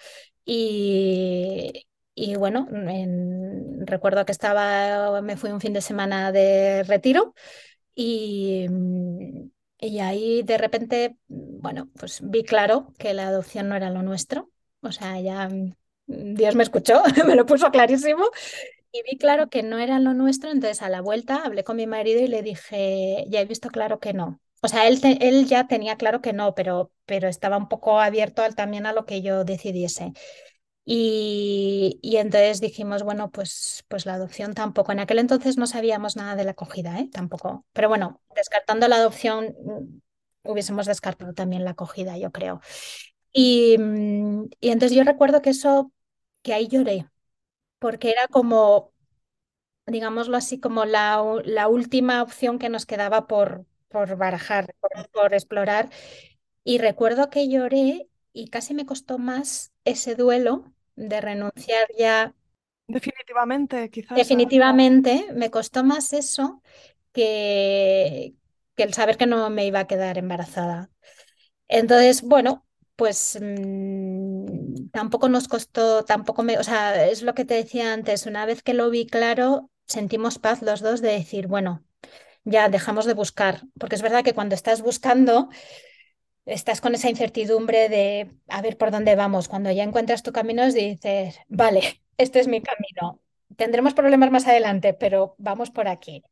Y, 0.45 1.87
y 2.15 2.37
bueno, 2.37 2.67
en- 2.73 3.87
recuerdo 3.87 4.25
que 4.27 4.33
estaba, 4.33 5.21
me 5.23 5.37
fui 5.37 5.51
un 5.51 5.61
fin 5.61 5.73
de 5.73 5.81
semana 5.83 6.33
de 6.33 6.83
retiro 6.85 7.35
y, 7.95 8.67
y 9.81 10.01
ahí 10.01 10.43
de 10.43 10.59
repente, 10.59 11.17
bueno, 11.29 11.89
pues 11.99 12.21
vi 12.23 12.43
claro 12.45 12.93
que 12.99 13.15
la 13.15 13.29
adopción 13.29 13.69
no 13.69 13.77
era 13.77 13.91
lo 13.91 14.03
nuestro. 14.03 14.51
O 14.83 14.93
sea, 14.93 15.21
ya 15.21 15.49
mm, 15.49 15.75
Dios 16.07 16.55
me 16.57 16.63
escuchó, 16.63 17.03
me 17.27 17.37
lo 17.37 17.47
puso 17.47 17.71
clarísimo 17.71 18.25
y 18.93 19.03
vi 19.11 19.19
claro 19.19 19.49
que 19.51 19.63
no 19.63 19.79
era 19.79 19.99
lo 20.01 20.15
nuestro. 20.15 20.51
Entonces 20.51 20.83
a 20.83 20.89
la 20.91 21.01
vuelta 21.01 21.43
hablé 21.45 21.65
con 21.65 21.77
mi 21.77 21.87
marido 21.87 22.21
y 22.23 22.29
le 22.29 22.43
dije, 22.43 23.25
ya 23.29 23.41
he 23.41 23.45
visto 23.47 23.71
claro 23.71 24.01
que 24.01 24.13
no. 24.15 24.41
O 24.63 24.69
sea, 24.69 24.89
él, 24.89 25.01
él 25.21 25.47
ya 25.47 25.67
tenía 25.69 25.97
claro 25.97 26.21
que 26.21 26.33
no, 26.35 26.55
pero, 26.55 26.93
pero 27.07 27.29
estaba 27.29 27.57
un 27.57 27.69
poco 27.69 28.01
abierto 28.01 28.43
al- 28.43 28.55
también 28.57 28.87
a 28.87 28.93
lo 28.93 29.07
que 29.07 29.23
yo 29.23 29.45
decidiese. 29.45 30.13
Y, 30.85 32.01
entonces 32.03 32.61
dijimos, 32.61 33.03
bueno, 33.03 33.31
pues, 33.31 33.85
pues 33.89 34.07
la 34.07 34.15
adopción 34.15 34.55
tampoco. 34.55 34.93
En 34.93 35.01
aquel 35.01 35.19
entonces 35.19 35.57
no 35.57 35.67
sabíamos 35.67 36.17
nada 36.17 36.35
de 36.37 36.45
la 36.45 36.53
acogida, 36.53 36.99
¿eh? 36.99 37.09
Tampoco. 37.13 37.65
Pero 37.73 37.89
bueno, 37.89 38.21
descartando 38.35 38.89
la 38.89 38.97
adopción, 38.97 39.55
mm, 39.65 40.51
hubiésemos 40.51 40.87
descartado 40.87 41.33
también 41.35 41.65
la 41.65 41.73
acogida, 41.73 42.19
yo 42.19 42.33
creo. 42.33 42.61
Y, 43.33 43.77
mm, 43.79 44.45
y 44.61 44.71
entonces 44.71 44.97
yo 44.97 45.05
recuerdo 45.05 45.43
que 45.43 45.51
eso, 45.51 45.93
que 46.43 46.55
ahí 46.55 46.69
lloré, 46.69 47.09
porque 47.79 48.11
era 48.11 48.29
como, 48.29 48.93
digámoslo 49.87 50.37
así, 50.37 50.61
como 50.61 50.85
la, 50.87 51.23
la 51.45 51.69
última 51.69 52.23
opción 52.23 52.59
que 52.59 52.69
nos 52.71 52.87
quedaba 52.87 53.27
por, 53.27 53.67
por 53.89 54.17
barajar, 54.17 54.75
por 55.13 55.35
explorar. 55.35 55.91
Y 56.65 56.79
recuerdo 56.79 57.31
que 57.31 57.49
lloré 57.49 58.10
y 58.33 58.49
casi 58.49 58.75
me 58.75 58.87
costó 58.87 59.19
más 59.19 59.73
ese 59.85 60.15
duelo 60.17 60.65
de 60.97 61.21
renunciar 61.21 61.89
ya 61.99 62.35
Definitivamente, 62.97 63.89
quizás. 63.95 64.31
a- 64.33 64.43
Definitivamente 64.45 65.27
me 65.35 65.51
costó 65.51 65.85
más 65.85 66.13
eso 66.13 66.63
que, 67.13 68.35
que 68.77 68.83
el 68.83 68.93
saber 68.95 69.17
que 69.17 69.27
no 69.27 69.49
me 69.51 69.67
iba 69.67 69.81
a 69.81 69.87
quedar 69.87 70.19
embarazada. 70.19 70.91
Entonces, 71.69 72.23
bueno, 72.23 72.67
pues 72.97 73.39
mm, 73.43 74.91
tampoco 74.93 75.29
nos 75.29 75.49
costó, 75.49 76.05
tampoco 76.05 76.43
me, 76.45 76.59
o 76.59 76.65
sea, 76.65 77.07
es 77.09 77.23
lo 77.23 77.35
que 77.35 77.45
te 77.47 77.55
decía 77.55 77.93
antes, 77.95 78.27
una 78.27 78.47
vez 78.47 78.63
que 78.63 78.75
lo 78.75 78.91
vi 78.91 79.07
claro, 79.07 79.71
sentimos 79.87 80.39
paz 80.39 80.63
los 80.63 80.81
dos 80.81 81.01
de 81.03 81.13
decir, 81.13 81.49
bueno, 81.49 81.85
ya 82.45 82.69
dejamos 82.69 83.07
de 83.07 83.15
buscar, 83.15 83.63
porque 83.79 83.97
es 83.97 84.03
verdad 84.03 84.25
que 84.25 84.35
cuando 84.35 84.55
estás 84.55 84.83
buscando 84.83 85.51
estás 86.51 86.81
con 86.81 86.95
esa 86.95 87.11
incertidumbre 87.11 87.89
de 87.89 88.31
a 88.49 88.63
ver 88.63 88.77
por 88.77 88.91
dónde 88.91 89.15
vamos. 89.17 89.49
Cuando 89.49 89.71
ya 89.71 89.83
encuentras 89.85 90.23
tu 90.23 90.33
camino, 90.33 90.65
dices, 90.71 91.39
vale, 91.49 92.03
este 92.19 92.41
es 92.41 92.49
mi 92.49 92.63
camino. 92.63 93.21
Tendremos 93.57 93.95
problemas 93.95 94.31
más 94.31 94.47
adelante, 94.47 94.95
pero 94.95 95.35
vamos 95.39 95.71
por 95.71 95.89
aquí. 95.89 96.23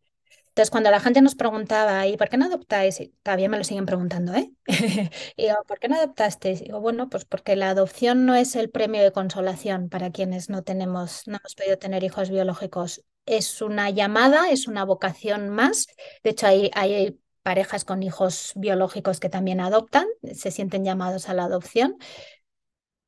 Entonces, 0.49 0.71
cuando 0.71 0.91
la 0.91 0.99
gente 1.01 1.23
nos 1.23 1.37
preguntaba, 1.37 2.07
¿y 2.09 2.16
por 2.16 2.29
qué 2.29 2.37
no 2.37 2.47
adoptáis? 2.47 3.01
Y 3.01 3.14
todavía 3.23 3.49
me 3.49 3.59
lo 3.59 3.64
siguen 3.64 3.87
preguntando, 3.87 4.35
¿eh? 4.35 4.51
Y 5.37 5.43
digo, 5.45 5.57
¿por 5.69 5.79
qué 5.79 5.89
no 5.89 5.97
adoptasteis? 5.97 6.61
Y 6.61 6.64
digo, 6.64 6.81
bueno, 6.81 7.09
pues 7.09 7.25
porque 7.25 7.55
la 7.55 7.71
adopción 7.71 8.27
no 8.27 8.35
es 8.35 8.57
el 8.57 8.71
premio 8.71 9.03
de 9.03 9.12
consolación 9.12 9.89
para 9.89 10.11
quienes 10.11 10.51
no 10.51 10.64
tenemos, 10.64 11.29
no 11.29 11.37
hemos 11.37 11.55
podido 11.55 11.79
tener 11.79 12.03
hijos 12.03 12.31
biológicos. 12.31 13.05
Es 13.25 13.62
una 13.62 13.91
llamada, 13.91 14.51
es 14.51 14.66
una 14.66 14.85
vocación 14.85 15.49
más. 15.49 15.87
De 16.25 16.31
hecho, 16.31 16.47
hay, 16.49 16.71
hay 16.75 17.21
parejas 17.49 17.86
con 17.86 18.03
hijos 18.03 18.53
biológicos 18.57 19.20
que 19.20 19.30
también 19.30 19.61
adoptan, 19.61 20.07
se 20.34 20.51
sienten 20.51 20.84
llamados 20.84 21.30
a 21.30 21.32
la 21.32 21.44
adopción, 21.44 21.96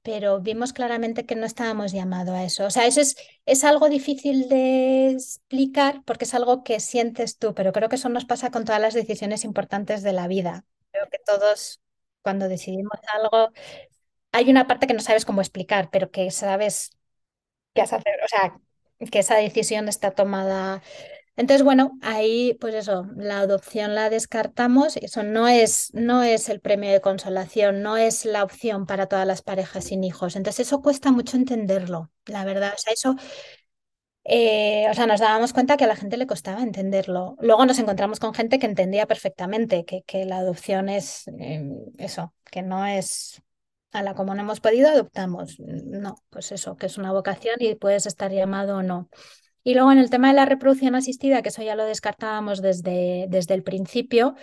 pero 0.00 0.40
vimos 0.40 0.72
claramente 0.72 1.26
que 1.26 1.36
no 1.36 1.44
estábamos 1.44 1.92
llamados 1.92 2.34
a 2.34 2.44
eso. 2.44 2.64
O 2.64 2.70
sea, 2.70 2.86
eso 2.86 3.02
es, 3.02 3.16
es 3.44 3.64
algo 3.64 3.90
difícil 3.90 4.48
de 4.48 5.10
explicar 5.10 6.02
porque 6.06 6.24
es 6.24 6.32
algo 6.32 6.64
que 6.64 6.80
sientes 6.80 7.36
tú, 7.36 7.52
pero 7.54 7.72
creo 7.74 7.90
que 7.90 7.96
eso 7.96 8.08
nos 8.08 8.24
pasa 8.24 8.50
con 8.50 8.64
todas 8.64 8.80
las 8.80 8.94
decisiones 8.94 9.44
importantes 9.44 10.02
de 10.02 10.14
la 10.14 10.26
vida. 10.26 10.64
Creo 10.90 11.06
que 11.10 11.18
todos, 11.18 11.82
cuando 12.22 12.48
decidimos 12.48 12.98
algo, 13.12 13.50
hay 14.32 14.50
una 14.50 14.66
parte 14.66 14.86
que 14.86 14.94
no 14.94 15.00
sabes 15.00 15.26
cómo 15.26 15.42
explicar, 15.42 15.90
pero 15.92 16.10
que 16.10 16.30
sabes 16.30 16.92
qué 17.74 17.82
has 17.82 17.92
hacer, 17.92 18.14
o 18.24 18.28
sea, 18.28 18.58
que 19.10 19.18
esa 19.18 19.36
decisión 19.36 19.86
está 19.90 20.12
tomada 20.12 20.82
entonces, 21.40 21.64
bueno, 21.64 21.98
ahí, 22.02 22.54
pues 22.60 22.74
eso, 22.74 23.06
la 23.16 23.40
adopción 23.40 23.94
la 23.94 24.10
descartamos. 24.10 24.96
Eso 24.98 25.22
no 25.22 25.48
es, 25.48 25.90
no 25.94 26.22
es 26.22 26.48
el 26.50 26.60
premio 26.60 26.92
de 26.92 27.00
consolación, 27.00 27.82
no 27.82 27.96
es 27.96 28.24
la 28.26 28.44
opción 28.44 28.86
para 28.86 29.06
todas 29.06 29.26
las 29.26 29.42
parejas 29.42 29.84
sin 29.84 30.04
hijos. 30.04 30.36
Entonces, 30.36 30.66
eso 30.68 30.82
cuesta 30.82 31.12
mucho 31.12 31.36
entenderlo, 31.38 32.10
la 32.26 32.44
verdad. 32.44 32.74
O 32.74 32.78
sea, 32.78 32.92
eso, 32.92 33.16
eh, 34.24 34.86
o 34.90 34.94
sea, 34.94 35.06
nos 35.06 35.20
dábamos 35.20 35.52
cuenta 35.52 35.76
que 35.76 35.84
a 35.84 35.86
la 35.86 35.96
gente 35.96 36.16
le 36.16 36.26
costaba 36.26 36.62
entenderlo. 36.62 37.36
Luego 37.40 37.64
nos 37.66 37.78
encontramos 37.78 38.20
con 38.20 38.34
gente 38.34 38.58
que 38.58 38.66
entendía 38.66 39.06
perfectamente 39.06 39.84
que, 39.84 40.02
que 40.02 40.24
la 40.24 40.38
adopción 40.38 40.88
es 40.88 41.24
eh, 41.38 41.64
eso, 41.98 42.34
que 42.50 42.62
no 42.62 42.86
es 42.86 43.42
a 43.92 44.02
la 44.02 44.14
como 44.14 44.34
no 44.34 44.42
hemos 44.42 44.60
podido, 44.60 44.88
adoptamos. 44.90 45.58
No, 45.60 46.16
pues 46.30 46.52
eso, 46.52 46.76
que 46.76 46.86
es 46.86 46.98
una 46.98 47.12
vocación 47.12 47.56
y 47.60 47.74
puedes 47.74 48.06
estar 48.06 48.30
llamado 48.30 48.78
o 48.78 48.82
no. 48.82 49.08
Y 49.62 49.74
luego 49.74 49.92
en 49.92 49.98
el 49.98 50.10
tema 50.10 50.28
de 50.28 50.34
la 50.34 50.46
reproducción 50.46 50.94
asistida, 50.94 51.42
que 51.42 51.50
eso 51.50 51.62
ya 51.62 51.74
lo 51.74 51.84
descartábamos 51.84 52.62
desde, 52.62 53.26
desde 53.28 53.54
el 53.54 53.62
principio, 53.62 54.34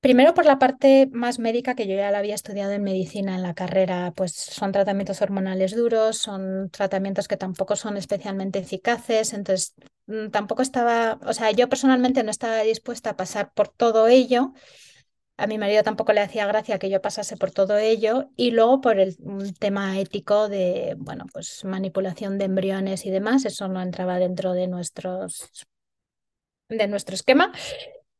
primero 0.00 0.34
por 0.34 0.46
la 0.46 0.58
parte 0.58 1.08
más 1.12 1.38
médica, 1.38 1.74
que 1.74 1.86
yo 1.86 1.94
ya 1.94 2.10
la 2.10 2.18
había 2.18 2.34
estudiado 2.34 2.72
en 2.72 2.82
medicina 2.82 3.34
en 3.34 3.42
la 3.42 3.54
carrera, 3.54 4.12
pues 4.16 4.32
son 4.34 4.72
tratamientos 4.72 5.20
hormonales 5.22 5.74
duros, 5.76 6.18
son 6.18 6.70
tratamientos 6.70 7.28
que 7.28 7.36
tampoco 7.36 7.76
son 7.76 7.96
especialmente 7.96 8.58
eficaces, 8.58 9.32
entonces 9.32 9.74
mm, 10.06 10.28
tampoco 10.30 10.62
estaba, 10.62 11.18
o 11.26 11.32
sea, 11.32 11.50
yo 11.50 11.68
personalmente 11.68 12.22
no 12.22 12.30
estaba 12.30 12.60
dispuesta 12.62 13.10
a 13.10 13.16
pasar 13.16 13.52
por 13.52 13.68
todo 13.68 14.08
ello 14.08 14.52
a 15.40 15.46
mi 15.46 15.56
marido 15.56 15.82
tampoco 15.82 16.12
le 16.12 16.20
hacía 16.20 16.46
gracia 16.46 16.78
que 16.78 16.90
yo 16.90 17.00
pasase 17.00 17.36
por 17.36 17.50
todo 17.50 17.78
ello 17.78 18.28
y 18.36 18.50
luego 18.50 18.80
por 18.80 19.00
el 19.00 19.16
tema 19.58 19.98
ético 19.98 20.48
de, 20.48 20.94
bueno, 20.98 21.24
pues 21.32 21.64
manipulación 21.64 22.36
de 22.38 22.44
embriones 22.44 23.06
y 23.06 23.10
demás, 23.10 23.46
eso 23.46 23.66
no 23.66 23.80
entraba 23.80 24.18
dentro 24.18 24.52
de 24.52 24.68
nuestros 24.68 25.50
de 26.68 26.86
nuestro 26.88 27.14
esquema. 27.14 27.52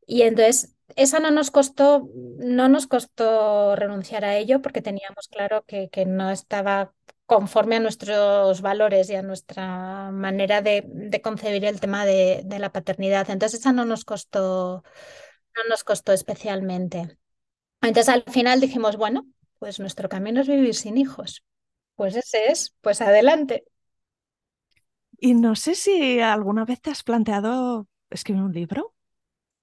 Y 0.07 0.23
entonces, 0.23 0.75
esa 0.97 1.21
no 1.21 1.31
nos 1.31 1.51
costó, 1.51 2.09
no 2.39 2.69
nos 2.69 2.87
costó 2.87 3.77
renunciar 3.77 4.25
a 4.25 4.37
ello 4.37 4.63
porque 4.63 4.83
teníamos 4.83 5.29
claro 5.29 5.63
que, 5.67 5.89
que 5.91 6.07
no 6.07 6.31
estaba 6.31 6.93
conforme 7.27 7.77
a 7.77 7.81
nuestros 7.81 8.61
valores 8.61 9.09
y 9.11 9.15
a 9.15 9.23
nuestra 9.23 10.11
manera 10.11 10.63
de, 10.63 11.21
concebir 11.23 11.65
el 11.65 11.81
tema 11.81 12.05
de, 12.05 12.43
de, 12.45 12.59
la 12.59 12.73
paternidad. 12.73 13.31
Entonces, 13.31 13.61
esa 13.61 13.73
no 13.73 13.85
nos 13.85 14.05
costó, 14.05 14.83
no 15.57 15.65
nos 15.69 15.85
costó 15.85 16.13
especialmente. 16.13 17.19
Entonces, 17.83 18.09
al 18.09 18.25
final 18.25 18.61
dijimos, 18.61 18.97
bueno, 18.97 19.27
pues 19.59 19.81
nuestro 19.81 20.09
camino 20.09 20.41
es 20.41 20.49
vivir 20.49 20.75
sin 20.75 20.99
hijos. 20.99 21.45
Pues 21.97 22.17
ese 22.17 22.47
es, 22.51 22.77
pues 22.81 23.01
adelante. 23.01 23.65
Y 25.19 25.35
no 25.35 25.55
sé 25.55 25.75
si 25.75 26.21
alguna 26.21 26.65
vez 26.65 26.81
te 26.81 26.91
has 26.91 27.03
planteado 27.03 27.87
escribir 28.11 28.43
un 28.43 28.53
libro. 28.53 28.95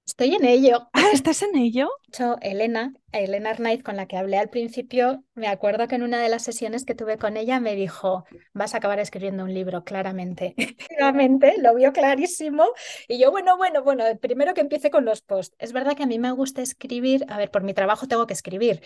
Estoy 0.07 0.35
en 0.35 0.45
ello. 0.45 0.87
Ah, 0.93 1.09
¿estás 1.11 1.41
en 1.41 1.57
ello? 1.57 1.89
Hecho, 2.07 2.37
Elena, 2.41 2.93
Elena 3.11 3.49
Arnaiz, 3.49 3.83
con 3.83 3.97
la 3.97 4.07
que 4.07 4.15
hablé 4.15 4.37
al 4.37 4.49
principio, 4.49 5.25
me 5.35 5.47
acuerdo 5.47 5.89
que 5.89 5.95
en 5.95 6.03
una 6.03 6.21
de 6.21 6.29
las 6.29 6.43
sesiones 6.43 6.85
que 6.85 6.95
tuve 6.95 7.17
con 7.17 7.35
ella 7.35 7.59
me 7.59 7.75
dijo, 7.75 8.23
vas 8.53 8.73
a 8.73 8.77
acabar 8.77 9.01
escribiendo 9.01 9.43
un 9.43 9.53
libro, 9.53 9.83
claramente. 9.83 10.55
claramente, 10.87 11.55
lo 11.57 11.75
vio 11.75 11.91
clarísimo. 11.91 12.67
Y 13.09 13.19
yo, 13.19 13.31
bueno, 13.31 13.57
bueno, 13.57 13.83
bueno, 13.83 14.05
primero 14.21 14.53
que 14.53 14.61
empiece 14.61 14.89
con 14.89 15.03
los 15.03 15.21
posts. 15.21 15.57
Es 15.59 15.73
verdad 15.73 15.97
que 15.97 16.03
a 16.03 16.07
mí 16.07 16.19
me 16.19 16.31
gusta 16.31 16.61
escribir, 16.61 17.25
a 17.27 17.37
ver, 17.37 17.51
por 17.51 17.63
mi 17.63 17.73
trabajo 17.73 18.07
tengo 18.07 18.27
que 18.27 18.33
escribir, 18.33 18.81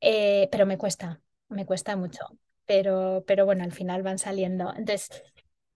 eh, 0.00 0.48
pero 0.50 0.64
me 0.64 0.78
cuesta, 0.78 1.20
me 1.48 1.66
cuesta 1.66 1.94
mucho. 1.94 2.24
Pero, 2.64 3.22
pero 3.26 3.44
bueno, 3.44 3.64
al 3.64 3.72
final 3.72 4.02
van 4.02 4.18
saliendo. 4.18 4.72
Entonces, 4.74 5.10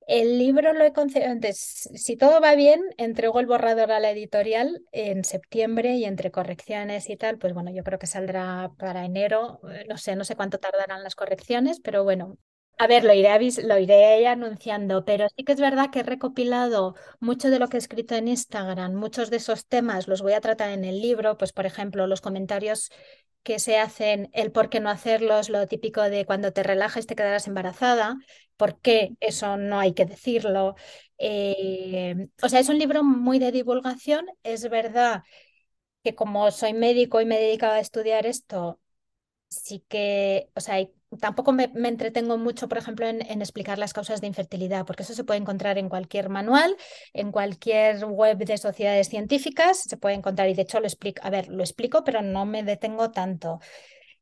el 0.08 0.38
libro 0.38 0.72
lo 0.72 0.84
he 0.84 0.92
concebido, 0.94 1.34
si 1.52 2.16
todo 2.16 2.40
va 2.40 2.54
bien, 2.54 2.82
entrego 2.96 3.40
el 3.40 3.46
borrador 3.46 3.92
a 3.92 4.00
la 4.00 4.10
editorial 4.10 4.82
en 4.90 5.22
septiembre 5.22 5.96
y 5.96 6.04
entre 6.06 6.30
correcciones 6.30 7.10
y 7.10 7.16
tal, 7.18 7.36
pues 7.38 7.52
bueno, 7.52 7.70
yo 7.70 7.84
creo 7.84 7.98
que 7.98 8.06
saldrá 8.06 8.70
para 8.78 9.04
enero, 9.04 9.60
eh, 9.70 9.84
no 9.86 9.98
sé, 9.98 10.16
no 10.16 10.24
sé 10.24 10.34
cuánto 10.34 10.58
tardarán 10.58 11.04
las 11.04 11.14
correcciones, 11.14 11.80
pero 11.80 12.04
bueno, 12.04 12.38
a 12.78 12.86
ver, 12.86 13.02
lo 13.04 13.12
iré, 13.12 14.26
anunciando, 14.28 15.04
pero 15.04 15.26
sí 15.36 15.44
que 15.44 15.52
es 15.52 15.60
verdad 15.60 15.90
que 15.90 16.00
he 16.00 16.02
recopilado 16.04 16.94
mucho 17.20 17.50
de 17.50 17.58
lo 17.58 17.68
que 17.68 17.76
he 17.76 17.80
escrito 17.80 18.14
en 18.14 18.28
Instagram, 18.28 18.94
muchos 18.94 19.30
de 19.30 19.38
esos 19.38 19.66
temas 19.66 20.06
los 20.08 20.22
voy 20.22 20.32
a 20.34 20.40
tratar 20.40 20.70
en 20.70 20.84
el 20.84 21.00
libro, 21.00 21.36
pues 21.38 21.52
por 21.52 21.66
ejemplo, 21.66 22.06
los 22.06 22.20
comentarios 22.20 22.90
que 23.42 23.58
se 23.58 23.78
hacen, 23.78 24.30
el 24.32 24.52
por 24.52 24.68
qué 24.70 24.80
no 24.80 24.90
hacerlos, 24.90 25.48
lo 25.50 25.66
típico 25.66 26.02
de 26.02 26.24
cuando 26.26 26.52
te 26.52 26.62
relajes 26.62 27.06
te 27.06 27.16
quedarás 27.16 27.46
embarazada, 27.48 28.16
por 28.56 28.80
qué 28.80 29.10
eso 29.20 29.56
no 29.56 29.78
hay 29.80 29.94
que 29.94 30.04
decirlo. 30.04 30.74
Eh, 31.18 32.28
o 32.42 32.48
sea, 32.48 32.60
es 32.60 32.68
un 32.68 32.78
libro 32.78 33.02
muy 33.04 33.38
de 33.38 33.52
divulgación. 33.52 34.26
Es 34.42 34.68
verdad 34.70 35.22
que 36.04 36.14
como 36.14 36.50
soy 36.50 36.72
médico 36.74 37.20
y 37.20 37.26
me 37.26 37.38
he 37.38 37.42
dedicado 37.44 37.74
a 37.74 37.80
estudiar 37.80 38.26
esto, 38.26 38.80
sí 39.48 39.84
que, 39.88 40.50
o 40.54 40.60
sea, 40.60 40.76
tampoco 41.20 41.52
me, 41.52 41.70
entretengo 41.74 42.36
mucho, 42.36 42.68
por 42.68 42.78
ejemplo, 42.78 43.06
en, 43.06 43.22
explicar 43.40 43.78
las 43.78 43.92
causas 43.92 44.20
de 44.20 44.26
infertilidad, 44.26 44.84
porque 44.84 45.02
eso 45.02 45.14
se 45.14 45.24
puede 45.24 45.40
encontrar 45.40 45.78
en 45.78 45.88
cualquier 45.88 46.28
manual, 46.28 46.76
en 47.12 47.32
cualquier 47.32 48.04
web 48.04 48.38
de 48.38 48.58
sociedades 48.58 49.08
científicas, 49.08 49.82
se 49.82 49.96
puede 49.96 50.16
encontrar 50.16 50.48
y 50.48 50.54
de 50.54 50.62
hecho 50.62 50.80
lo 50.80 50.86
explico, 50.86 51.22
a 51.24 51.30
ver, 51.30 51.48
lo 51.48 51.62
explico, 51.62 52.04
pero 52.04 52.22
no 52.22 52.44
me 52.44 52.62
detengo 52.62 53.10
tanto. 53.10 53.60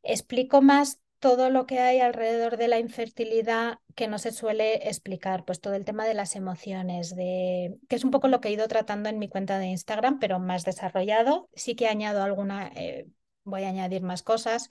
Explico 0.03 0.63
más 0.63 1.01
todo 1.19 1.51
lo 1.51 1.67
que 1.67 1.81
hay 1.81 2.01
alrededor 2.01 2.57
de 2.57 2.69
la 2.69 2.79
infertilidad 2.79 3.79
que 3.95 4.07
no 4.07 4.19
se 4.19 4.33
suele 4.33 4.89
explicar, 4.89 5.45
pues 5.45 5.61
todo 5.61 5.75
el 5.75 5.85
tema 5.85 6.07
de 6.07 6.15
las 6.15 6.37
emociones, 6.37 7.17
de 7.17 7.79
que 7.89 7.97
es 7.97 8.05
un 8.05 8.11
poco 8.11 8.29
lo 8.29 8.41
que 8.41 8.49
he 8.49 8.53
ido 8.53 8.69
tratando 8.69 9.09
en 9.09 9.19
mi 9.19 9.29
cuenta 9.29 9.59
de 9.59 9.67
Instagram, 9.67 10.19
pero 10.19 10.39
más 10.39 10.65
desarrollado. 10.65 11.49
Sí 11.55 11.75
que 11.75 11.89
añado 11.89 12.23
alguna, 12.23 12.71
eh, 12.77 13.07
voy 13.45 13.65
a 13.65 13.69
añadir 13.69 14.03
más 14.03 14.23
cosas. 14.23 14.69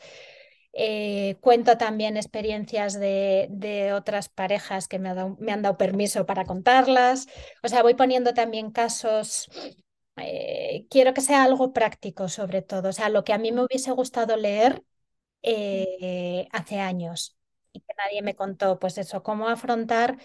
Eh, 0.77 1.37
cuento 1.39 1.77
también 1.77 2.17
experiencias 2.17 2.99
de, 2.99 3.47
de 3.49 3.93
otras 3.93 4.27
parejas 4.27 4.89
que 4.89 4.99
me, 4.99 5.09
han 5.09 5.61
dado 5.61 5.77
permiso 5.77 6.25
para 6.25 6.43
contarlas. 6.45 7.27
O 7.63 7.69
sea, 7.69 7.81
voy 7.81 7.93
poniendo 7.95 8.33
también 8.33 8.71
casos. 8.71 9.49
Eh, 10.17 10.85
quiero 10.89 11.13
que 11.13 11.21
sea 11.21 11.43
algo 11.43 11.71
práctico 11.71 12.27
sobre 12.27 12.61
todo. 12.61 12.89
O 12.89 12.93
sea, 12.93 13.07
lo 13.09 13.23
que 13.23 13.31
a 13.31 13.37
mí 13.37 13.53
me 13.53 13.63
hubiese 13.63 13.91
gustado 13.91 14.35
leer 14.35 14.83
eh, 15.43 16.47
hace 16.51 16.79
años 16.79 17.37
y 17.71 17.79
que 17.79 17.93
nadie 17.97 18.21
me 18.21 18.35
contó, 18.35 18.77
pues 18.79 18.97
eso, 18.97 19.23
cómo 19.23 19.47
afrontar 19.49 20.17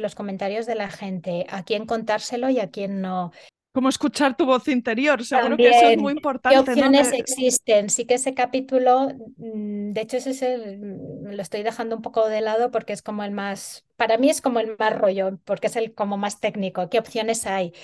los 0.00 0.14
comentarios 0.14 0.66
de 0.66 0.74
la 0.74 0.90
gente, 0.90 1.46
a 1.50 1.62
quién 1.64 1.86
contárselo 1.86 2.48
y 2.50 2.60
a 2.60 2.70
quién 2.70 3.00
no 3.00 3.32
como 3.76 3.90
escuchar 3.90 4.38
tu 4.38 4.46
voz 4.46 4.68
interior, 4.68 5.22
seguro 5.22 5.54
que 5.58 5.68
eso 5.68 5.88
es 5.88 5.98
muy 5.98 6.14
importante. 6.14 6.48
¿Qué 6.56 6.70
opciones 6.70 7.12
existen? 7.12 7.90
Sí 7.90 8.06
que 8.06 8.14
ese 8.14 8.32
capítulo, 8.32 9.10
mm, 9.36 9.92
de 9.92 10.00
hecho 10.00 10.16
ese 10.16 10.78
mm, 10.78 11.26
lo 11.26 11.42
estoy 11.42 11.62
dejando 11.62 11.94
un 11.94 12.00
poco 12.00 12.26
de 12.26 12.40
lado 12.40 12.70
porque 12.70 12.94
es 12.94 13.02
como 13.02 13.22
el 13.22 13.32
más, 13.32 13.84
para 13.96 14.16
mí 14.16 14.30
es 14.30 14.40
como 14.40 14.60
el 14.60 14.78
más 14.78 14.98
rollo, 14.98 15.38
porque 15.44 15.66
es 15.66 15.76
el 15.76 15.92
como 15.92 16.16
más 16.16 16.40
técnico. 16.40 16.88
¿Qué 16.88 16.98
opciones 16.98 17.46
hay? 17.46 17.74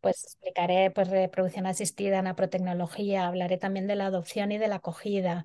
Pues 0.00 0.24
explicaré 0.24 0.90
pues 0.90 1.08
reproducción 1.08 1.66
asistida, 1.66 2.22
naprotecnología, 2.22 3.26
hablaré 3.26 3.58
también 3.58 3.86
de 3.86 3.96
la 3.96 4.06
adopción 4.06 4.50
y 4.50 4.56
de 4.56 4.68
la 4.68 4.76
acogida. 4.76 5.44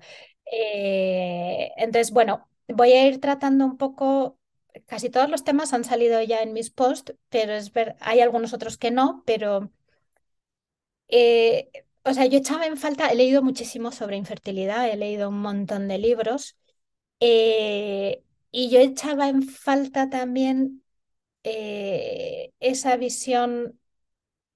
Eh, 0.50 1.72
entonces, 1.76 2.10
bueno, 2.10 2.48
voy 2.68 2.92
a 2.92 3.06
ir 3.06 3.20
tratando 3.20 3.66
un 3.66 3.76
poco 3.76 4.38
casi 4.86 5.10
todos 5.10 5.28
los 5.28 5.44
temas 5.44 5.74
han 5.74 5.84
salido 5.84 6.22
ya 6.22 6.40
en 6.40 6.54
mis 6.54 6.70
posts, 6.70 7.14
pero 7.28 7.52
es 7.52 7.70
ver, 7.74 7.96
hay 8.00 8.20
algunos 8.20 8.54
otros 8.54 8.78
que 8.78 8.90
no, 8.90 9.22
pero 9.26 9.70
eh, 11.10 11.70
o 12.04 12.14
sea, 12.14 12.26
yo 12.26 12.38
echaba 12.38 12.66
en 12.66 12.76
falta, 12.76 13.08
he 13.08 13.14
leído 13.16 13.42
muchísimo 13.42 13.92
sobre 13.92 14.16
infertilidad, 14.16 14.88
he 14.90 14.96
leído 14.96 15.28
un 15.28 15.40
montón 15.40 15.88
de 15.88 15.98
libros 15.98 16.56
eh, 17.20 18.24
y 18.52 18.70
yo 18.70 18.80
echaba 18.80 19.28
en 19.28 19.42
falta 19.42 20.10
también 20.10 20.84
eh, 21.44 22.52
esa 22.60 22.96
visión, 22.96 23.80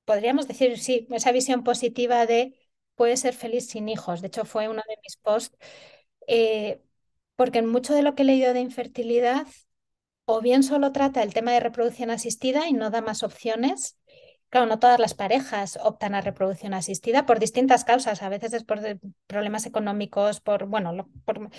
podríamos 0.04 0.48
decir, 0.48 0.78
sí, 0.80 1.06
esa 1.12 1.32
visión 1.32 1.64
positiva 1.64 2.26
de 2.26 2.54
puede 2.96 3.16
ser 3.18 3.34
feliz 3.34 3.68
sin 3.68 3.88
hijos. 3.88 4.20
De 4.22 4.28
hecho, 4.28 4.44
fue 4.46 4.68
uno 4.68 4.82
de 4.88 4.96
mis 5.04 5.16
posts, 5.18 5.56
porque 7.36 7.58
en 7.58 7.66
mucho 7.66 7.94
de 7.94 8.02
lo 8.02 8.14
que 8.14 8.22
he 8.22 8.26
leído 8.26 8.52
de 8.54 8.60
infertilidad, 8.60 9.46
o 10.26 10.40
bien 10.40 10.62
solo 10.62 10.92
trata 10.92 11.22
el 11.22 11.34
tema 11.34 11.52
de 11.52 11.60
reproducción 11.60 12.10
asistida 12.10 12.68
y 12.68 12.72
no 12.74 12.90
da 12.90 13.02
más 13.02 13.22
opciones, 13.22 13.98
Claro, 14.54 14.66
no 14.66 14.78
todas 14.78 15.00
las 15.00 15.14
parejas 15.14 15.78
optan 15.82 16.14
a 16.14 16.20
reproducción 16.20 16.74
asistida 16.74 17.26
por 17.26 17.40
distintas 17.40 17.84
causas, 17.84 18.22
a 18.22 18.28
veces 18.28 18.52
es 18.52 18.62
por 18.64 18.78
problemas 19.26 19.66
económicos, 19.66 20.40
por, 20.40 20.66
bueno, 20.66 21.08
por... 21.24 21.50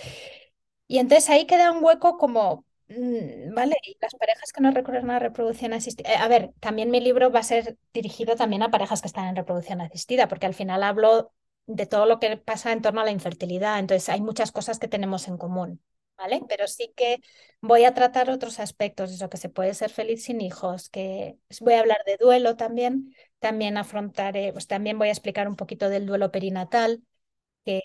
y 0.87 0.99
entonces 0.99 1.29
ahí 1.29 1.45
queda 1.45 1.71
un 1.71 1.83
hueco 1.83 2.17
como, 2.17 2.65
mm, 2.87 3.53
¿vale? 3.53 3.75
Y 3.83 3.97
las 4.01 4.15
parejas 4.15 4.51
que 4.53 4.61
no 4.61 4.71
recurren 4.71 5.09
a 5.09 5.19
reproducción 5.19 5.73
asistida, 5.73 6.11
eh, 6.13 6.17
a 6.17 6.27
ver, 6.27 6.53
también 6.59 6.91
mi 6.91 7.01
libro 7.01 7.31
va 7.31 7.39
a 7.39 7.43
ser 7.43 7.77
dirigido 7.93 8.35
también 8.35 8.63
a 8.63 8.71
parejas 8.71 9.01
que 9.01 9.07
están 9.07 9.27
en 9.27 9.35
reproducción 9.35 9.81
asistida, 9.81 10.27
porque 10.27 10.45
al 10.45 10.53
final 10.53 10.83
hablo 10.83 11.33
de 11.67 11.87
todo 11.87 12.05
lo 12.05 12.19
que 12.19 12.37
pasa 12.37 12.71
en 12.71 12.81
torno 12.81 13.01
a 13.01 13.05
la 13.05 13.11
infertilidad, 13.11 13.79
entonces 13.79 14.07
hay 14.09 14.21
muchas 14.21 14.51
cosas 14.51 14.79
que 14.79 14.87
tenemos 14.87 15.27
en 15.27 15.37
común. 15.37 15.81
¿Vale? 16.17 16.41
Pero 16.47 16.67
sí 16.67 16.91
que 16.95 17.21
voy 17.61 17.85
a 17.85 17.93
tratar 17.93 18.29
otros 18.29 18.59
aspectos, 18.59 19.11
eso 19.11 19.29
que 19.29 19.37
se 19.37 19.49
puede 19.49 19.73
ser 19.73 19.89
feliz 19.91 20.23
sin 20.23 20.41
hijos, 20.41 20.89
que 20.89 21.37
voy 21.61 21.73
a 21.73 21.79
hablar 21.81 21.99
de 22.05 22.17
duelo 22.17 22.55
también, 22.55 23.15
también 23.39 23.77
afrontaré, 23.77 24.53
pues 24.53 24.67
también 24.67 24.97
voy 24.97 25.09
a 25.09 25.11
explicar 25.11 25.47
un 25.47 25.55
poquito 25.55 25.89
del 25.89 26.05
duelo 26.05 26.31
perinatal, 26.31 27.03
que, 27.65 27.81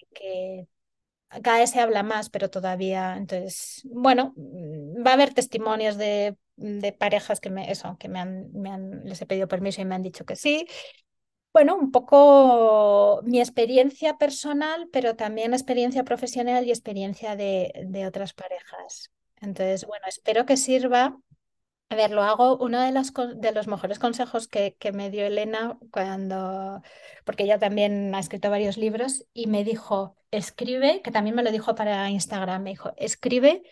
cada 1.42 1.58
vez 1.58 1.70
se 1.70 1.80
habla 1.80 2.02
más, 2.02 2.28
pero 2.30 2.50
todavía, 2.50 3.16
entonces, 3.16 3.82
bueno, 3.84 4.32
mm, 4.36 5.06
va 5.06 5.12
a 5.12 5.14
haber 5.14 5.32
testimonios 5.34 5.96
de, 5.96 6.36
de 6.56 6.92
parejas 6.92 7.40
que 7.40 7.50
me, 7.50 7.70
eso, 7.70 7.96
que 7.98 8.08
me 8.08 8.18
han, 8.20 8.52
me 8.52 8.70
han, 8.70 9.04
les 9.04 9.22
he 9.22 9.26
pedido 9.26 9.48
permiso 9.48 9.80
y 9.80 9.84
me 9.84 9.94
han 9.94 10.02
dicho 10.02 10.24
que 10.24 10.36
sí, 10.36 10.66
bueno, 11.52 11.76
un 11.76 11.90
poco 11.90 13.20
mi 13.24 13.40
experiencia 13.40 14.16
personal, 14.18 14.88
pero 14.92 15.16
también 15.16 15.52
experiencia 15.52 16.04
profesional 16.04 16.64
y 16.66 16.70
experiencia 16.70 17.36
de, 17.36 18.04
otras 18.06 18.32
parejas. 18.34 19.10
Entonces, 19.40 19.84
bueno, 19.86 20.06
espero 20.08 20.46
que 20.46 20.56
sirva. 20.56 21.18
A 21.88 21.96
ver, 21.96 22.12
lo 22.12 22.22
hago, 22.22 22.56
uno 22.58 22.80
de, 22.80 22.92
las, 22.92 23.12
de 23.36 23.52
los 23.52 23.66
mejores 23.66 23.98
consejos 23.98 24.46
que, 24.46 24.76
que 24.78 24.92
me 24.92 25.10
dio 25.10 25.26
Elena 25.26 25.76
cuando, 25.90 26.82
porque 27.24 27.42
ella 27.42 27.58
también 27.58 28.14
ha 28.14 28.20
escrito 28.20 28.48
varios 28.48 28.76
libros 28.76 29.26
y 29.32 29.48
me 29.48 29.64
dijo, 29.64 30.16
escribe, 30.30 31.02
que 31.02 31.10
también 31.10 31.34
me 31.34 31.42
lo 31.42 31.50
dijo 31.50 31.74
para 31.74 32.08
Instagram, 32.10 32.62
me 32.62 32.70
dijo, 32.70 32.92
escribe 32.96 33.62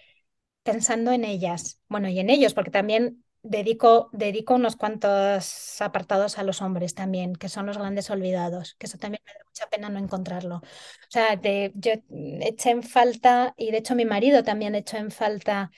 pensando 0.64 1.12
en 1.12 1.24
ellas, 1.24 1.80
bueno, 1.88 2.08
y 2.08 2.18
en 2.18 2.28
ellos, 2.28 2.54
porque 2.54 2.72
también 2.72 3.24
dedico, 3.48 4.10
dedico 4.12 4.54
unos 4.54 4.76
cuantos 4.76 5.80
apartados 5.80 6.38
a 6.38 6.42
los 6.44 6.62
hombres 6.62 6.94
también, 6.94 7.34
que 7.36 7.48
son 7.48 7.66
los 7.66 7.78
grandes 7.78 8.10
olvidados, 8.10 8.74
que 8.78 8.86
eso 8.86 8.98
también 8.98 9.22
me 9.26 9.32
da 9.32 9.40
mucha 9.46 9.68
pena 9.70 9.88
no 9.90 9.98
encontrarlo. 9.98 10.56
O 10.56 10.62
sea, 11.10 11.36
de, 11.36 11.72
yo 11.74 11.92
eché 12.40 12.70
en 12.70 12.82
falta, 12.82 13.54
y 13.56 13.70
de 13.70 13.78
hecho 13.78 13.94
mi 13.94 14.04
marido 14.04 14.42
también 14.44 14.74
echó 14.74 14.96
en 14.98 15.10
falta 15.10 15.70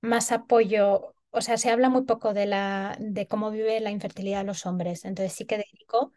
más 0.00 0.32
apoyo. 0.32 1.14
O 1.30 1.40
sea, 1.42 1.58
se 1.58 1.70
habla 1.70 1.88
muy 1.90 2.04
poco 2.04 2.34
de, 2.34 2.46
la, 2.46 2.96
de 3.00 3.26
cómo 3.28 3.50
vive 3.50 3.80
la 3.80 3.90
infertilidad 3.90 4.40
de 4.40 4.44
los 4.46 4.66
hombres. 4.66 5.04
Entonces 5.04 5.32
sí 5.34 5.44
que 5.46 5.58
dedico 5.58 6.12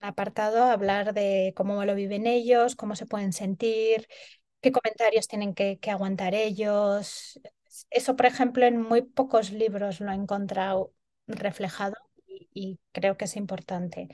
un 0.00 0.08
apartado 0.08 0.62
a 0.64 0.72
hablar 0.72 1.14
de 1.14 1.52
cómo 1.56 1.84
lo 1.84 1.94
viven 1.94 2.26
ellos, 2.26 2.76
cómo 2.76 2.96
se 2.96 3.06
pueden 3.06 3.32
sentir, 3.32 4.06
qué 4.62 4.72
comentarios 4.72 5.28
tienen 5.28 5.54
que, 5.54 5.78
que 5.80 5.90
aguantar 5.92 6.34
ellos. 6.34 7.40
Eso, 7.90 8.16
por 8.16 8.26
ejemplo, 8.26 8.66
en 8.66 8.80
muy 8.80 9.02
pocos 9.02 9.52
libros 9.52 10.00
lo 10.00 10.10
he 10.10 10.14
encontrado 10.14 10.92
reflejado 11.26 11.94
y, 12.54 12.78
creo 12.92 13.16
que 13.16 13.26
es 13.26 13.36
importante. 13.36 14.08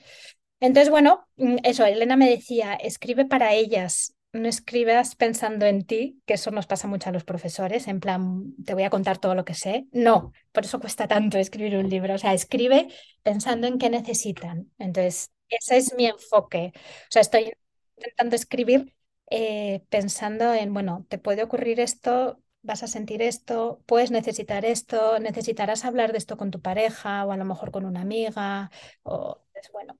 Entonces, 0.60 0.90
bueno, 0.90 1.26
mm, 1.36 1.56
eso, 1.64 1.84
Elena 1.84 2.16
me 2.16 2.28
decía, 2.28 2.74
escribe 2.74 3.24
para 3.26 3.54
ellas, 3.54 4.14
no 4.32 4.48
escribas 4.48 5.14
pensando 5.16 5.66
en 5.66 5.84
ti, 5.86 6.20
que 6.26 6.34
eso 6.34 6.50
nos 6.50 6.66
pasa 6.66 6.88
mucho 6.88 7.08
a 7.08 7.12
los 7.12 7.24
profesores, 7.24 7.86
en 7.88 8.00
plan, 8.00 8.54
te 8.64 8.74
voy 8.74 8.82
a 8.82 8.90
contar 8.90 9.18
todo 9.18 9.34
lo 9.34 9.44
que 9.44 9.54
sé. 9.54 9.86
No, 9.92 10.32
por 10.52 10.64
eso 10.64 10.80
cuesta 10.80 11.06
tanto 11.08 11.38
escribir 11.38 11.76
un 11.76 11.88
libro. 11.88 12.14
O 12.14 12.18
sea, 12.18 12.34
escribe 12.34 12.88
pensando 13.22 13.66
en 13.66 13.78
qué 13.78 13.90
necesitan. 13.90 14.70
Entonces, 14.78 15.30
ese 15.48 15.76
es 15.76 15.94
mi 15.94 16.06
enfoque. 16.06 16.72
O 16.74 17.10
sea, 17.10 17.22
estoy 17.22 17.52
intentando 17.96 18.36
escribir 18.36 18.94
eh, 19.30 19.82
pensando 19.88 20.52
en, 20.52 20.72
bueno, 20.74 21.06
te 21.08 21.18
puede 21.18 21.42
ocurrir 21.42 21.80
esto, 21.80 22.40
vas 22.64 22.82
a 22.82 22.88
sentir 22.88 23.22
esto, 23.22 23.80
puedes 23.86 24.10
necesitar 24.10 24.64
esto, 24.64 25.18
necesitarás 25.20 25.84
hablar 25.84 26.12
de 26.12 26.18
esto 26.18 26.36
con 26.36 26.50
tu 26.50 26.60
pareja 26.60 27.24
o 27.24 27.32
a 27.32 27.36
lo 27.36 27.44
mejor 27.44 27.70
con 27.70 27.84
una 27.84 28.00
amiga. 28.00 28.70
O, 29.04 29.40
pues, 29.52 29.70
bueno, 29.72 29.96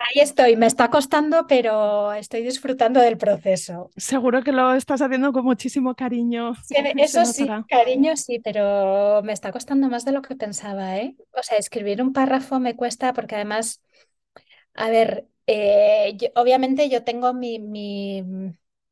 Ahí 0.00 0.22
estoy, 0.22 0.56
me 0.56 0.64
está 0.64 0.88
costando, 0.88 1.46
pero 1.46 2.14
estoy 2.14 2.42
disfrutando 2.42 3.00
del 3.00 3.18
proceso. 3.18 3.90
Seguro 3.98 4.42
que 4.42 4.50
lo 4.50 4.72
estás 4.72 5.02
haciendo 5.02 5.30
con 5.30 5.44
muchísimo 5.44 5.94
cariño. 5.94 6.54
eso 6.96 7.26
sí, 7.26 7.46
cariño 7.68 8.16
sí, 8.16 8.38
pero 8.38 9.20
me 9.22 9.34
está 9.34 9.52
costando 9.52 9.90
más 9.90 10.06
de 10.06 10.12
lo 10.12 10.22
que 10.22 10.36
pensaba, 10.36 10.96
¿eh? 10.96 11.16
O 11.32 11.42
sea, 11.42 11.58
escribir 11.58 12.00
un 12.00 12.14
párrafo 12.14 12.58
me 12.58 12.76
cuesta 12.76 13.12
porque 13.12 13.34
además, 13.34 13.82
a 14.72 14.88
ver, 14.88 15.28
eh, 15.46 16.16
obviamente 16.34 16.88
yo 16.88 17.04
tengo 17.04 17.34
mi, 17.34 17.58
mi, 17.58 18.24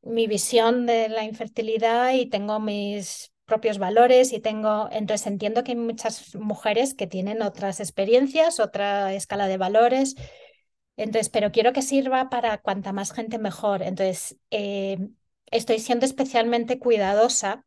mi 0.08 0.26
visión 0.26 0.86
de 0.86 1.08
la 1.08 1.24
infertilidad 1.24 2.12
y 2.14 2.26
tengo 2.26 2.60
mis 2.60 3.32
propios 3.46 3.78
valores 3.78 4.32
y 4.32 4.40
tengo, 4.40 4.88
entonces 4.92 5.26
entiendo 5.26 5.64
que 5.64 5.72
hay 5.72 5.78
muchas 5.78 6.34
mujeres 6.36 6.94
que 6.94 7.06
tienen 7.06 7.42
otras 7.42 7.80
experiencias, 7.80 8.60
otra 8.60 9.14
escala 9.14 9.48
de 9.48 9.56
valores 9.58 10.16
entonces, 10.96 11.28
pero 11.28 11.52
quiero 11.52 11.72
que 11.72 11.82
sirva 11.82 12.28
para 12.28 12.58
cuanta 12.58 12.92
más 12.92 13.12
gente 13.12 13.38
mejor. 13.38 13.82
Entonces, 13.82 14.36
eh, 14.50 14.98
estoy 15.46 15.78
siendo 15.78 16.04
especialmente 16.06 16.78
cuidadosa 16.80 17.64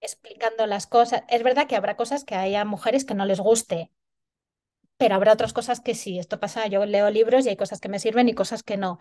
explicando 0.00 0.66
las 0.66 0.86
cosas. 0.86 1.22
Es 1.28 1.42
verdad 1.44 1.66
que 1.68 1.76
habrá 1.76 1.96
cosas 1.96 2.24
que 2.24 2.34
haya 2.36 2.64
mujeres 2.64 3.04
que 3.04 3.14
no 3.14 3.26
les 3.26 3.40
guste, 3.40 3.92
pero 4.96 5.14
habrá 5.14 5.32
otras 5.32 5.52
cosas 5.52 5.80
que 5.80 5.94
sí. 5.94 6.18
Esto 6.18 6.40
pasa, 6.40 6.66
yo 6.66 6.84
leo 6.86 7.10
libros 7.10 7.46
y 7.46 7.50
hay 7.50 7.56
cosas 7.56 7.80
que 7.80 7.88
me 7.88 7.98
sirven 8.00 8.28
y 8.28 8.34
cosas 8.34 8.62
que 8.62 8.76
no. 8.76 8.98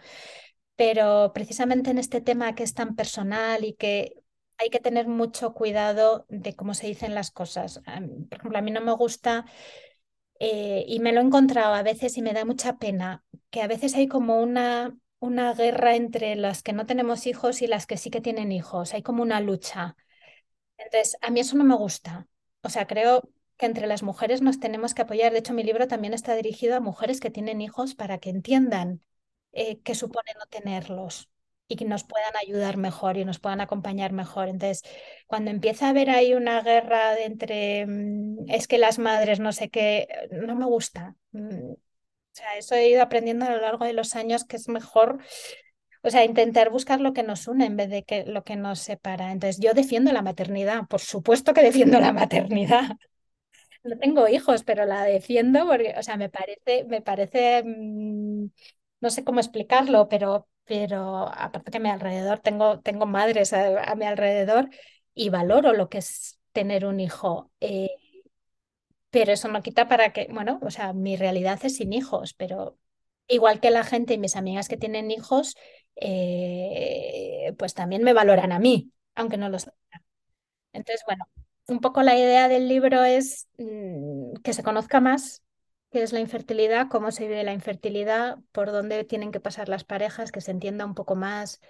Pero 0.77 1.33
precisamente 1.33 1.91
en 1.91 1.99
este 1.99 2.21
tema 2.21 2.55
que 2.55 2.63
es 2.63 2.75
tan 2.75 2.95
personal 2.95 3.65
y 3.65 3.73
que 3.73 4.23
hay 4.59 4.69
que 4.69 4.79
tener 4.79 5.07
mucho 5.07 5.53
cuidado 5.53 6.25
de 6.29 6.55
cómo 6.55 6.73
se 6.75 6.87
dicen 6.87 7.15
las 7.15 7.31
cosas. 7.31 7.81
Por 8.29 8.39
ejemplo, 8.39 8.57
a 8.59 8.61
mí 8.61 8.71
no 8.71 8.81
me 8.81 8.93
gusta 8.93 9.45
eh, 10.39 10.85
y 10.87 10.99
me 10.99 11.11
lo 11.13 11.21
he 11.21 11.23
encontrado 11.23 11.73
a 11.73 11.83
veces 11.83 12.17
y 12.17 12.21
me 12.21 12.33
da 12.33 12.45
mucha 12.45 12.77
pena, 12.77 13.23
que 13.49 13.61
a 13.61 13.67
veces 13.67 13.95
hay 13.95 14.07
como 14.07 14.41
una, 14.41 14.97
una 15.19 15.53
guerra 15.53 15.95
entre 15.95 16.35
las 16.35 16.63
que 16.63 16.73
no 16.73 16.85
tenemos 16.85 17.27
hijos 17.27 17.61
y 17.61 17.67
las 17.67 17.87
que 17.87 17.97
sí 17.97 18.09
que 18.11 18.21
tienen 18.21 18.51
hijos, 18.51 18.93
hay 18.93 19.03
como 19.03 19.23
una 19.23 19.41
lucha. 19.41 19.95
Entonces, 20.77 21.17
a 21.21 21.31
mí 21.31 21.39
eso 21.41 21.57
no 21.57 21.63
me 21.63 21.75
gusta. 21.75 22.27
O 22.63 22.69
sea, 22.69 22.87
creo 22.87 23.29
que 23.57 23.65
entre 23.67 23.87
las 23.87 24.03
mujeres 24.03 24.41
nos 24.41 24.59
tenemos 24.59 24.93
que 24.93 25.03
apoyar. 25.03 25.31
De 25.33 25.39
hecho, 25.39 25.53
mi 25.53 25.63
libro 25.63 25.87
también 25.87 26.13
está 26.13 26.35
dirigido 26.35 26.75
a 26.77 26.79
mujeres 26.79 27.19
que 27.19 27.31
tienen 27.31 27.61
hijos 27.61 27.95
para 27.95 28.19
que 28.19 28.29
entiendan 28.29 29.01
eh, 29.51 29.79
qué 29.81 29.95
supone 29.95 30.31
no 30.39 30.45
tenerlos 30.47 31.29
y 31.67 31.75
que 31.75 31.85
nos 31.85 32.03
puedan 32.03 32.35
ayudar 32.37 32.77
mejor 32.77 33.17
y 33.17 33.25
nos 33.25 33.39
puedan 33.39 33.61
acompañar 33.61 34.13
mejor. 34.13 34.47
Entonces, 34.47 34.83
cuando 35.27 35.51
empieza 35.51 35.87
a 35.87 35.89
haber 35.89 36.09
ahí 36.09 36.33
una 36.33 36.61
guerra 36.61 37.19
entre 37.19 37.85
mm, 37.85 38.49
es 38.49 38.67
que 38.67 38.77
las 38.77 38.99
madres 38.99 39.39
no 39.39 39.51
sé 39.51 39.69
qué, 39.69 40.07
no 40.31 40.55
me 40.55 40.65
gusta. 40.65 41.15
Mm, 41.31 41.71
o 41.71 41.77
sea, 42.31 42.57
eso 42.57 42.75
he 42.75 42.89
ido 42.89 43.01
aprendiendo 43.01 43.45
a 43.45 43.51
lo 43.51 43.61
largo 43.61 43.85
de 43.85 43.93
los 43.93 44.15
años 44.15 44.45
que 44.45 44.57
es 44.57 44.69
mejor, 44.69 45.19
o 46.03 46.09
sea, 46.09 46.23
intentar 46.25 46.69
buscar 46.69 47.01
lo 47.01 47.13
que 47.13 47.23
nos 47.23 47.47
une 47.47 47.65
en 47.65 47.77
vez 47.77 47.89
de 47.89 48.03
que 48.03 48.25
lo 48.25 48.43
que 48.43 48.55
nos 48.55 48.79
separa. 48.79 49.31
Entonces, 49.31 49.59
yo 49.61 49.73
defiendo 49.73 50.11
la 50.13 50.21
maternidad, 50.21 50.87
por 50.87 51.01
supuesto 51.01 51.53
que 51.53 51.63
defiendo 51.63 51.99
la 51.99 52.13
maternidad. 52.13 52.91
No 53.83 53.97
tengo 53.97 54.27
hijos, 54.27 54.63
pero 54.63 54.85
la 54.85 55.03
defiendo 55.03 55.65
porque, 55.67 55.95
o 55.97 56.03
sea, 56.03 56.17
me 56.17 56.29
parece, 56.29 56.83
me 56.85 57.01
parece, 57.01 57.63
mm, 57.65 58.47
no 59.01 59.09
sé 59.09 59.23
cómo 59.23 59.39
explicarlo, 59.39 60.09
pero 60.09 60.47
pero 60.67 61.29
aparte 61.29 61.71
que 61.71 61.77
a 61.77 61.79
mi 61.81 61.89
alrededor 61.89 62.39
tengo, 62.39 62.81
tengo 62.81 63.05
madres 63.05 63.53
a, 63.53 63.95
mi 63.95 64.05
alrededor 64.05 64.69
y 65.13 65.29
valoro 65.29 65.73
lo 65.73 65.89
que 65.89 65.99
es 65.99 66.39
tener 66.51 66.85
un 66.85 66.99
hijo. 66.99 67.51
Eh, 67.61 67.89
pero 69.09 69.31
eso 69.31 69.47
no 69.47 69.63
quita 69.63 69.87
para 69.87 70.11
que, 70.13 70.27
bueno, 70.31 70.59
o 70.61 70.69
sea, 70.71 70.93
mi 70.93 71.15
realidad 71.15 71.59
es 71.63 71.77
sin 71.77 71.93
hijos, 71.93 72.33
pero 72.33 72.77
igual 73.27 73.59
que 73.61 73.71
la 73.71 73.83
gente 73.83 74.13
y 74.13 74.17
mis 74.17 74.35
amigas 74.35 74.67
que 74.67 74.77
tienen 74.77 75.11
hijos, 75.11 75.55
eh, 75.95 77.53
pues 77.57 77.73
también 77.73 78.03
me 78.03 78.13
valoran 78.13 78.51
a 78.51 78.59
mí, 78.59 78.91
aunque 79.15 79.37
no 79.37 79.49
lo 79.49 79.59
sepan. 79.59 79.77
Entonces, 80.73 81.03
bueno, 81.07 81.25
un 81.67 81.79
poco 81.79 82.03
la 82.03 82.17
idea 82.17 82.49
del 82.49 82.67
libro 82.67 83.03
es 83.03 83.47
mm, 83.57 84.33
que 84.43 84.53
se 84.53 84.63
conozca 84.63 85.01
más 85.01 85.43
qué 85.91 86.03
es 86.03 86.13
la 86.13 86.19
infertilidad, 86.19 86.87
cómo 86.89 87.11
se 87.11 87.23
vive 87.27 87.43
la 87.43 87.53
infertilidad, 87.53 88.37
por 88.51 88.71
dónde 88.71 89.03
tienen 89.03 89.31
que 89.31 89.39
pasar 89.39 89.69
las 89.69 89.83
parejas, 89.83 90.31
que 90.31 90.41
se 90.41 90.51
entienda 90.51 90.85
un 90.85 90.95
poco 90.95 91.15
más 91.15 91.61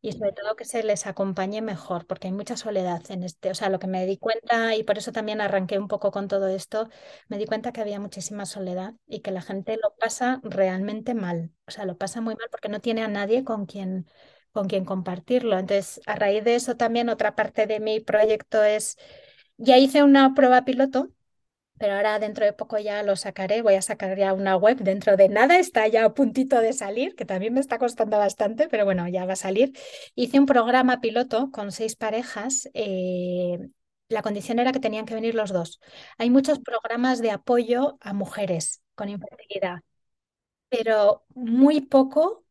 y 0.00 0.12
sobre 0.12 0.32
todo 0.32 0.56
que 0.56 0.64
se 0.64 0.82
les 0.82 1.06
acompañe 1.06 1.62
mejor, 1.62 2.06
porque 2.06 2.26
hay 2.28 2.32
mucha 2.32 2.56
soledad 2.56 3.02
en 3.10 3.22
este, 3.22 3.50
o 3.50 3.54
sea, 3.54 3.68
lo 3.70 3.78
que 3.78 3.86
me 3.86 4.04
di 4.06 4.18
cuenta 4.18 4.74
y 4.74 4.82
por 4.84 4.98
eso 4.98 5.12
también 5.12 5.40
arranqué 5.40 5.78
un 5.78 5.86
poco 5.88 6.10
con 6.10 6.26
todo 6.28 6.48
esto, 6.48 6.88
me 7.28 7.38
di 7.38 7.46
cuenta 7.46 7.72
que 7.72 7.80
había 7.80 8.00
muchísima 8.00 8.44
soledad 8.46 8.94
y 9.06 9.20
que 9.20 9.30
la 9.30 9.42
gente 9.42 9.76
lo 9.80 9.94
pasa 9.96 10.40
realmente 10.42 11.14
mal, 11.14 11.52
o 11.68 11.70
sea, 11.70 11.84
lo 11.86 11.96
pasa 11.98 12.20
muy 12.20 12.34
mal 12.34 12.48
porque 12.50 12.68
no 12.68 12.80
tiene 12.80 13.02
a 13.02 13.08
nadie 13.08 13.44
con 13.44 13.66
quien 13.66 14.06
con 14.52 14.68
quien 14.68 14.84
compartirlo. 14.84 15.58
Entonces, 15.58 16.00
a 16.06 16.14
raíz 16.14 16.44
de 16.44 16.54
eso 16.56 16.76
también 16.76 17.08
otra 17.08 17.34
parte 17.34 17.66
de 17.66 17.80
mi 17.80 18.00
proyecto 18.00 18.62
es 18.62 18.98
ya 19.56 19.78
hice 19.78 20.02
una 20.02 20.34
prueba 20.34 20.64
piloto 20.64 21.10
pero 21.82 21.96
ahora 21.96 22.20
dentro 22.20 22.44
de 22.44 22.52
poco 22.52 22.78
ya 22.78 23.02
lo 23.02 23.16
sacaré, 23.16 23.60
voy 23.60 23.74
a 23.74 23.82
sacar 23.82 24.16
ya 24.16 24.34
una 24.34 24.56
web 24.56 24.76
dentro 24.78 25.16
de 25.16 25.28
nada, 25.28 25.58
está 25.58 25.88
ya 25.88 26.04
a 26.04 26.14
puntito 26.14 26.60
de 26.60 26.72
salir, 26.72 27.16
que 27.16 27.24
también 27.24 27.54
me 27.54 27.58
está 27.58 27.76
costando 27.80 28.18
bastante, 28.18 28.68
pero 28.68 28.84
bueno, 28.84 29.08
ya 29.08 29.26
va 29.26 29.32
a 29.32 29.36
salir. 29.36 29.72
Hice 30.14 30.38
un 30.38 30.46
programa 30.46 31.00
piloto 31.00 31.50
con 31.50 31.72
seis 31.72 31.96
parejas. 31.96 32.70
Eh, 32.74 33.58
la 34.08 34.22
condición 34.22 34.60
era 34.60 34.70
que 34.70 34.78
tenían 34.78 35.06
que 35.06 35.14
venir 35.16 35.34
los 35.34 35.52
dos. 35.52 35.80
Hay 36.18 36.30
muchos 36.30 36.60
programas 36.60 37.20
de 37.20 37.32
apoyo 37.32 37.98
a 38.00 38.12
mujeres 38.12 38.80
con 38.94 39.08
infertilidad, 39.08 39.80
pero 40.68 41.24
muy 41.34 41.80
poco 41.80 42.44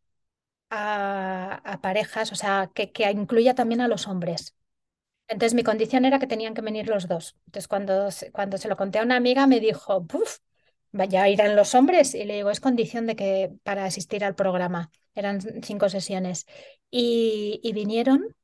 a, 0.69 1.79
parejas, 1.81 2.31
o 2.33 2.35
sea, 2.35 2.71
que, 2.75 2.91
que 2.91 3.09
incluya 3.11 3.55
también 3.55 3.81
a 3.81 3.87
los 3.87 4.07
hombres. 4.09 4.55
Entonces 5.31 5.53
mi 5.53 5.63
condición 5.63 6.03
era 6.03 6.19
que 6.19 6.27
tenían 6.27 6.53
que 6.53 6.61
venir 6.61 6.89
los 6.89 7.07
dos. 7.07 7.37
Entonces 7.45 7.67
cuando, 7.69 8.09
cuando 8.33 8.57
se 8.57 8.67
lo 8.67 8.75
conté 8.75 8.99
a 8.99 9.03
una 9.03 9.15
amiga 9.15 9.47
me 9.47 9.61
dijo, 9.61 10.05
¡puf! 10.05 10.39
Vaya, 10.91 11.29
irán 11.29 11.55
los 11.55 11.73
hombres. 11.73 12.13
Y 12.15 12.25
le 12.25 12.35
digo, 12.35 12.51
es 12.51 12.59
condición 12.59 13.07
de 13.07 13.15
que 13.15 13.53
para 13.63 13.85
asistir 13.85 14.25
al 14.25 14.35
programa. 14.35 14.91
Eran 15.15 15.39
cinco 15.63 15.87
sesiones. 15.89 16.45
Y, 16.89 17.61
vinieron 17.73 18.35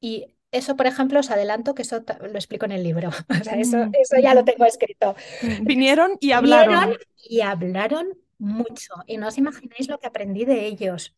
y 0.00 0.34
eso, 0.50 0.76
por 0.76 0.86
ejemplo, 0.86 1.20
os 1.20 1.30
adelanto 1.30 1.74
que 1.74 1.82
eso 1.82 2.04
lo 2.20 2.34
explico 2.34 2.66
en 2.66 2.72
el 2.72 2.82
libro. 2.82 3.08
O 3.40 3.44
sea, 3.44 3.54
eso, 3.54 3.78
mm, 3.78 3.92
eso 3.94 4.16
ya 4.22 4.34
lo 4.34 4.44
tengo 4.44 4.66
escrito. 4.66 5.16
Vinieron 5.62 6.18
y 6.20 6.32
hablaron. 6.32 6.74
Vinieron 6.74 6.98
y 7.16 7.40
hablaron 7.40 8.18
mucho. 8.36 8.92
Y 9.06 9.16
no 9.16 9.28
os 9.28 9.38
imagináis 9.38 9.88
lo 9.88 9.98
que 9.98 10.06
aprendí 10.06 10.44
de 10.44 10.66
ellos. 10.66 11.16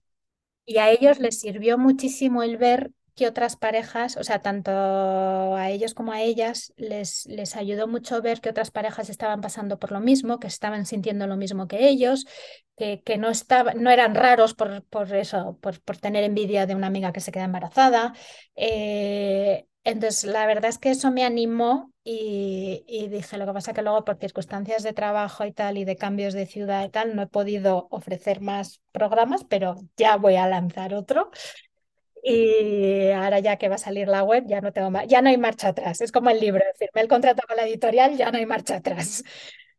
Y 0.64 0.78
a 0.78 0.90
ellos 0.90 1.18
les 1.18 1.40
sirvió 1.40 1.78
muchísimo 1.78 2.44
el 2.44 2.56
ver 2.58 2.92
que 3.14 3.26
otras 3.26 3.56
parejas, 3.56 4.16
o 4.16 4.24
sea, 4.24 4.40
tanto 4.42 4.70
a 4.72 5.70
ellos 5.70 5.94
como 5.94 6.12
a 6.12 6.22
ellas, 6.22 6.72
les, 6.76 7.26
les 7.26 7.56
ayudó 7.56 7.88
mucho 7.88 8.20
ver 8.22 8.40
que 8.40 8.50
otras 8.50 8.70
parejas 8.70 9.10
estaban 9.10 9.40
pasando 9.40 9.78
por 9.78 9.92
lo 9.92 10.00
mismo, 10.00 10.38
que 10.38 10.46
estaban 10.46 10.86
sintiendo 10.86 11.26
lo 11.26 11.36
mismo 11.36 11.68
que 11.68 11.88
ellos, 11.88 12.26
que, 12.76 13.02
que 13.02 13.18
no, 13.18 13.28
estaban, 13.30 13.82
no 13.82 13.90
eran 13.90 14.14
raros 14.14 14.54
por, 14.54 14.84
por 14.84 15.14
eso, 15.14 15.58
por, 15.60 15.80
por, 15.82 15.96
tener 15.98 16.24
envidia 16.24 16.66
de 16.66 16.74
una 16.74 16.86
amiga 16.86 17.12
que 17.12 17.20
se 17.20 17.32
queda 17.32 17.44
embarazada. 17.44 18.14
Eh, 18.56 19.66
Entonces, 19.84 20.24
la 20.24 20.46
verdad 20.46 20.70
es 20.70 20.78
que 20.78 20.90
eso 20.90 21.10
me 21.10 21.24
animó 21.24 21.92
y, 22.04 22.84
y, 22.86 23.08
dije, 23.08 23.36
lo 23.38 23.46
que 23.46 23.52
pasa 23.52 23.72
que 23.72 23.82
luego 23.82 24.04
por 24.04 24.16
circunstancias 24.18 24.82
de 24.82 24.92
trabajo 24.92 25.44
y 25.44 25.52
tal 25.52 25.78
y 25.78 25.84
de 25.84 25.96
cambios 25.96 26.34
de 26.34 26.46
ciudad 26.46 26.84
y 26.84 26.90
tal, 26.90 27.14
no 27.16 27.22
he 27.22 27.26
podido 27.26 27.88
ofrecer 27.90 28.40
más 28.40 28.80
programas, 28.92 29.44
pero 29.44 29.76
ya 29.96 30.16
voy 30.16 30.36
a 30.36 30.48
lanzar 30.48 30.94
otro. 30.94 31.30
Y 32.22 33.10
ahora 33.10 33.38
ya 33.40 33.56
que 33.56 33.68
va 33.68 33.76
a 33.76 33.78
salir 33.78 34.08
la 34.08 34.22
web, 34.22 34.44
ya 34.46 34.60
no 34.60 34.72
tengo 34.72 34.90
ya 35.06 35.22
no 35.22 35.30
hay 35.30 35.38
marcha 35.38 35.68
atrás. 35.68 36.00
Es 36.00 36.12
como 36.12 36.30
el 36.30 36.40
libro, 36.40 36.62
firmé 36.78 37.02
el 37.02 37.08
contrato 37.08 37.42
con 37.46 37.56
la 37.56 37.66
editorial, 37.66 38.16
ya 38.16 38.30
no 38.30 38.38
hay 38.38 38.46
marcha 38.46 38.76
atrás. 38.76 39.24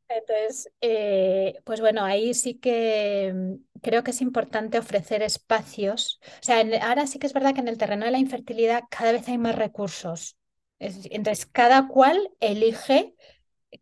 Entonces, 0.09 0.71
eh, 0.81 1.55
pues 1.63 1.79
bueno, 1.79 2.03
ahí 2.03 2.33
sí 2.33 2.55
que 2.55 3.31
mm, 3.33 3.79
creo 3.81 4.03
que 4.03 4.11
es 4.11 4.21
importante 4.21 4.77
ofrecer 4.79 5.21
espacios. 5.23 6.19
O 6.41 6.43
sea, 6.43 6.63
ahora 6.81 7.07
sí 7.07 7.19
que 7.19 7.27
es 7.27 7.33
verdad 7.33 7.53
que 7.53 7.61
en 7.61 7.67
el 7.67 7.77
terreno 7.77 8.05
de 8.05 8.11
la 8.11 8.19
infertilidad 8.19 8.83
cada 8.89 9.11
vez 9.11 9.27
hay 9.27 9.37
más 9.37 9.55
recursos. 9.55 10.37
entonces, 10.79 11.45
cada 11.45 11.87
cual 11.87 12.31
elige 12.39 13.15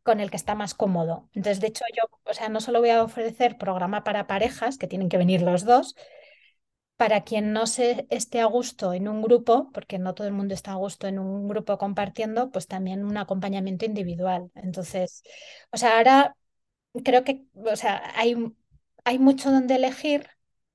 con 0.04 0.20
el 0.20 0.30
que 0.30 0.38
está 0.38 0.56
más 0.56 0.74
cómodo. 0.74 1.30
Entonces, 1.34 1.62
de 1.62 1.68
hecho, 1.68 1.86
yo, 1.96 2.04
o 2.26 2.34
sea, 2.34 2.50
no 2.50 2.62
solo 2.62 2.80
voy 2.80 2.90
a 2.90 3.04
ofrecer 3.04 3.58
programa 3.58 4.04
para 4.04 4.28
parejas, 4.28 4.78
que 4.78 4.88
tienen 4.88 5.10
que 5.10 5.18
venir 5.18 5.42
los 5.42 5.66
dos, 5.66 5.96
para 7.00 7.24
quien 7.24 7.54
no 7.54 7.68
se 7.68 8.08
esté 8.12 8.42
a 8.42 8.46
gusto 8.46 8.94
en 8.94 9.08
un 9.10 9.24
grupo, 9.24 9.72
porque 9.74 10.00
no 10.00 10.16
todo 10.16 10.28
el 10.28 10.34
mundo 10.34 10.54
está 10.56 10.74
a 10.74 10.76
gusto 10.76 11.08
en 11.08 11.20
un 11.20 11.48
grupo 11.50 11.78
compartiendo, 11.80 12.52
pues 12.52 12.68
también 12.68 13.06
un 13.06 13.18
acompañamiento 13.18 13.86
individual. 13.86 14.52
Entonces, 14.56 15.24
o 15.72 15.78
sea, 15.78 15.98
ahora 15.98 16.36
creo 17.04 17.24
que, 17.24 17.46
o 17.56 17.76
sea, 17.76 18.02
hay, 18.16 18.36
hay 19.06 19.20
mucho 19.20 19.52
donde 19.52 19.76
elegir, 19.76 20.28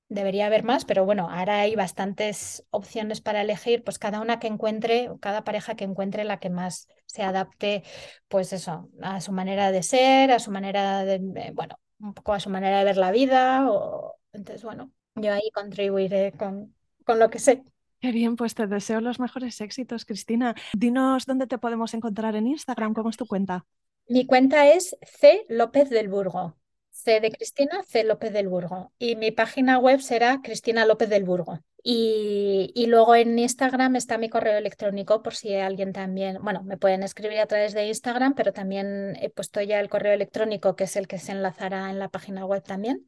debería 0.09 0.45
haber 0.47 0.63
más, 0.63 0.85
pero 0.85 1.05
bueno, 1.05 1.29
ahora 1.31 1.61
hay 1.61 1.75
bastantes 1.75 2.65
opciones 2.71 3.21
para 3.21 3.41
elegir, 3.41 3.83
pues 3.83 3.99
cada 3.99 4.21
una 4.21 4.39
que 4.39 4.47
encuentre, 4.47 5.09
cada 5.21 5.43
pareja 5.43 5.75
que 5.75 5.83
encuentre 5.85 6.23
la 6.25 6.39
que 6.39 6.49
más 6.49 6.87
se 7.07 7.23
adapte, 7.23 7.83
pues 8.27 8.53
eso, 8.53 8.89
a 9.01 9.21
su 9.21 9.31
manera 9.31 9.71
de 9.71 9.83
ser, 9.83 10.31
a 10.31 10.39
su 10.39 10.51
manera 10.51 11.05
de, 11.05 11.15
eh, 11.37 11.51
bueno, 11.53 11.79
un 11.99 12.13
poco 12.13 12.33
a 12.33 12.39
su 12.39 12.49
manera 12.49 12.79
de 12.79 12.85
ver 12.85 12.97
la 12.97 13.11
vida, 13.11 13.69
o 13.69 14.15
entonces, 14.33 14.63
bueno, 14.63 14.91
yo 15.15 15.33
ahí 15.33 15.49
contribuiré 15.53 16.33
con, 16.33 16.73
con 17.05 17.19
lo 17.19 17.29
que 17.29 17.39
sé. 17.39 17.63
Qué 17.99 18.11
bien, 18.11 18.35
pues 18.35 18.53
te 18.53 18.67
deseo 18.67 19.01
los 19.01 19.19
mejores 19.19 19.59
éxitos, 19.61 20.05
Cristina. 20.05 20.55
Dinos 20.73 21.25
dónde 21.25 21.47
te 21.47 21.57
podemos 21.57 21.93
encontrar 21.93 22.35
en 22.35 22.47
Instagram, 22.47 22.93
¿cómo 22.93 23.09
es 23.09 23.17
tu 23.17 23.25
cuenta? 23.25 23.65
Mi 24.07 24.25
cuenta 24.25 24.67
es 24.67 24.95
C 25.01 25.45
López 25.49 25.89
del 25.89 26.09
Burgo. 26.09 26.55
C 26.91 27.19
de 27.19 27.31
Cristina, 27.31 27.83
C 27.83 28.03
López 28.03 28.31
del 28.31 28.47
Burgo. 28.47 28.91
Y 28.99 29.15
mi 29.15 29.31
página 29.31 29.79
web 29.79 30.01
será 30.01 30.41
Cristina 30.43 30.85
López 30.85 31.09
del 31.09 31.23
Burgo. 31.23 31.59
Y, 31.81 32.71
y, 32.73 32.87
luego 32.87 33.15
en 33.15 33.37
Instagram 33.37 33.95
está 33.95 34.17
mi 34.17 34.27
correo 34.27 34.57
electrónico 34.57 35.21
por 35.21 35.35
si 35.35 35.53
alguien 35.53 35.93
también, 35.93 36.39
bueno, 36.41 36.63
me 36.63 36.77
pueden 36.77 37.03
escribir 37.03 37.37
a 37.39 37.45
través 37.45 37.75
de 37.75 37.87
Instagram, 37.87 38.33
pero 38.33 38.53
también 38.53 39.15
he 39.21 39.29
puesto 39.29 39.61
ya 39.61 39.79
el 39.79 39.89
correo 39.89 40.13
electrónico 40.13 40.75
que 40.75 40.85
es 40.85 40.95
el 40.95 41.07
que 41.07 41.19
se 41.19 41.31
enlazará 41.31 41.91
en 41.91 41.99
la 41.99 42.09
página 42.09 42.43
web 42.45 42.63
también 42.63 43.07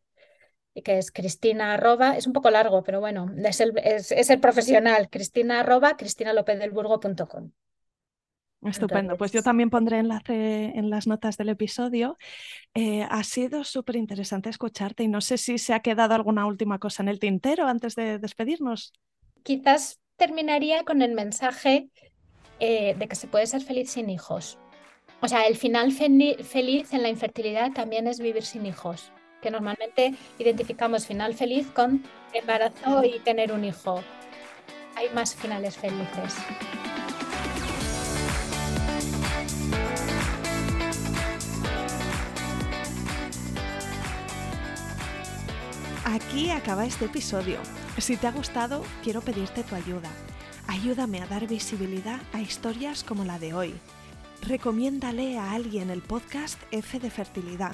que 0.83 0.97
es 0.97 1.11
Cristina 1.11 1.73
arroba, 1.73 2.17
es 2.17 2.27
un 2.27 2.33
poco 2.33 2.49
largo, 2.49 2.83
pero 2.83 2.99
bueno, 2.99 3.31
es 3.43 3.59
el, 3.59 3.73
es, 3.83 4.11
el 4.11 4.39
profesional, 4.39 5.09
Cristina 5.09 5.61
arroba, 5.61 5.97
cristinalopezdelburgo.com. 5.97 7.51
Estupendo, 8.63 9.17
pues 9.17 9.31
yo 9.31 9.43
también 9.43 9.69
pondré 9.69 9.99
enlace 9.99 10.73
en 10.75 10.89
las 10.89 11.05
notas 11.05 11.37
del 11.37 11.49
episodio. 11.49 12.17
Eh, 12.73 13.05
ha 13.09 13.23
sido 13.23 13.63
súper 13.63 13.95
interesante 13.95 14.49
escucharte 14.49 15.03
y 15.03 15.07
no 15.07 15.21
sé 15.21 15.37
si 15.37 15.57
se 15.57 15.73
ha 15.73 15.81
quedado 15.81 16.15
alguna 16.15 16.45
última 16.47 16.79
cosa 16.79 17.03
en 17.03 17.09
el 17.09 17.19
tintero 17.19 17.67
antes 17.67 17.95
de 17.95 18.17
despedirnos. 18.17 18.93
Quizás 19.43 19.99
terminaría 20.15 20.83
con 20.83 21.01
el 21.01 21.13
mensaje 21.13 21.89
eh, 22.59 22.95
de 22.97 23.07
que 23.07 23.15
se 23.15 23.27
puede 23.27 23.45
ser 23.45 23.61
feliz 23.61 23.91
sin 23.91 24.09
hijos. 24.09 24.57
O 25.21 25.27
sea, 25.27 25.47
el 25.47 25.55
final 25.55 25.91
feliz 25.91 26.93
en 26.93 27.03
la 27.03 27.09
infertilidad 27.09 27.71
también 27.73 28.07
es 28.07 28.19
vivir 28.19 28.43
sin 28.43 28.65
hijos 28.65 29.11
normalmente 29.51 30.15
identificamos 30.37 31.05
final 31.05 31.33
feliz 31.33 31.67
con 31.73 32.03
embarazo 32.33 33.03
y 33.03 33.19
tener 33.19 33.51
un 33.51 33.65
hijo. 33.65 34.03
Hay 34.95 35.09
más 35.13 35.35
finales 35.35 35.77
felices. 35.77 36.35
Aquí 46.05 46.49
acaba 46.49 46.85
este 46.85 47.05
episodio. 47.05 47.59
Si 47.97 48.17
te 48.17 48.27
ha 48.27 48.31
gustado, 48.31 48.83
quiero 49.03 49.21
pedirte 49.21 49.63
tu 49.63 49.75
ayuda. 49.75 50.09
Ayúdame 50.67 51.21
a 51.21 51.27
dar 51.27 51.47
visibilidad 51.47 52.19
a 52.33 52.41
historias 52.41 53.03
como 53.03 53.23
la 53.23 53.39
de 53.39 53.53
hoy. 53.53 53.75
Recomiéndale 54.41 55.37
a 55.37 55.51
alguien 55.51 55.89
el 55.89 56.01
podcast 56.01 56.59
F 56.71 56.99
de 56.99 57.09
Fertilidad 57.09 57.73